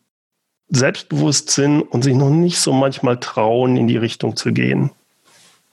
selbstbewusst 0.69 1.51
sind 1.51 1.81
und 1.81 2.03
sich 2.03 2.15
noch 2.15 2.29
nicht 2.29 2.59
so 2.59 2.73
manchmal 2.73 3.19
trauen, 3.19 3.77
in 3.77 3.87
die 3.87 3.97
Richtung 3.97 4.35
zu 4.35 4.51
gehen. 4.51 4.91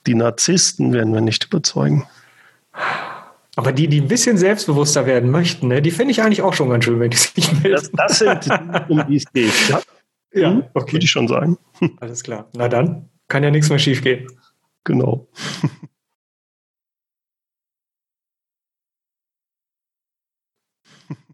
Die 0.07 0.15
Narzissten 0.15 0.93
werden 0.93 1.15
wir 1.15 1.21
nicht 1.21 1.45
überzeugen. 1.45 2.07
Aber 3.55 3.73
die, 3.73 3.87
die 3.87 4.01
ein 4.01 4.09
bisschen 4.09 4.39
selbstbewusster 4.39 5.07
werden 5.07 5.31
möchten, 5.31 5.69
ne, 5.69 5.83
die 5.83 5.91
finde 5.91 6.13
ich 6.13 6.23
eigentlich 6.23 6.43
auch 6.43 6.55
schon 6.55 6.71
ganz 6.71 6.85
schön, 6.85 7.01
wenn 7.01 7.11
die 7.11 7.17
sich 7.17 7.53
melden. 7.63 7.71
Das, 7.73 7.91
das 7.93 8.19
sind 8.19 8.47
die, 8.47 8.93
um 8.93 9.07
die 9.07 9.17
es 9.17 9.33
geht. 9.33 9.53
Ja, 10.35 10.51
ja 10.51 10.71
okay. 10.73 10.93
Würde 10.95 11.05
ich 11.05 11.11
schon 11.11 11.29
sagen. 11.29 11.59
Alles 12.01 12.23
klar. 12.23 12.49
Na 12.55 12.67
dann, 12.67 13.11
kann 13.29 13.45
ja 13.45 13.51
nichts 13.51 13.69
mehr 13.69 13.79
schief 13.79 14.03
gehen. 14.03 14.27
Genau. 14.85 15.29